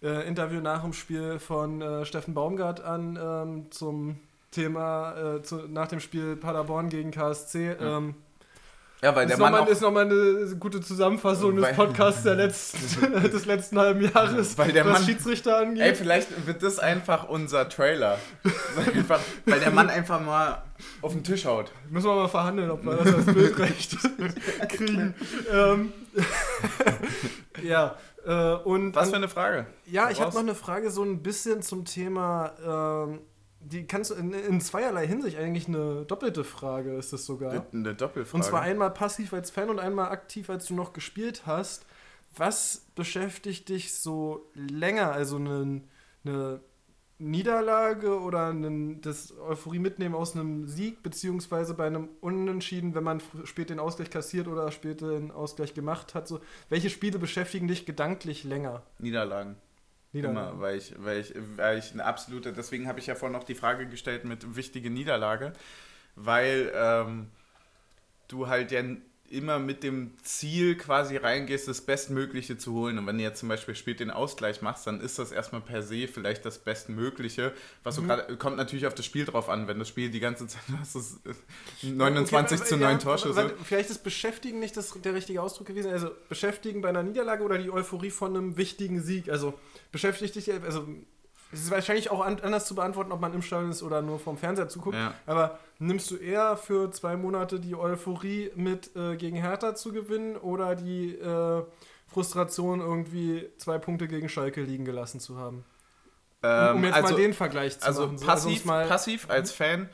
äh, 0.02 0.26
Interview 0.26 0.60
nach 0.60 0.82
dem 0.82 0.92
Spiel 0.92 1.38
von 1.38 1.80
äh, 1.82 2.04
Steffen 2.04 2.34
Baumgart 2.34 2.82
an 2.82 3.18
ähm, 3.20 3.70
zum 3.70 4.18
Thema 4.50 5.36
äh, 5.36 5.42
zu, 5.42 5.68
nach 5.68 5.88
dem 5.88 6.00
Spiel 6.00 6.36
Paderborn 6.36 6.88
gegen 6.88 7.10
KSC. 7.10 7.76
Ja. 7.80 7.98
Ähm, 7.98 8.14
ja, 9.02 9.16
weil 9.16 9.26
der 9.26 9.38
Mann 9.38 9.52
noch 9.52 9.64
mal, 9.64 9.68
ist 9.68 9.80
nochmal 9.80 10.04
eine 10.04 10.56
gute 10.56 10.82
Zusammenfassung 10.82 11.56
des 11.56 11.74
Podcasts 11.74 12.22
der 12.22 12.34
letzten, 12.34 13.12
des 13.30 13.46
letzten 13.46 13.78
halben 13.78 14.02
Jahres, 14.02 14.58
weil 14.58 14.72
der 14.72 14.84
was 14.84 14.92
Mann, 14.92 15.04
Schiedsrichter 15.04 15.56
angeht. 15.58 15.82
Ey, 15.82 15.94
vielleicht 15.94 16.46
wird 16.46 16.62
das 16.62 16.78
einfach 16.78 17.26
unser 17.26 17.68
Trailer. 17.70 18.18
einfach, 18.94 19.20
weil 19.46 19.60
der 19.60 19.70
Mann 19.70 19.88
einfach 19.88 20.20
mal 20.20 20.62
auf 21.00 21.12
den 21.12 21.24
Tisch 21.24 21.46
haut. 21.46 21.72
Müssen 21.88 22.08
wir 22.08 22.14
mal 22.14 22.28
verhandeln, 22.28 22.70
ob 22.70 22.84
wir 22.84 22.96
das 22.96 23.14
als 23.14 23.26
Bildrecht 23.26 23.96
kriegen. 24.68 25.14
ähm, 25.50 25.92
ja, 27.62 27.96
äh, 28.24 28.54
und 28.54 28.94
Was 28.94 29.10
für 29.10 29.16
eine 29.16 29.28
Frage? 29.28 29.66
Ja, 29.86 30.10
ich 30.10 30.20
habe 30.20 30.32
noch 30.32 30.40
eine 30.40 30.54
Frage 30.54 30.90
so 30.90 31.02
ein 31.02 31.22
bisschen 31.22 31.62
zum 31.62 31.84
Thema. 31.84 33.06
Ähm, 33.08 33.20
die 33.60 33.86
kannst 33.86 34.10
du 34.10 34.14
in, 34.14 34.32
in, 34.32 34.60
zweierlei 34.60 35.06
Hinsicht 35.06 35.36
eigentlich 35.36 35.68
eine 35.68 36.06
doppelte 36.06 36.44
Frage 36.44 36.96
ist 36.96 37.12
es 37.12 37.26
sogar. 37.26 37.66
Eine 37.72 37.94
Doppelfrage. 37.94 38.36
Und 38.36 38.42
zwar 38.42 38.62
einmal 38.62 38.90
passiv 38.90 39.34
als 39.34 39.50
Fan 39.50 39.68
und 39.68 39.78
einmal 39.78 40.10
aktiv, 40.10 40.48
als 40.48 40.66
du 40.66 40.74
noch 40.74 40.92
gespielt 40.92 41.42
hast. 41.46 41.84
Was 42.36 42.86
beschäftigt 42.94 43.68
dich 43.68 43.94
so 43.94 44.50
länger? 44.54 45.12
Also 45.12 45.36
eine, 45.36 45.82
eine 46.24 46.60
Niederlage 47.20 48.20
oder 48.20 48.48
einen, 48.48 49.00
das 49.00 49.36
Euphorie 49.38 49.78
mitnehmen 49.78 50.14
aus 50.14 50.34
einem 50.34 50.66
Sieg, 50.66 51.02
beziehungsweise 51.02 51.74
bei 51.74 51.86
einem 51.86 52.08
Unentschieden, 52.20 52.94
wenn 52.94 53.04
man 53.04 53.20
spät 53.44 53.70
den 53.70 53.78
Ausgleich 53.78 54.10
kassiert 54.10 54.48
oder 54.48 54.72
spät 54.72 55.02
den 55.02 55.30
Ausgleich 55.30 55.74
gemacht 55.74 56.14
hat. 56.14 56.26
So, 56.26 56.40
welche 56.70 56.90
Spiele 56.90 57.18
beschäftigen 57.18 57.68
dich 57.68 57.86
gedanklich 57.86 58.44
länger? 58.44 58.82
Niederlagen. 58.98 59.56
Niederlagen. 60.12 60.50
Immer, 60.50 60.60
weil 60.60 60.78
ich, 60.78 60.94
weil 60.98 61.20
ich, 61.20 61.34
weil 61.56 61.78
ich 61.78 61.92
eine 61.92 62.04
absolute, 62.04 62.52
deswegen 62.52 62.88
habe 62.88 62.98
ich 62.98 63.06
ja 63.06 63.14
vorhin 63.14 63.36
noch 63.36 63.44
die 63.44 63.54
Frage 63.54 63.86
gestellt 63.86 64.24
mit 64.24 64.56
wichtige 64.56 64.90
Niederlage, 64.90 65.52
weil 66.16 66.72
ähm, 66.74 67.28
du 68.28 68.48
halt 68.48 68.72
ja 68.72 68.82
immer 69.30 69.60
mit 69.60 69.82
dem 69.84 70.12
Ziel 70.22 70.76
quasi 70.76 71.16
reingehst, 71.16 71.68
das 71.68 71.80
Bestmögliche 71.80 72.58
zu 72.58 72.72
holen. 72.74 72.98
Und 72.98 73.06
wenn 73.06 73.16
du 73.16 73.22
jetzt 73.22 73.38
zum 73.38 73.48
Beispiel 73.48 73.76
spät 73.76 74.00
den 74.00 74.10
Ausgleich 74.10 74.60
machst, 74.60 74.86
dann 74.86 75.00
ist 75.00 75.18
das 75.18 75.30
erstmal 75.30 75.60
per 75.60 75.82
se 75.82 76.08
vielleicht 76.08 76.44
das 76.44 76.58
Bestmögliche. 76.58 77.52
Was 77.84 77.98
mhm. 77.98 78.08
gerade 78.08 78.36
kommt 78.36 78.56
natürlich 78.56 78.86
auf 78.86 78.94
das 78.94 79.06
Spiel 79.06 79.24
drauf 79.24 79.48
an. 79.48 79.68
Wenn 79.68 79.78
das 79.78 79.88
Spiel 79.88 80.10
die 80.10 80.20
ganze 80.20 80.48
Zeit 80.48 80.62
hast, 80.80 80.96
ist 80.96 81.20
29 81.82 82.58
okay, 82.58 82.68
zu 82.68 82.76
9 82.76 82.90
ja, 82.90 82.98
Torschüsse. 82.98 83.54
Vielleicht 83.64 83.90
ist 83.90 84.02
Beschäftigen 84.02 84.58
nicht 84.58 84.76
das, 84.76 84.92
der 85.00 85.14
richtige 85.14 85.40
Ausdruck 85.40 85.68
gewesen. 85.68 85.92
Also 85.92 86.10
Beschäftigen 86.28 86.80
bei 86.80 86.88
einer 86.88 87.04
Niederlage 87.04 87.44
oder 87.44 87.56
die 87.56 87.70
Euphorie 87.70 88.10
von 88.10 88.36
einem 88.36 88.56
wichtigen 88.56 89.00
Sieg. 89.00 89.28
Also 89.28 89.54
beschäftigt 89.92 90.34
dich, 90.34 90.52
also 90.52 90.88
Es 91.52 91.60
ist 91.60 91.70
wahrscheinlich 91.70 92.10
auch 92.10 92.20
an, 92.20 92.38
anders 92.40 92.66
zu 92.66 92.74
beantworten, 92.74 93.10
ob 93.12 93.20
man 93.20 93.34
im 93.34 93.42
Stadion 93.42 93.70
ist 93.70 93.82
oder 93.82 94.02
nur 94.02 94.18
vom 94.18 94.36
Fernseher 94.38 94.68
zuguckt. 94.68 94.96
Ja. 94.96 95.14
Aber 95.26 95.58
nimmst 95.78 96.10
du 96.10 96.16
eher 96.16 96.56
für 96.56 96.90
zwei 96.92 97.16
Monate 97.16 97.58
die 97.58 97.74
Euphorie 97.74 98.52
mit, 98.54 98.94
äh, 98.94 99.16
gegen 99.16 99.36
Hertha 99.36 99.74
zu 99.74 99.92
gewinnen 99.92 100.36
oder 100.36 100.76
die 100.76 101.14
äh, 101.14 101.64
Frustration, 102.06 102.80
irgendwie 102.80 103.48
zwei 103.58 103.78
Punkte 103.78 104.06
gegen 104.06 104.28
Schalke 104.28 104.62
liegen 104.62 104.84
gelassen 104.84 105.20
zu 105.20 105.38
haben? 105.38 105.64
Um, 106.42 106.48
um 106.48 106.76
Ähm, 106.76 106.84
jetzt 106.84 106.94
also, 106.94 107.14
mal 107.14 107.20
den 107.20 107.34
Vergleich 107.34 107.78
zu 107.78 107.86
also 107.86 108.02
machen. 108.06 108.18
So, 108.18 108.26
passiv, 108.26 108.52
um's 108.52 108.64
mal, 108.64 108.86
passiv 108.86 109.28
als 109.28 109.52
Fan 109.52 109.88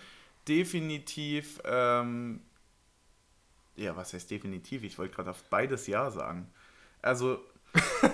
definitiv, 0.47 1.61
ähm, 1.65 2.41
ja, 3.75 3.97
was 3.97 4.13
heißt 4.13 4.31
definitiv? 4.31 4.85
Ich 4.85 4.99
wollte 4.99 5.15
gerade 5.15 5.31
auf 5.31 5.43
beides 5.45 5.87
Ja 5.87 6.11
sagen. 6.11 6.51
Also, 7.03 7.41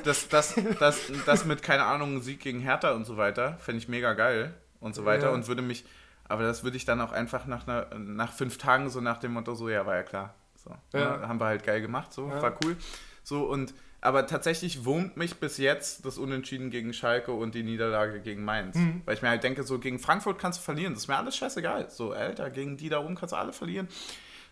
das, 0.05 0.28
das, 0.28 0.55
das, 0.78 1.00
das 1.26 1.44
mit, 1.44 1.62
keine 1.62 1.84
Ahnung, 1.84 2.20
Sieg 2.20 2.40
gegen 2.40 2.61
Hertha 2.61 2.92
und 2.92 3.05
so 3.05 3.16
weiter, 3.16 3.57
fände 3.59 3.78
ich 3.78 3.88
mega 3.88 4.14
geil 4.14 4.55
und 4.80 4.94
so 4.94 5.05
weiter 5.05 5.26
Ja. 5.28 5.32
und 5.32 5.46
würde 5.48 5.62
mich, 5.62 5.84
aber 6.28 6.42
das 6.42 6.64
würde 6.64 6.76
ich 6.76 6.84
dann 6.84 7.00
auch 7.00 7.12
einfach 7.12 7.46
nach, 7.46 7.66
einer, 7.68 7.86
nach 7.98 8.32
fünf 8.32 8.59
Tagen 8.59 8.90
so 8.90 9.00
nach 9.00 9.18
dem 9.18 9.32
Motto, 9.32 9.55
so, 9.55 9.68
ja, 9.68 9.86
war 9.86 9.96
ja 9.96 10.03
klar. 10.03 10.34
So, 10.57 10.70
Ja. 10.98 11.16
ne, 11.18 11.28
haben 11.28 11.40
wir 11.40 11.46
halt 11.46 11.64
geil 11.64 11.80
gemacht, 11.80 12.12
so, 12.12 12.28
Ja. 12.28 12.40
war 12.42 12.57
cool. 12.64 12.76
So, 13.24 13.44
und, 13.44 13.72
aber 14.00 14.26
tatsächlich 14.26 14.84
wurmt 14.84 15.16
mich 15.16 15.36
bis 15.36 15.59
jetzt 15.59 16.05
das 16.05 16.18
Unentschieden 16.18 16.70
gegen 16.70 16.92
Schalke 16.92 17.30
und 17.32 17.55
die 17.55 17.62
Niederlage 17.62 18.20
gegen 18.20 18.44
Mainz. 18.44 18.74
Mhm. 18.74 19.03
Weil 19.05 19.14
ich 19.14 19.22
mir 19.22 19.28
halt 19.28 19.44
denke, 19.44 19.62
so 19.62 19.78
gegen 19.78 20.00
Frankfurt 20.00 20.40
kannst 20.40 20.59
du 20.59 20.64
verlieren, 20.64 20.94
das 20.94 21.05
ist 21.05 21.09
mir 21.09 21.16
alles 21.16 21.36
scheißegal. 21.36 21.88
So, 21.88 22.12
Alter, 22.12 22.50
gegen 22.50 22.76
die 22.76 22.88
da 22.88 22.98
oben 22.98 23.14
kannst 23.14 23.32
du 23.32 23.36
alle 23.36 23.53
verlieren. 23.53 23.86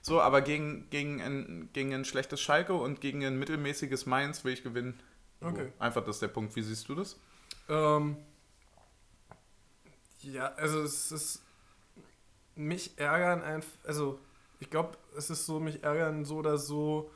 So, 0.03 0.20
aber 0.20 0.40
gegen, 0.40 0.88
gegen, 0.90 1.20
ein, 1.20 1.68
gegen 1.72 1.92
ein 1.94 2.05
schlechtes 2.05 2.40
Schalke 2.40 2.74
und 2.74 3.01
gegen 3.01 3.24
ein 3.24 3.38
mittelmäßiges 3.38 4.07
Mainz 4.07 4.44
will 4.44 4.53
ich 4.53 4.62
gewinnen. 4.62 4.98
So, 5.40 5.46
Okay. 5.48 5.72
Einfach 5.78 6.05
das 6.05 6.16
ist 6.16 6.22
der 6.22 6.28
Punkt. 6.28 6.55
Wie 6.57 6.62
siehst 6.62 6.88
du 6.88 6.94
das? 6.94 7.16
Ähm, 7.68 8.16
ja, 10.22 10.53
also 10.57 10.80
es 10.82 11.12
ist 11.12 11.42
mich 12.55 12.98
ärgern 12.98 13.42
einfach, 13.42 13.70
also 13.84 14.18
ich 14.59 14.70
glaube, 14.70 14.96
es 15.16 15.30
ist 15.30 15.46
so, 15.46 15.61
mich 15.61 15.82
ärgern 15.82 16.24
so 16.24 16.36
oder 16.36 16.59
so 16.59 17.11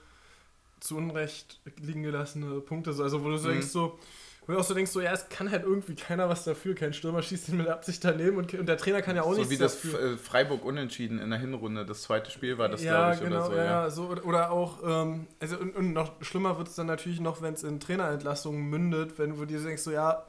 zu 0.81 0.97
Unrecht 0.97 1.61
liegen 1.79 2.03
gelassene 2.03 2.61
Punkte, 2.61 2.93
so, 2.93 3.03
also 3.03 3.25
wo 3.25 3.31
du 3.31 3.39
Mhm. 3.43 3.45
denkst 3.49 3.69
so, 3.69 3.99
wo 4.47 4.53
du 4.53 4.59
auch 4.59 4.65
so 4.65 4.75
denkst 4.75 4.91
so, 4.91 5.01
ja, 5.01 5.13
es 5.13 5.29
kann 5.29 5.51
halt 5.51 5.63
irgendwie 5.65 5.95
keiner 5.95 6.29
was 6.29 6.45
dafür, 6.45 6.75
kein 6.75 6.93
Stürmer 6.93 7.23
schießt 7.23 7.49
ihn 7.49 7.57
mit 7.57 7.69
Absicht 7.69 8.05
daneben 8.05 8.37
und, 8.37 8.53
und 8.55 8.67
der 8.67 8.77
Trainer 8.77 9.01
kann 9.03 9.17
ja 9.17 9.23
auch 9.23 9.33
so 9.33 9.39
nichts 9.39 9.51
wie 9.51 9.57
das 9.57 9.81
dafür. 9.81 10.01
äh, 10.13 10.17
Freiburg 10.19 10.65
unentschieden 10.65 11.19
in 11.19 11.31
der 11.31 11.39
Hinrunde, 11.39 11.85
das 11.87 12.03
zweite 12.03 12.31
Spiel 12.31 12.59
war 12.59 12.69
das, 12.69 12.83
ja, 12.83 13.11
glaube 13.11 13.15
ich, 13.15 13.21
genau, 13.31 13.37
oder 13.37 13.47
so. 13.47 13.57
ja, 13.57 13.65
Ja. 13.65 13.91
so, 13.91 14.05
oder- 14.25 14.51
auch, 14.51 14.79
ähm, 14.85 15.27
also 15.41 15.57
und, 15.59 15.75
und 15.77 15.93
noch 15.93 16.13
schlimmer 16.23 16.59
wird 16.59 16.69
es 16.69 16.75
dann 16.75 16.87
natürlich 16.87 17.21
noch, 17.21 17.41
wenn 17.43 17.55
es 17.55 17.63
in 17.65 17.81
Trainerentlassungen 17.81 18.63
mündet, 18.69 19.19
wenn 19.19 19.37
du 19.37 19.45
dir 19.47 19.61
denkst, 19.63 19.83
so 19.83 19.91
ja, 19.91 20.25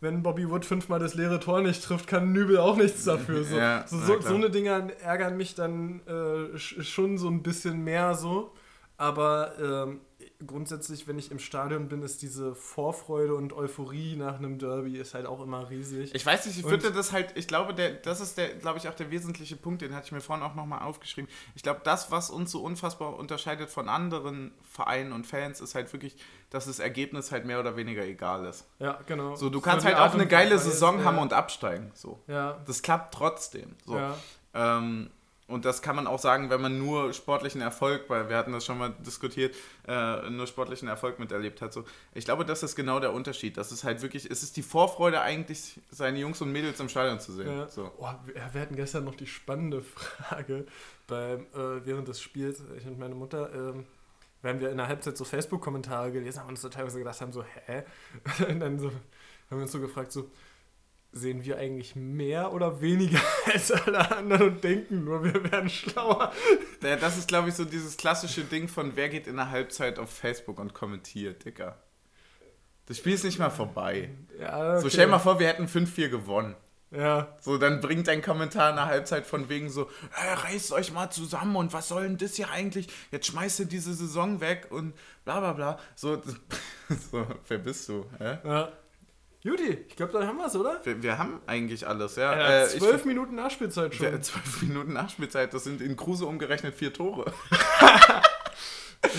wenn 0.00 0.24
Bobby 0.24 0.50
Wood 0.50 0.64
fünfmal 0.64 0.98
das 0.98 1.14
leere 1.14 1.38
Tor 1.38 1.60
nicht 1.60 1.84
trifft, 1.84 2.08
kann 2.08 2.32
Nübel 2.32 2.58
auch 2.58 2.76
nichts 2.76 3.04
dafür. 3.04 3.44
So, 3.44 3.56
Ja, 3.58 3.84
so, 3.86 3.98
so, 4.00 4.20
so 4.20 4.34
eine 4.34 4.50
Dinger 4.50 4.88
ärgern 5.00 5.36
mich 5.36 5.54
dann 5.54 6.00
äh, 6.08 6.56
sch- 6.56 6.82
schon 6.82 7.18
so 7.18 7.28
ein 7.28 7.44
bisschen 7.44 7.84
mehr 7.84 8.14
so. 8.14 8.52
Aber 8.96 9.52
ähm, 9.60 10.00
grundsätzlich, 10.46 11.06
wenn 11.08 11.18
ich 11.18 11.30
im 11.30 11.38
Stadion 11.38 11.88
bin, 11.88 12.02
ist 12.02 12.22
diese 12.22 12.54
Vorfreude 12.54 13.34
und 13.34 13.52
Euphorie 13.52 14.16
nach 14.16 14.36
einem 14.38 14.58
Derby 14.58 14.98
ist 14.98 15.14
halt 15.14 15.26
auch 15.26 15.40
immer 15.42 15.70
riesig. 15.70 16.14
Ich 16.14 16.24
weiß 16.24 16.46
nicht, 16.46 16.58
ich 16.58 16.64
würde 16.64 16.92
das 16.92 17.12
halt, 17.12 17.36
ich 17.36 17.48
glaube, 17.48 17.74
der, 17.74 17.92
das 17.94 18.20
ist 18.20 18.38
der, 18.38 18.54
glaube 18.54 18.78
ich, 18.78 18.88
auch 18.88 18.94
der 18.94 19.10
wesentliche 19.10 19.56
Punkt, 19.56 19.82
den 19.82 19.94
hatte 19.94 20.06
ich 20.06 20.12
mir 20.12 20.20
vorhin 20.20 20.44
auch 20.44 20.54
nochmal 20.54 20.82
aufgeschrieben. 20.82 21.30
Ich 21.54 21.62
glaube, 21.62 21.80
das, 21.84 22.10
was 22.10 22.30
uns 22.30 22.50
so 22.50 22.62
unfassbar 22.62 23.16
unterscheidet 23.18 23.70
von 23.70 23.88
anderen 23.88 24.52
Vereinen 24.62 25.12
und 25.12 25.26
Fans, 25.26 25.60
ist 25.60 25.74
halt 25.74 25.92
wirklich, 25.92 26.16
dass 26.50 26.66
das 26.66 26.78
Ergebnis 26.78 27.32
halt 27.32 27.44
mehr 27.44 27.60
oder 27.60 27.76
weniger 27.76 28.04
egal 28.04 28.44
ist. 28.46 28.66
ja, 28.78 28.98
genau. 29.06 29.34
So, 29.36 29.48
du 29.48 29.58
So 29.58 29.62
kannst 29.62 29.86
halt 29.86 29.96
auch 29.96 30.14
eine 30.14 30.26
geile 30.26 30.58
Saison 30.58 30.98
ja. 30.98 31.04
haben 31.04 31.18
und 31.18 31.32
absteigen. 31.32 31.90
So. 31.94 32.20
Ja, 32.26 32.60
Das 32.66 32.82
klappt 32.82 33.14
trotzdem. 33.14 33.76
So. 33.86 33.96
ja. 33.96 34.16
Ähm, 34.54 35.10
und 35.52 35.64
das 35.64 35.82
kann 35.82 35.96
man 35.96 36.06
auch 36.06 36.18
sagen, 36.18 36.50
wenn 36.50 36.60
man 36.60 36.78
nur 36.78 37.12
sportlichen 37.12 37.60
Erfolg, 37.60 38.08
weil 38.08 38.28
wir 38.28 38.36
hatten 38.36 38.52
das 38.52 38.64
schon 38.64 38.78
mal 38.78 38.94
diskutiert, 39.06 39.54
äh, 39.86 40.30
nur 40.30 40.46
sportlichen 40.46 40.88
Erfolg 40.88 41.18
miterlebt 41.18 41.60
hat. 41.60 41.72
So. 41.72 41.84
Ich 42.14 42.24
glaube, 42.24 42.44
das 42.44 42.62
ist 42.62 42.74
genau 42.74 43.00
der 43.00 43.12
Unterschied. 43.12 43.56
Das 43.56 43.70
ist 43.70 43.84
halt 43.84 44.02
wirklich, 44.02 44.30
es 44.30 44.42
ist 44.42 44.56
die 44.56 44.62
Vorfreude 44.62 45.20
eigentlich, 45.20 45.80
seine 45.90 46.18
Jungs 46.18 46.40
und 46.40 46.50
Mädels 46.52 46.80
im 46.80 46.88
Stadion 46.88 47.20
zu 47.20 47.32
sehen. 47.32 47.48
Ja. 47.48 47.68
So. 47.68 47.92
Oh, 47.98 48.08
wir, 48.24 48.62
hatten 48.62 48.76
gestern 48.76 49.04
noch 49.04 49.14
die 49.14 49.26
spannende 49.26 49.82
Frage 49.82 50.66
beim, 51.06 51.42
äh, 51.54 51.84
während 51.84 52.08
des 52.08 52.20
Spiels, 52.20 52.62
ich 52.76 52.86
und 52.86 52.98
meine 52.98 53.14
Mutter, 53.14 53.52
ähm, 53.54 53.86
während 54.40 54.60
wir 54.60 54.70
in 54.70 54.78
der 54.78 54.88
Halbzeit 54.88 55.16
so 55.16 55.24
Facebook-Kommentare 55.24 56.12
gelesen 56.12 56.40
haben 56.40 56.46
und 56.46 56.52
uns 56.52 56.62
so 56.62 56.68
teilweise 56.68 56.98
gedacht 56.98 57.20
haben, 57.20 57.32
so, 57.32 57.44
hä? 57.66 57.84
Und 58.48 58.60
dann 58.60 58.78
so, 58.78 58.88
haben 58.88 59.58
wir 59.58 59.62
uns 59.62 59.72
so 59.72 59.80
gefragt, 59.80 60.12
so, 60.12 60.30
sehen 61.12 61.44
wir 61.44 61.58
eigentlich 61.58 61.94
mehr 61.94 62.52
oder 62.52 62.80
weniger 62.80 63.20
als 63.52 63.70
alle 63.70 64.10
anderen 64.10 64.54
und 64.54 64.64
denken 64.64 65.04
nur, 65.04 65.22
wir 65.22 65.50
werden 65.50 65.68
schlauer? 65.68 66.32
Ja, 66.82 66.96
Das 66.96 67.18
ist, 67.18 67.28
glaube 67.28 67.50
ich, 67.50 67.54
so 67.54 67.64
dieses 67.64 67.96
klassische 67.96 68.44
Ding 68.44 68.68
von, 68.68 68.96
wer 68.96 69.08
geht 69.08 69.26
in 69.26 69.36
der 69.36 69.50
Halbzeit 69.50 69.98
auf 69.98 70.10
Facebook 70.10 70.58
und 70.58 70.72
kommentiert, 70.74 71.44
Dicker. 71.44 71.76
Das 72.86 72.98
Spiel 72.98 73.12
ist 73.12 73.24
nicht 73.24 73.38
mal 73.38 73.50
vorbei. 73.50 74.10
Ja, 74.40 74.78
So, 74.78 74.86
okay. 74.86 74.94
stell 74.94 75.06
mal 75.06 75.18
vor, 75.18 75.38
wir 75.38 75.46
hätten 75.48 75.66
5-4 75.66 76.08
gewonnen. 76.08 76.56
Ja, 76.90 77.36
So, 77.40 77.56
dann 77.56 77.80
bringt 77.80 78.06
ein 78.10 78.20
Kommentar 78.20 78.68
in 78.68 78.76
der 78.76 78.84
Halbzeit 78.84 79.26
von 79.26 79.48
wegen 79.48 79.70
so, 79.70 79.88
hey, 80.12 80.34
reißt 80.34 80.72
euch 80.72 80.92
mal 80.92 81.08
zusammen 81.10 81.56
und 81.56 81.72
was 81.72 81.88
soll 81.88 82.02
denn 82.02 82.18
das 82.18 82.34
hier 82.34 82.50
eigentlich? 82.50 82.88
Jetzt 83.10 83.28
schmeißt 83.28 83.60
ihr 83.60 83.66
diese 83.66 83.94
Saison 83.94 84.40
weg 84.42 84.66
und 84.70 84.92
bla 85.24 85.40
bla 85.40 85.52
bla. 85.54 85.78
So, 85.94 86.20
so 87.10 87.26
wer 87.48 87.58
bist 87.58 87.88
du? 87.88 88.04
Hä? 88.18 88.38
ja. 88.44 88.72
Judy, 89.44 89.84
ich 89.88 89.96
glaube, 89.96 90.12
dann 90.12 90.26
haben 90.26 90.36
wir 90.38 90.46
es, 90.46 90.54
oder? 90.54 90.80
Wir, 90.84 91.02
wir 91.02 91.18
haben 91.18 91.40
eigentlich 91.46 91.86
alles, 91.86 92.14
ja. 92.14 92.32
Ja, 92.36 92.48
Äh, 92.48 92.66
ich 92.66 92.78
zwölf 92.78 92.92
find- 93.02 93.06
Minuten 93.06 93.34
Nachspielzeit 93.34 93.92
schon. 93.94 94.06
wir- 94.12 94.20
zwölf 94.22 94.62
Minuten 94.62 94.92
Nachspielzeit, 94.92 95.52
das 95.52 95.64
sind 95.64 95.80
in 95.80 95.96
Kruse 95.96 96.26
umgerechnet 96.26 96.74
vier 96.76 96.92
Tore. 96.92 97.32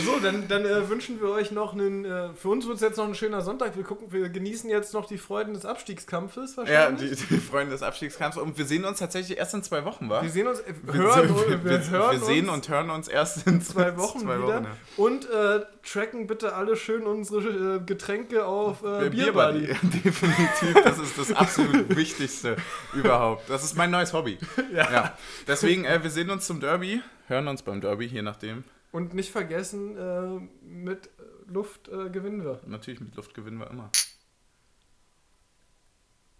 So, 0.06 0.18
dann, 0.20 0.48
dann 0.48 0.66
äh, 0.66 0.88
wünschen 0.90 1.20
wir 1.22 1.30
euch 1.30 1.52
noch 1.52 1.74
einen. 1.74 2.06
Äh, 2.06 2.30
für 2.36 2.48
uns 2.50 2.66
wird 2.66 2.78
es 2.78 2.82
jetzt 2.82 2.96
noch 2.98 3.06
ein 3.06 3.16
schöner 3.16 3.42
Sonntag. 3.42 3.76
Wir 3.76 3.84
gucken, 3.84 4.12
wir 4.14 4.30
genießen 4.30 4.70
jetzt 4.70 4.94
noch 4.94 5.06
die 5.06 5.18
Freuden 5.18 5.54
des 5.54 5.66
Abstiegskampfes 5.66 6.56
Ja, 6.56 6.62
wahrscheinlich. 6.64 7.20
die, 7.20 7.36
die 7.36 7.38
Freunde 7.42 7.72
des 7.74 7.84
Abstiegskampfs. 7.84 8.38
Und 8.38 8.58
wir 8.58 8.66
sehen 8.66 8.86
uns 8.86 9.00
tatsächlich 9.00 9.38
erst 9.38 9.54
in 9.56 9.62
zwei 9.62 9.84
Wochen, 9.84 10.10
wa? 10.10 10.22
wir 10.22 10.30
sehen 10.30 10.48
uns, 10.48 10.62
äh, 10.62 10.74
Wir- 10.84 10.94
hören, 10.94 11.30
wir, 11.36 11.48
wir, 11.50 11.64
wir, 11.66 11.90
hören 11.90 12.12
wir 12.22 12.26
sehen 12.26 12.48
uns 12.50 12.66
und 12.68 12.70
hören 12.74 12.90
uns 12.92 13.08
erst 13.10 13.46
in 13.46 13.62
zwei 13.62 13.98
Wochen 13.98 14.20
zwei 14.22 14.38
wieder. 14.38 14.48
Wochen, 14.56 14.64
ja. 14.64 14.70
Und 14.96 15.30
äh, 15.30 15.60
tracken 15.86 16.28
bitte 16.28 16.56
alle 16.56 16.78
schön 16.78 17.04
unsere 17.04 17.76
äh, 17.76 17.80
Getränke 17.86 18.46
auf 18.46 18.84
äh, 18.84 19.10
Bierbuddy. 19.10 19.60
Bierbuddy. 19.68 19.68
Definitiv, 20.04 20.82
das 20.84 20.98
ist 21.00 21.18
das 21.20 21.34
absolut 21.34 21.94
Wichtigste 21.96 22.56
überhaupt. 22.94 23.50
Das 23.50 23.64
ist 23.66 23.76
mein 23.76 23.92
neues 23.92 24.14
Hobby. 24.14 24.38
Ja. 24.74 24.92
Ja. 24.92 25.18
Deswegen, 25.46 25.84
äh, 25.86 26.02
wir 26.02 26.10
sehen 26.10 26.30
uns 26.32 26.48
zum 26.48 26.60
Derby, 26.62 27.02
hören 27.28 27.48
uns 27.50 27.62
beim 27.62 27.82
Derby, 27.82 28.06
je 28.06 28.22
nachdem. 28.24 28.64
Und 28.94 29.16
nicht 29.16 29.32
vergessen, 29.32 29.98
äh, 29.98 30.40
mit 30.64 31.10
Luft 31.48 31.88
äh, 31.88 32.12
gewinnen 32.12 32.44
wir. 32.44 32.62
Natürlich 32.68 33.02
mit 33.02 33.16
Luft 33.16 33.34
gewinnen 33.34 33.58
wir 33.58 33.72
immer. 33.72 33.92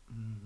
Mm. 0.08 0.43